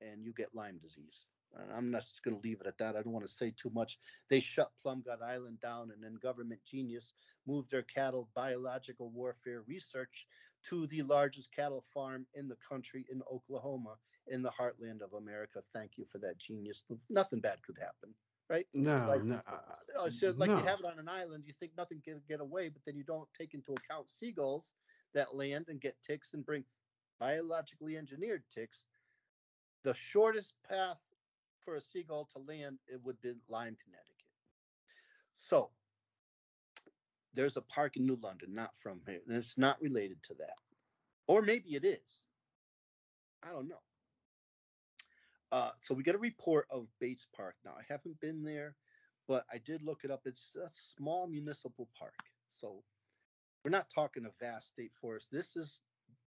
and 0.00 0.24
you 0.24 0.32
get 0.32 0.54
Lyme 0.54 0.78
disease. 0.78 1.26
And 1.56 1.70
I'm 1.72 1.90
not 1.90 2.02
just 2.02 2.22
going 2.22 2.36
to 2.36 2.42
leave 2.42 2.60
it 2.60 2.66
at 2.66 2.78
that. 2.78 2.96
I 2.96 3.02
don't 3.02 3.12
want 3.12 3.26
to 3.26 3.32
say 3.32 3.52
too 3.56 3.70
much. 3.74 3.98
They 4.30 4.40
shut 4.40 4.70
Plum 4.80 5.02
Gut 5.04 5.20
Island 5.22 5.58
down, 5.60 5.90
and 5.92 6.02
then 6.02 6.18
government 6.22 6.60
genius 6.70 7.12
moved 7.46 7.70
their 7.70 7.82
cattle 7.82 8.28
biological 8.34 9.10
warfare 9.10 9.62
research 9.66 10.26
to 10.68 10.86
the 10.86 11.02
largest 11.02 11.52
cattle 11.54 11.84
farm 11.92 12.26
in 12.34 12.48
the 12.48 12.56
country 12.68 13.04
in 13.10 13.20
Oklahoma, 13.30 13.96
in 14.30 14.42
the 14.42 14.50
heartland 14.50 15.02
of 15.02 15.12
America. 15.14 15.62
Thank 15.72 15.92
you 15.96 16.04
for 16.10 16.18
that 16.18 16.38
genius. 16.38 16.84
Nothing 17.08 17.40
bad 17.40 17.62
could 17.62 17.78
happen, 17.78 18.14
right? 18.48 18.66
No, 18.74 19.06
Like- 19.08 19.22
no. 19.22 19.36
Uh, 19.46 19.50
uh, 19.50 19.74
oh, 19.96 20.08
so 20.10 20.34
like 20.36 20.50
no. 20.50 20.58
you 20.58 20.64
have 20.64 20.80
it 20.80 20.86
on 20.86 20.98
an 20.98 21.08
island, 21.08 21.44
you 21.46 21.54
think 21.58 21.72
nothing 21.76 22.00
can 22.04 22.20
get 22.28 22.40
away, 22.40 22.68
but 22.68 22.82
then 22.84 22.96
you 22.96 23.04
don't 23.04 23.28
take 23.38 23.54
into 23.54 23.72
account 23.74 24.10
seagulls 24.10 24.74
that 25.14 25.34
land 25.34 25.66
and 25.68 25.80
get 25.80 25.96
ticks 26.06 26.34
and 26.34 26.44
bring 26.44 26.64
biologically 27.18 27.96
engineered 27.96 28.42
ticks. 28.54 28.82
The 29.84 29.94
shortest 29.94 30.54
path 30.68 30.98
for 31.64 31.76
a 31.76 31.80
seagull 31.80 32.28
to 32.32 32.38
land 32.38 32.78
it 32.86 33.00
would 33.04 33.20
be 33.20 33.34
Lyme, 33.48 33.76
Connecticut. 33.82 34.14
So 35.34 35.70
there's 37.34 37.56
a 37.56 37.62
park 37.62 37.96
in 37.96 38.06
New 38.06 38.18
London, 38.22 38.54
not 38.54 38.72
from 38.82 39.00
here, 39.06 39.20
and 39.26 39.36
it's 39.36 39.56
not 39.58 39.80
related 39.80 40.22
to 40.24 40.34
that, 40.34 40.58
or 41.26 41.42
maybe 41.42 41.74
it 41.76 41.84
is. 41.84 42.22
I 43.42 43.50
don't 43.52 43.68
know. 43.68 43.80
Uh, 45.50 45.70
so 45.80 45.94
we 45.94 46.02
get 46.02 46.14
a 46.14 46.18
report 46.18 46.66
of 46.70 46.86
Bates 47.00 47.26
Park. 47.34 47.56
Now 47.64 47.72
I 47.78 47.82
haven't 47.88 48.20
been 48.20 48.42
there 48.42 48.76
but 49.28 49.44
I 49.52 49.58
did 49.58 49.82
look 49.82 50.00
it 50.04 50.10
up. 50.10 50.22
It's 50.24 50.50
a 50.56 50.70
small 50.96 51.28
municipal 51.28 51.88
park. 51.96 52.14
So 52.56 52.82
we're 53.62 53.70
not 53.70 53.90
talking 53.94 54.24
a 54.24 54.44
vast 54.44 54.68
state 54.68 54.92
forest. 55.00 55.28
This 55.30 55.54
is 55.54 55.80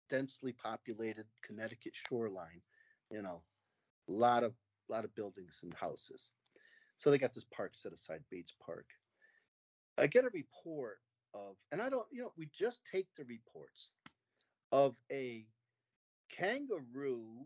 densely 0.10 0.52
populated 0.52 1.26
Connecticut 1.42 1.94
shoreline, 1.96 2.62
you 3.10 3.22
know, 3.22 3.42
a 4.10 4.12
lot 4.12 4.44
of 4.44 4.54
lot 4.90 5.06
of 5.06 5.16
buildings 5.16 5.54
and 5.64 5.74
houses. 5.74 6.28
So 6.98 7.10
they 7.10 7.18
got 7.18 7.34
this 7.34 7.46
park 7.46 7.72
set 7.74 7.94
aside, 7.94 8.24
Bates 8.30 8.54
Park. 8.64 8.86
I 9.98 10.08
get 10.08 10.26
a 10.26 10.30
report 10.34 10.98
of, 11.34 11.56
and 11.72 11.82
I 11.82 11.90
don't, 11.90 12.06
you 12.12 12.22
know, 12.22 12.34
we 12.38 12.50
just 12.58 12.82
take 12.92 13.08
the 13.16 13.24
reports 13.24 13.90
of 14.74 14.96
a 15.12 15.46
kangaroo 16.30 17.46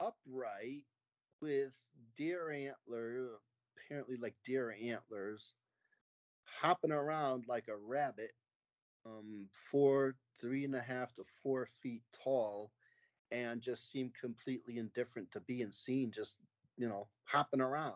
upright 0.00 0.84
with 1.40 1.72
deer 2.16 2.50
antler 2.50 3.28
apparently 3.86 4.16
like 4.16 4.34
deer 4.44 4.74
antlers 4.82 5.54
hopping 6.44 6.92
around 6.92 7.44
like 7.48 7.68
a 7.68 7.76
rabbit 7.76 8.32
um 9.06 9.46
four 9.70 10.14
three 10.40 10.64
and 10.64 10.74
a 10.74 10.80
half 10.80 11.14
to 11.14 11.24
four 11.42 11.68
feet 11.82 12.02
tall 12.24 12.70
and 13.30 13.60
just 13.60 13.90
seemed 13.90 14.12
completely 14.20 14.78
indifferent 14.78 15.30
to 15.32 15.40
being 15.40 15.70
seen 15.72 16.12
just 16.14 16.36
you 16.76 16.88
know 16.88 17.06
hopping 17.24 17.60
around. 17.60 17.94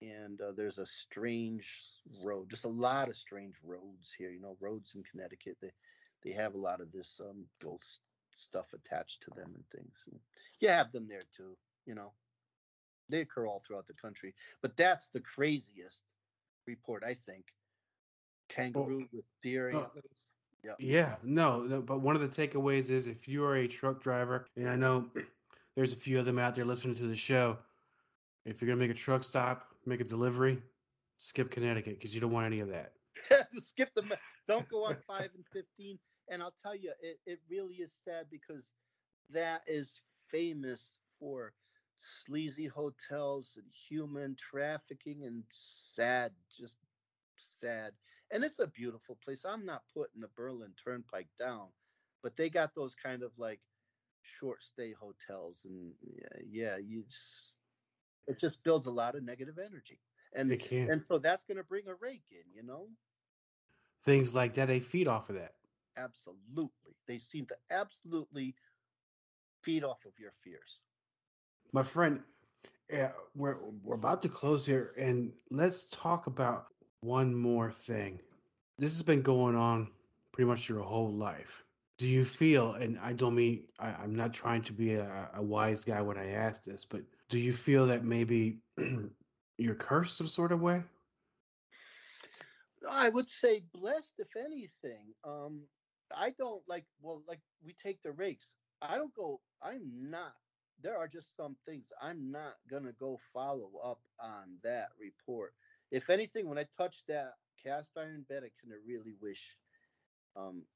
And 0.00 0.40
uh, 0.40 0.52
there's 0.56 0.78
a 0.78 0.86
strange 0.86 1.64
road 2.24 2.50
just 2.50 2.64
a 2.64 2.68
lot 2.68 3.08
of 3.08 3.16
strange 3.16 3.54
roads 3.64 4.10
here 4.18 4.30
you 4.30 4.40
know 4.40 4.56
roads 4.60 4.90
in 4.96 5.04
connecticut 5.04 5.56
they 5.62 5.70
they 6.24 6.32
have 6.32 6.54
a 6.54 6.58
lot 6.58 6.80
of 6.80 6.90
this 6.90 7.20
um 7.20 7.44
ghost 7.62 8.00
stuff 8.36 8.66
attached 8.74 9.22
to 9.22 9.30
them 9.36 9.50
and 9.54 9.64
things 9.70 9.94
and 10.10 10.18
you 10.60 10.68
have 10.68 10.92
them 10.92 11.06
there 11.08 11.22
too 11.36 11.56
you 11.86 11.94
know 11.94 12.12
they 13.12 13.20
occur 13.20 13.46
all 13.46 13.62
throughout 13.66 13.86
the 13.86 13.94
country. 13.94 14.34
But 14.62 14.76
that's 14.76 15.08
the 15.08 15.20
craziest 15.20 15.98
report, 16.66 17.04
I 17.06 17.16
think. 17.26 17.44
Kangaroo 18.48 19.06
with 19.12 19.24
deer 19.42 19.68
antlers. 19.68 20.04
Yeah. 20.64 20.72
Yeah, 20.78 21.14
no, 21.22 21.62
no, 21.62 21.80
but 21.80 22.00
one 22.00 22.14
of 22.14 22.22
the 22.22 22.28
takeaways 22.28 22.90
is 22.90 23.06
if 23.06 23.26
you 23.26 23.44
are 23.44 23.56
a 23.56 23.66
truck 23.66 24.02
driver, 24.02 24.46
and 24.56 24.68
I 24.68 24.76
know 24.76 25.06
there's 25.76 25.92
a 25.92 25.96
few 25.96 26.18
of 26.18 26.24
them 26.24 26.38
out 26.38 26.54
there 26.54 26.64
listening 26.64 26.94
to 26.96 27.06
the 27.06 27.16
show, 27.16 27.58
if 28.44 28.60
you're 28.60 28.68
gonna 28.68 28.80
make 28.80 28.90
a 28.90 28.98
truck 28.98 29.24
stop, 29.24 29.66
make 29.86 30.00
a 30.00 30.04
delivery, 30.04 30.62
skip 31.16 31.50
Connecticut 31.50 31.98
because 31.98 32.14
you 32.14 32.20
don't 32.20 32.30
want 32.30 32.46
any 32.46 32.60
of 32.60 32.68
that. 32.68 32.92
Skip 33.62 33.90
the. 33.94 34.02
Don't 34.48 34.68
go 34.68 34.84
on 34.84 34.96
five 35.06 35.30
and 35.34 35.44
fifteen. 35.52 35.98
And 36.28 36.42
I'll 36.42 36.54
tell 36.62 36.74
you, 36.74 36.92
it, 37.00 37.18
it 37.26 37.40
really 37.50 37.74
is 37.74 37.92
sad 38.04 38.26
because 38.30 38.72
that 39.30 39.62
is 39.66 40.00
famous 40.28 40.96
for 41.18 41.52
sleazy 41.98 42.66
hotels 42.66 43.52
and 43.56 43.66
human 43.88 44.36
trafficking 44.36 45.24
and 45.24 45.44
sad, 45.50 46.32
just 46.56 46.78
sad. 47.36 47.92
And 48.30 48.44
it's 48.44 48.58
a 48.58 48.66
beautiful 48.66 49.18
place. 49.24 49.44
I'm 49.44 49.64
not 49.64 49.82
putting 49.94 50.20
the 50.20 50.28
Berlin 50.36 50.72
Turnpike 50.82 51.28
down, 51.38 51.68
but 52.22 52.36
they 52.36 52.48
got 52.48 52.74
those 52.74 52.94
kind 52.94 53.22
of 53.22 53.32
like 53.38 53.60
short 54.22 54.62
stay 54.62 54.92
hotels, 54.92 55.60
and 55.64 55.92
yeah, 56.50 56.76
you 56.76 57.02
just, 57.08 57.54
it 58.26 58.38
just 58.38 58.62
builds 58.64 58.86
a 58.86 58.90
lot 58.90 59.14
of 59.14 59.22
negative 59.24 59.58
energy. 59.58 59.98
And 60.34 60.58
and 60.86 61.02
so 61.02 61.18
that's 61.18 61.44
going 61.44 61.58
to 61.58 61.64
bring 61.64 61.88
a 61.88 61.94
rake 61.94 62.24
in, 62.30 62.52
you 62.54 62.62
know. 62.62 62.88
Things 64.04 64.34
like 64.34 64.54
that, 64.54 64.66
they 64.66 64.80
feed 64.80 65.08
off 65.08 65.28
of 65.30 65.36
that. 65.36 65.54
Absolutely. 65.96 66.96
They 67.06 67.18
seem 67.18 67.46
to 67.46 67.56
absolutely 67.70 68.54
feed 69.62 69.84
off 69.84 70.04
of 70.06 70.12
your 70.18 70.32
fears. 70.42 70.78
My 71.72 71.82
friend, 71.82 72.20
uh, 72.92 73.08
we're 73.34 73.56
we're 73.82 73.94
about 73.94 74.22
to 74.22 74.28
close 74.28 74.66
here, 74.66 74.92
and 74.98 75.32
let's 75.50 75.84
talk 75.84 76.26
about 76.26 76.66
one 77.00 77.34
more 77.34 77.70
thing. 77.70 78.20
This 78.78 78.92
has 78.92 79.02
been 79.02 79.22
going 79.22 79.56
on 79.56 79.88
pretty 80.32 80.48
much 80.48 80.68
your 80.68 80.80
whole 80.80 81.12
life. 81.12 81.64
Do 81.98 82.08
you 82.08 82.24
feel, 82.24 82.72
and 82.74 82.98
I 82.98 83.12
don't 83.12 83.34
mean 83.34 83.64
I, 83.78 83.90
I'm 83.90 84.14
not 84.14 84.32
trying 84.32 84.62
to 84.62 84.72
be 84.72 84.94
a, 84.94 85.30
a 85.34 85.42
wise 85.42 85.84
guy 85.84 86.00
when 86.02 86.18
I 86.18 86.30
ask 86.30 86.64
this, 86.64 86.84
but 86.84 87.02
do 87.28 87.38
you 87.38 87.52
feel 87.52 87.86
that 87.86 88.04
maybe 88.04 88.58
you're 89.58 89.74
cursed 89.74 90.16
some 90.16 90.26
sort 90.26 90.52
of 90.52 90.60
way? 90.60 90.82
I 92.90 93.08
would 93.08 93.28
say 93.28 93.62
blessed, 93.72 94.14
if 94.18 94.34
anything. 94.36 95.14
Um, 95.24 95.60
I 96.16 96.30
don't 96.30 96.62
like, 96.68 96.86
well, 97.00 97.22
like 97.28 97.42
we 97.62 97.74
take 97.74 98.02
the 98.02 98.12
rakes. 98.12 98.56
I 98.80 98.96
don't 98.96 99.14
go, 99.14 99.42
I'm 99.62 100.10
not, 100.10 100.34
there 100.80 100.96
are 100.98 101.08
just 101.08 101.36
some 101.36 101.56
things 101.66 101.92
I'm 102.00 102.30
not 102.32 102.54
going 102.68 102.84
to 102.84 102.92
go 102.92 103.18
follow 103.32 103.78
up 103.84 104.00
on 104.20 104.58
that 104.64 104.90
report. 104.98 105.54
If 105.90 106.10
anything, 106.10 106.48
when 106.48 106.58
I 106.58 106.64
touch 106.64 107.04
that 107.08 107.34
cast 107.62 107.96
iron 107.96 108.24
bed, 108.28 108.44
I 108.44 108.50
kind 108.62 108.74
of 108.74 108.80
really 108.86 109.14
wish, 109.20 109.56
um, 110.36 110.66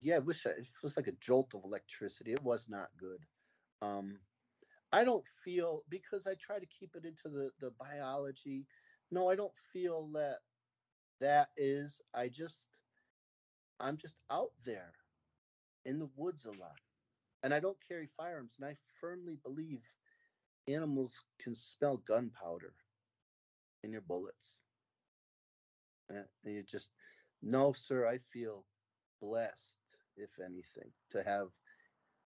yeah, 0.00 0.16
I 0.16 0.20
wish 0.20 0.46
I, 0.46 0.50
it 0.50 0.68
was 0.82 0.96
like 0.96 1.08
a 1.08 1.12
jolt 1.12 1.54
of 1.54 1.64
electricity. 1.64 2.32
It 2.32 2.42
was 2.42 2.68
not 2.68 2.90
good. 2.98 3.26
Um, 3.82 4.20
I 4.92 5.04
don't 5.04 5.26
feel 5.44 5.84
because 5.88 6.26
I 6.26 6.34
try 6.36 6.58
to 6.58 6.66
keep 6.66 6.94
it 6.96 7.04
into 7.04 7.28
the 7.28 7.50
the 7.60 7.72
biology. 7.72 8.66
No, 9.10 9.28
I 9.28 9.34
don't 9.36 9.54
feel 9.72 10.08
that 10.12 10.40
that 11.20 11.50
is. 11.56 12.00
I 12.14 12.28
just 12.28 12.68
I'm 13.80 13.96
just 13.96 14.16
out 14.30 14.52
there 14.64 14.92
in 15.84 15.98
the 15.98 16.08
woods 16.16 16.46
a 16.46 16.50
lot, 16.52 16.78
and 17.42 17.52
I 17.54 17.60
don't 17.60 17.78
carry 17.86 18.08
firearms. 18.16 18.54
And 18.58 18.68
I 18.68 18.76
firmly 19.00 19.38
believe 19.42 19.80
animals 20.68 21.14
can 21.40 21.54
smell 21.54 21.98
gunpowder 21.98 22.74
in 23.82 23.92
your 23.92 24.02
bullets. 24.02 24.56
Uh, 26.10 26.22
And 26.44 26.54
you 26.54 26.62
just 26.62 26.90
no, 27.42 27.72
sir. 27.72 28.06
I 28.06 28.18
feel 28.32 28.64
blessed, 29.20 29.76
if 30.16 30.30
anything, 30.44 30.90
to 31.10 31.22
have 31.22 31.48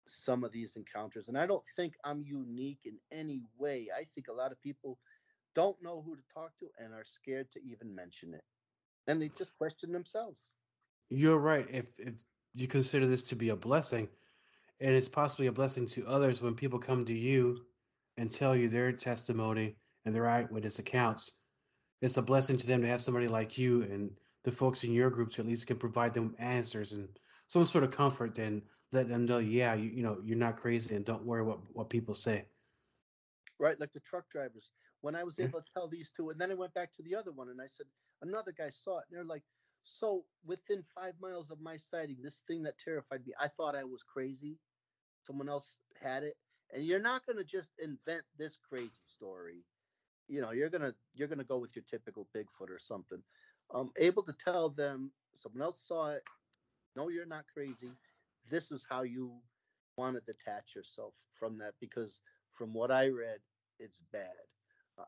some 0.07 0.43
of 0.43 0.51
these 0.51 0.75
encounters. 0.75 1.27
And 1.27 1.37
I 1.37 1.45
don't 1.45 1.63
think 1.75 1.95
I'm 2.03 2.23
unique 2.23 2.81
in 2.85 2.97
any 3.11 3.41
way. 3.57 3.89
I 3.95 4.05
think 4.13 4.27
a 4.29 4.33
lot 4.33 4.51
of 4.51 4.61
people 4.61 4.99
don't 5.55 5.81
know 5.81 6.01
who 6.01 6.15
to 6.15 6.21
talk 6.33 6.57
to 6.59 6.67
and 6.79 6.93
are 6.93 7.05
scared 7.05 7.51
to 7.53 7.59
even 7.63 7.93
mention 7.93 8.33
it. 8.33 8.43
And 9.07 9.21
they 9.21 9.29
just 9.29 9.55
question 9.57 9.91
themselves. 9.91 10.39
You're 11.11 11.39
right. 11.39 11.69
If 11.71 11.99
if 11.99 12.25
you 12.55 12.67
consider 12.67 13.07
this 13.07 13.23
to 13.25 13.37
be 13.37 13.49
a 13.51 13.57
blessing, 13.57 14.09
and 14.79 14.95
it's 14.95 15.09
possibly 15.09 15.47
a 15.47 15.53
blessing 15.53 15.87
to 15.87 16.07
others 16.07 16.41
when 16.41 16.55
people 16.55 16.79
come 16.79 17.05
to 17.05 17.13
you 17.13 17.67
and 18.17 18.31
tell 18.31 18.55
you 18.55 18.69
their 18.69 18.93
testimony 18.93 19.77
and 20.05 20.15
their 20.15 20.27
eyewitness 20.27 20.79
accounts, 20.79 21.33
it's 22.01 22.17
a 22.17 22.23
blessing 22.23 22.57
to 22.59 22.67
them 22.67 22.81
to 22.83 22.87
have 22.89 23.01
somebody 23.01 23.29
like 23.29 23.57
you 23.59 23.83
and 23.83 24.19
the 24.43 24.51
folks 24.51 24.83
in 24.85 24.93
your 24.93 25.11
group 25.11 25.31
to 25.33 25.41
at 25.41 25.47
least 25.47 25.67
can 25.67 25.79
provide 25.79 26.13
them 26.15 26.35
answers 26.39 26.93
and 26.93 27.19
some 27.47 27.65
sort 27.65 27.85
of 27.85 27.91
comfort 27.91 28.39
and 28.39 28.69
let 28.93 29.09
them 29.09 29.25
know, 29.25 29.39
yeah, 29.39 29.75
you, 29.75 29.91
you 29.91 30.03
know, 30.03 30.21
you're 30.23 30.37
not 30.37 30.57
crazy 30.57 30.95
and 30.95 31.05
don't 31.05 31.25
worry 31.25 31.43
what 31.43 31.59
what 31.75 31.89
people 31.89 32.15
say. 32.15 32.49
right? 33.59 33.79
Like 33.79 33.93
the 33.93 33.99
truck 34.01 34.29
drivers. 34.29 34.71
When 35.01 35.15
I 35.15 35.23
was 35.23 35.39
Yeah. 35.39 35.45
able 35.45 35.61
to 35.61 35.67
tell 35.73 35.87
these 35.89 36.11
two, 36.11 36.31
and 36.31 36.41
then 36.41 36.51
I 36.51 36.55
went 36.55 36.73
back 36.73 36.93
to 36.95 37.03
the 37.03 37.15
other 37.15 37.31
one 37.31 37.49
and 37.49 37.61
I 37.61 37.67
said, 37.67 37.87
another 38.21 38.51
guy 38.51 38.69
saw 38.69 38.99
it, 38.99 39.05
and 39.09 39.17
they're 39.17 39.25
like, 39.25 39.43
so 39.83 40.25
within 40.45 40.83
five 40.95 41.13
miles 41.21 41.51
of 41.51 41.59
my 41.61 41.77
sighting, 41.77 42.17
this 42.21 42.41
thing 42.47 42.63
that 42.63 42.77
terrified 42.79 43.25
me, 43.25 43.33
I 43.39 43.47
thought 43.47 43.75
I 43.75 43.83
was 43.83 44.03
crazy. 44.03 44.59
Someone 45.21 45.49
else 45.49 45.77
had 46.01 46.23
it, 46.23 46.35
and 46.71 46.85
you're 46.85 46.99
not 46.99 47.25
gonna 47.25 47.43
just 47.43 47.71
invent 47.79 48.23
this 48.37 48.57
crazy 48.57 48.99
story. 48.99 49.65
You 50.27 50.41
know, 50.41 50.51
you're 50.51 50.69
gonna 50.69 50.95
you're 51.13 51.27
gonna 51.27 51.43
go 51.43 51.57
with 51.59 51.75
your 51.75 51.85
typical 51.89 52.27
Bigfoot 52.35 52.69
or 52.69 52.79
something. 52.79 53.23
Um, 53.73 53.91
able 53.97 54.23
to 54.23 54.33
tell 54.33 54.69
them 54.69 55.11
someone 55.35 55.61
else 55.61 55.85
saw 55.87 56.11
it, 56.11 56.23
No, 56.95 57.09
you're 57.09 57.25
not 57.25 57.45
crazy. 57.53 57.91
This 58.49 58.71
is 58.71 58.85
how 58.89 59.03
you 59.03 59.41
want 59.97 60.15
to 60.15 60.21
detach 60.21 60.75
yourself 60.75 61.13
from 61.33 61.57
that 61.59 61.73
because 61.79 62.21
from 62.53 62.73
what 62.73 62.91
I 62.91 63.07
read, 63.09 63.39
it's 63.79 64.01
bad. 64.11 64.33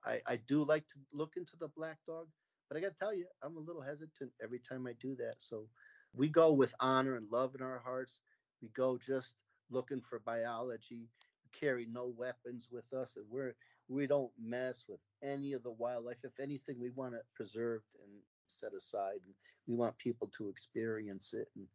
I, 0.06 0.22
I 0.28 0.36
do 0.38 0.64
like 0.64 0.88
to 0.90 1.00
look 1.14 1.34
into 1.38 1.56
the 1.58 1.68
black 1.68 2.00
dog, 2.06 2.28
but 2.74 2.80
I 2.80 2.82
got 2.82 2.94
to 2.94 3.00
tell 3.00 3.14
you, 3.14 3.26
I'm 3.44 3.56
a 3.56 3.60
little 3.60 3.84
hesitant 3.84 4.32
every 4.42 4.58
time 4.58 4.88
I 4.88 4.94
do 5.00 5.16
that. 5.18 5.36
So 5.38 5.68
we 6.16 6.28
go 6.28 6.52
with 6.52 6.74
honor 6.80 7.18
and 7.18 7.32
love 7.32 7.54
in 7.54 7.62
our 7.62 7.80
hearts. 7.86 8.18
We 8.64 8.70
go 8.70 8.98
just 8.98 9.36
looking 9.70 10.02
for 10.02 10.20
biology. 10.20 11.08
We 11.44 11.60
carry 11.60 11.88
no 11.92 12.12
weapons 12.18 12.70
with 12.72 12.92
us, 12.92 13.16
and 13.16 13.26
we're 13.30 13.54
we 13.90 14.08
don't 14.08 14.32
mess 14.42 14.86
with 14.88 15.02
any 15.22 15.54
of 15.54 15.62
the 15.62 15.72
wildlife. 15.72 16.18
If 16.24 16.40
anything, 16.40 16.80
we 16.80 16.90
want 16.90 17.14
it 17.14 17.26
preserved 17.36 17.86
and 18.02 18.12
set 18.48 18.74
aside, 18.74 19.20
and 19.24 19.36
we 19.68 19.76
want 19.76 19.96
people 20.00 20.32
to 20.38 20.50
experience 20.50 21.34
it. 21.34 21.50
And 21.56 21.68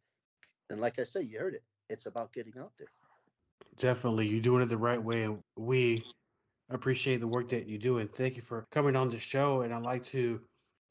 and 0.69 0.81
like 0.81 0.99
I 0.99 1.05
say, 1.05 1.21
you 1.21 1.39
heard 1.39 1.53
it. 1.53 1.63
It's 1.89 2.07
about 2.07 2.33
getting 2.33 2.53
out 2.59 2.73
there. 2.77 2.91
Definitely, 3.77 4.27
you're 4.27 4.41
doing 4.41 4.63
it 4.63 4.65
the 4.65 4.77
right 4.77 5.01
way, 5.01 5.23
and 5.23 5.39
we 5.55 6.03
appreciate 6.69 7.21
the 7.21 7.27
work 7.27 7.49
that 7.49 7.67
you 7.67 7.77
do. 7.77 7.99
And 7.99 8.09
thank 8.09 8.35
you 8.35 8.41
for 8.41 8.65
coming 8.71 8.95
on 8.95 9.09
the 9.09 9.17
show. 9.17 9.61
And 9.61 9.73
I'd 9.73 9.83
like 9.83 10.03
to 10.03 10.41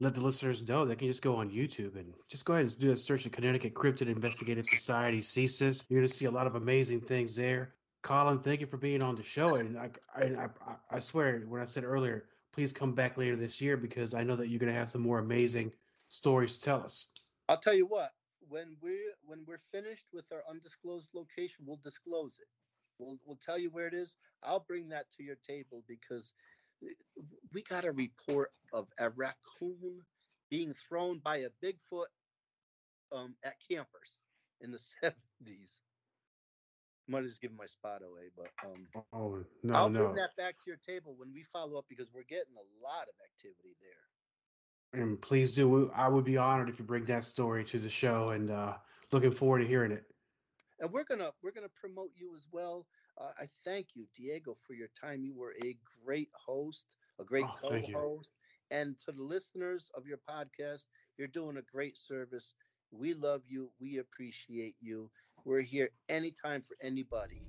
let 0.01 0.15
the 0.15 0.21
listeners 0.21 0.65
know 0.67 0.85
they 0.85 0.95
can 0.95 1.07
just 1.07 1.21
go 1.21 1.35
on 1.35 1.49
YouTube 1.49 1.95
and 1.97 2.13
just 2.29 2.45
go 2.45 2.53
ahead 2.53 2.65
and 2.65 2.79
do 2.79 2.91
a 2.91 2.97
search 2.97 3.25
of 3.25 3.33
Connecticut 3.33 3.73
Cryptid 3.73 4.07
Investigative 4.07 4.65
Society 4.65 5.19
CCIS. 5.19 5.85
You're 5.89 5.99
going 5.99 6.07
to 6.07 6.13
see 6.13 6.25
a 6.25 6.31
lot 6.31 6.47
of 6.47 6.55
amazing 6.55 7.01
things 7.01 7.35
there. 7.35 7.73
Colin, 8.01 8.39
thank 8.39 8.61
you 8.61 8.67
for 8.67 8.77
being 8.77 9.01
on 9.01 9.15
the 9.15 9.23
show. 9.23 9.55
And 9.55 9.77
I, 9.77 9.89
I, 10.15 10.47
I, 10.89 10.99
swear, 10.99 11.43
when 11.47 11.61
I 11.61 11.65
said 11.65 11.83
earlier, 11.83 12.25
please 12.53 12.71
come 12.71 12.93
back 12.93 13.17
later 13.17 13.35
this 13.35 13.59
year 13.59 13.75
because 13.75 14.13
I 14.13 14.23
know 14.23 14.37
that 14.37 14.47
you're 14.47 14.59
going 14.59 14.71
to 14.71 14.79
have 14.79 14.89
some 14.89 15.01
more 15.01 15.19
amazing 15.19 15.73
stories 16.07 16.57
to 16.57 16.63
tell 16.63 16.81
us. 16.81 17.07
I'll 17.49 17.59
tell 17.59 17.75
you 17.75 17.85
what. 17.85 18.11
When 18.47 18.77
we're 18.81 19.13
when 19.25 19.43
we're 19.45 19.59
finished 19.71 20.05
with 20.11 20.25
our 20.31 20.41
undisclosed 20.49 21.09
location, 21.13 21.65
we'll 21.67 21.79
disclose 21.83 22.39
it. 22.39 22.47
We'll 22.97 23.17
we'll 23.25 23.39
tell 23.45 23.59
you 23.59 23.69
where 23.69 23.85
it 23.85 23.93
is. 23.93 24.15
I'll 24.43 24.65
bring 24.67 24.89
that 24.89 25.05
to 25.17 25.23
your 25.23 25.35
table 25.47 25.83
because 25.87 26.33
we 27.53 27.63
got 27.63 27.85
a 27.85 27.91
report 27.91 28.51
of 28.73 28.87
a 28.99 29.09
raccoon 29.09 30.01
being 30.49 30.73
thrown 30.87 31.19
by 31.23 31.37
a 31.37 31.49
Bigfoot 31.63 32.05
um, 33.11 33.35
at 33.43 33.55
campers 33.69 34.19
in 34.61 34.71
the 34.71 34.79
seventies. 35.01 35.71
Might 37.07 37.19
have 37.19 37.27
just 37.27 37.41
given 37.41 37.57
my 37.57 37.65
spot 37.65 38.01
away, 38.03 38.29
but 38.37 38.49
um, 38.63 39.03
oh 39.13 39.43
no, 39.63 39.73
I'll 39.73 39.89
no. 39.89 40.03
bring 40.03 40.15
that 40.15 40.35
back 40.37 40.53
to 40.53 40.63
your 40.67 40.77
table 40.87 41.15
when 41.17 41.33
we 41.33 41.43
follow 41.51 41.79
up 41.79 41.85
because 41.89 42.07
we're 42.13 42.21
getting 42.29 42.53
a 42.55 42.83
lot 42.83 43.03
of 43.03 43.15
activity 43.25 43.75
there. 43.81 45.01
And 45.01 45.19
please 45.19 45.55
do. 45.55 45.91
I 45.95 46.07
would 46.07 46.23
be 46.23 46.37
honored 46.37 46.69
if 46.69 46.77
you 46.77 46.85
bring 46.85 47.05
that 47.05 47.23
story 47.23 47.63
to 47.65 47.79
the 47.79 47.89
show, 47.89 48.29
and 48.29 48.51
uh, 48.51 48.75
looking 49.11 49.31
forward 49.31 49.59
to 49.59 49.67
hearing 49.67 49.91
it. 49.91 50.03
And 50.79 50.91
we're 50.91 51.03
gonna 51.03 51.31
we're 51.41 51.51
gonna 51.51 51.67
promote 51.81 52.11
you 52.15 52.35
as 52.35 52.45
well. 52.51 52.85
Uh, 53.19 53.31
I 53.39 53.49
thank 53.65 53.95
you, 53.95 54.07
Diego, 54.15 54.55
for 54.55 54.73
your 54.73 54.89
time. 54.99 55.23
You 55.23 55.35
were 55.35 55.55
a 55.61 55.77
great 56.03 56.29
host, 56.33 56.85
a 57.19 57.23
great 57.25 57.53
Oh, 57.53 57.55
co-host, 57.55 58.31
and 58.71 58.97
to 59.05 59.11
the 59.11 59.23
listeners 59.23 59.89
of 59.95 60.07
your 60.07 60.17
podcast, 60.17 60.85
you're 61.17 61.27
doing 61.27 61.57
a 61.57 61.61
great 61.61 61.97
service. 61.97 62.55
We 62.91 63.13
love 63.13 63.43
you. 63.47 63.71
We 63.79 63.97
appreciate 63.97 64.75
you. 64.79 65.11
We're 65.45 65.61
here 65.61 65.89
anytime 66.09 66.61
for 66.61 66.77
anybody. 66.81 67.43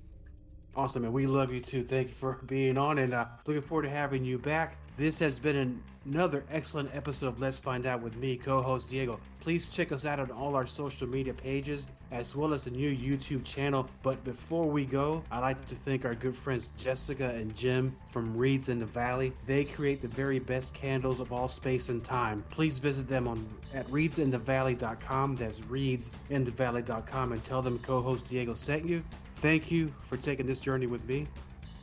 Awesome, 0.75 1.03
and 1.05 1.13
we 1.13 1.25
love 1.27 1.51
you 1.51 1.59
too. 1.59 1.83
Thank 1.83 2.09
you 2.09 2.15
for 2.15 2.33
being 2.45 2.77
on, 2.77 2.99
and 2.99 3.13
uh, 3.13 3.25
looking 3.45 3.61
forward 3.61 3.83
to 3.83 3.89
having 3.89 4.23
you 4.25 4.37
back. 4.37 4.77
This 4.95 5.19
has 5.19 5.39
been 5.39 5.55
an- 5.55 5.83
another 6.05 6.45
excellent 6.49 6.93
episode 6.95 7.27
of 7.27 7.39
Let's 7.41 7.59
Find 7.59 7.85
Out 7.85 8.01
with 8.01 8.15
me, 8.17 8.37
co-host 8.37 8.89
Diego. 8.89 9.19
Please 9.41 9.67
check 9.67 9.91
us 9.91 10.05
out 10.05 10.19
on 10.19 10.29
all 10.29 10.55
our 10.55 10.67
social 10.67 11.07
media 11.07 11.33
pages, 11.33 11.87
as 12.11 12.35
well 12.35 12.53
as 12.53 12.63
the 12.63 12.69
new 12.69 12.95
YouTube 12.95 13.43
channel. 13.43 13.89
But 14.03 14.23
before 14.23 14.67
we 14.67 14.85
go, 14.85 15.23
I'd 15.31 15.39
like 15.39 15.65
to 15.65 15.75
thank 15.75 16.05
our 16.05 16.13
good 16.13 16.35
friends 16.35 16.71
Jessica 16.77 17.29
and 17.29 17.55
Jim 17.55 17.95
from 18.11 18.37
Reeds 18.37 18.69
in 18.69 18.77
the 18.77 18.85
Valley. 18.85 19.33
They 19.47 19.65
create 19.65 19.99
the 19.99 20.07
very 20.07 20.37
best 20.37 20.75
candles 20.75 21.19
of 21.19 21.33
all 21.33 21.47
space 21.47 21.89
and 21.89 22.03
time. 22.03 22.45
Please 22.51 22.77
visit 22.77 23.07
them 23.07 23.27
on 23.27 23.43
at 23.73 23.87
reedsinthevalley.com. 23.87 25.35
That's 25.37 25.59
reedsinthevalley.com, 25.61 27.31
and 27.31 27.43
tell 27.43 27.63
them 27.63 27.79
co-host 27.79 28.27
Diego 28.27 28.53
sent 28.53 28.85
you. 28.85 29.03
Thank 29.37 29.71
you 29.71 29.91
for 30.03 30.17
taking 30.17 30.45
this 30.45 30.59
journey 30.59 30.85
with 30.85 31.03
me. 31.05 31.27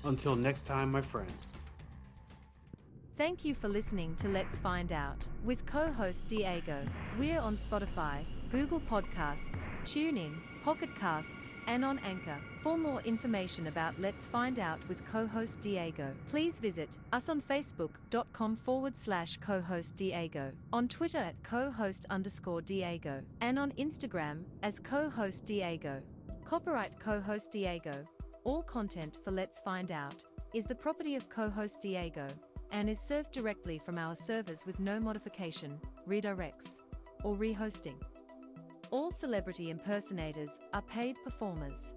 Until 0.05 0.37
next 0.37 0.65
time, 0.65 0.93
my 0.93 1.03
friends. 1.03 1.55
Thank 3.19 3.45
you 3.45 3.53
for 3.53 3.67
listening 3.67 4.15
to 4.19 4.29
Let's 4.29 4.59
Find 4.59 4.93
Out 4.93 5.27
with 5.45 5.67
co 5.67 5.91
host 5.91 6.29
Diego. 6.29 6.85
We're 7.19 7.41
on 7.41 7.57
Spotify, 7.57 8.25
Google 8.53 8.79
Podcasts, 8.79 9.67
TuneIn, 9.83 10.37
Pocket 10.63 10.89
Casts, 10.95 11.53
and 11.67 11.85
on 11.85 11.99
Anchor. 12.05 12.37
For 12.63 12.79
more 12.79 13.01
information 13.01 13.67
about 13.67 13.99
Let's 13.99 14.25
Find 14.25 14.61
Out 14.61 14.79
with 14.89 15.05
co 15.11 15.27
host 15.27 15.61
Diego, 15.61 16.15
please 16.31 16.61
visit 16.61 16.97
us 17.13 17.29
on 17.29 17.43
Facebook.com 17.43 18.55
forward 18.55 18.97
slash 18.97 19.37
co 19.39 19.61
host 19.61 19.97
Diego, 19.97 20.53
on 20.73 20.87
Twitter 20.87 21.19
at 21.19 21.43
co 21.43 21.73
host 21.73 22.07
underscore 22.11 22.63
Diego, 22.63 23.21
and 23.41 23.59
on 23.59 23.73
Instagram 23.73 24.45
as 24.63 24.79
co 24.79 25.11
host 25.11 25.45
Diego. 25.45 26.01
Copyright 26.45 27.01
co 27.01 27.21
host 27.21 27.51
Diego. 27.51 28.07
All 28.45 28.63
content 28.63 29.19
for 29.25 29.33
Let's 29.33 29.59
Find 29.59 29.91
Out 29.91 30.23
is 30.55 30.67
the 30.67 30.75
property 30.75 31.17
of 31.17 31.29
co 31.29 31.51
host 31.51 31.81
Diego 31.81 32.27
and 32.73 32.89
is 32.89 33.01
served 33.01 33.33
directly 33.33 33.79
from 33.79 33.99
our 33.99 34.15
servers 34.15 34.65
with 34.67 34.81
no 34.81 35.01
modification, 35.01 35.79
redirects, 36.09 36.81
or 37.25 37.35
rehosting. 37.35 37.97
All 38.91 39.11
celebrity 39.11 39.71
impersonators 39.71 40.59
are 40.73 40.83
paid 40.83 41.17
performers. 41.23 41.95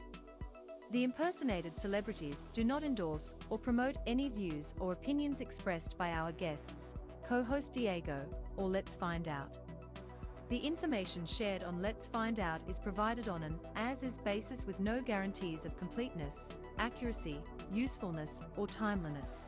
The 0.91 1.05
impersonated 1.05 1.77
celebrities 1.77 2.49
do 2.51 2.65
not 2.65 2.83
endorse 2.83 3.33
or 3.49 3.57
promote 3.57 3.95
any 4.07 4.27
views 4.27 4.73
or 4.79 4.91
opinions 4.91 5.39
expressed 5.39 5.97
by 5.97 6.11
our 6.11 6.33
guests, 6.33 6.93
co 7.25 7.43
host 7.43 7.71
Diego, 7.71 8.25
or 8.57 8.67
Let's 8.67 8.95
Find 8.95 9.29
Out. 9.29 9.57
The 10.49 10.57
information 10.57 11.25
shared 11.25 11.63
on 11.63 11.81
Let's 11.81 12.07
Find 12.07 12.41
Out 12.41 12.59
is 12.67 12.77
provided 12.77 13.29
on 13.29 13.41
an 13.43 13.57
as 13.77 14.03
is 14.03 14.17
basis 14.17 14.67
with 14.67 14.81
no 14.81 15.01
guarantees 15.01 15.63
of 15.63 15.77
completeness, 15.77 16.49
accuracy, 16.77 17.39
usefulness, 17.71 18.41
or 18.57 18.67
timeliness. 18.67 19.47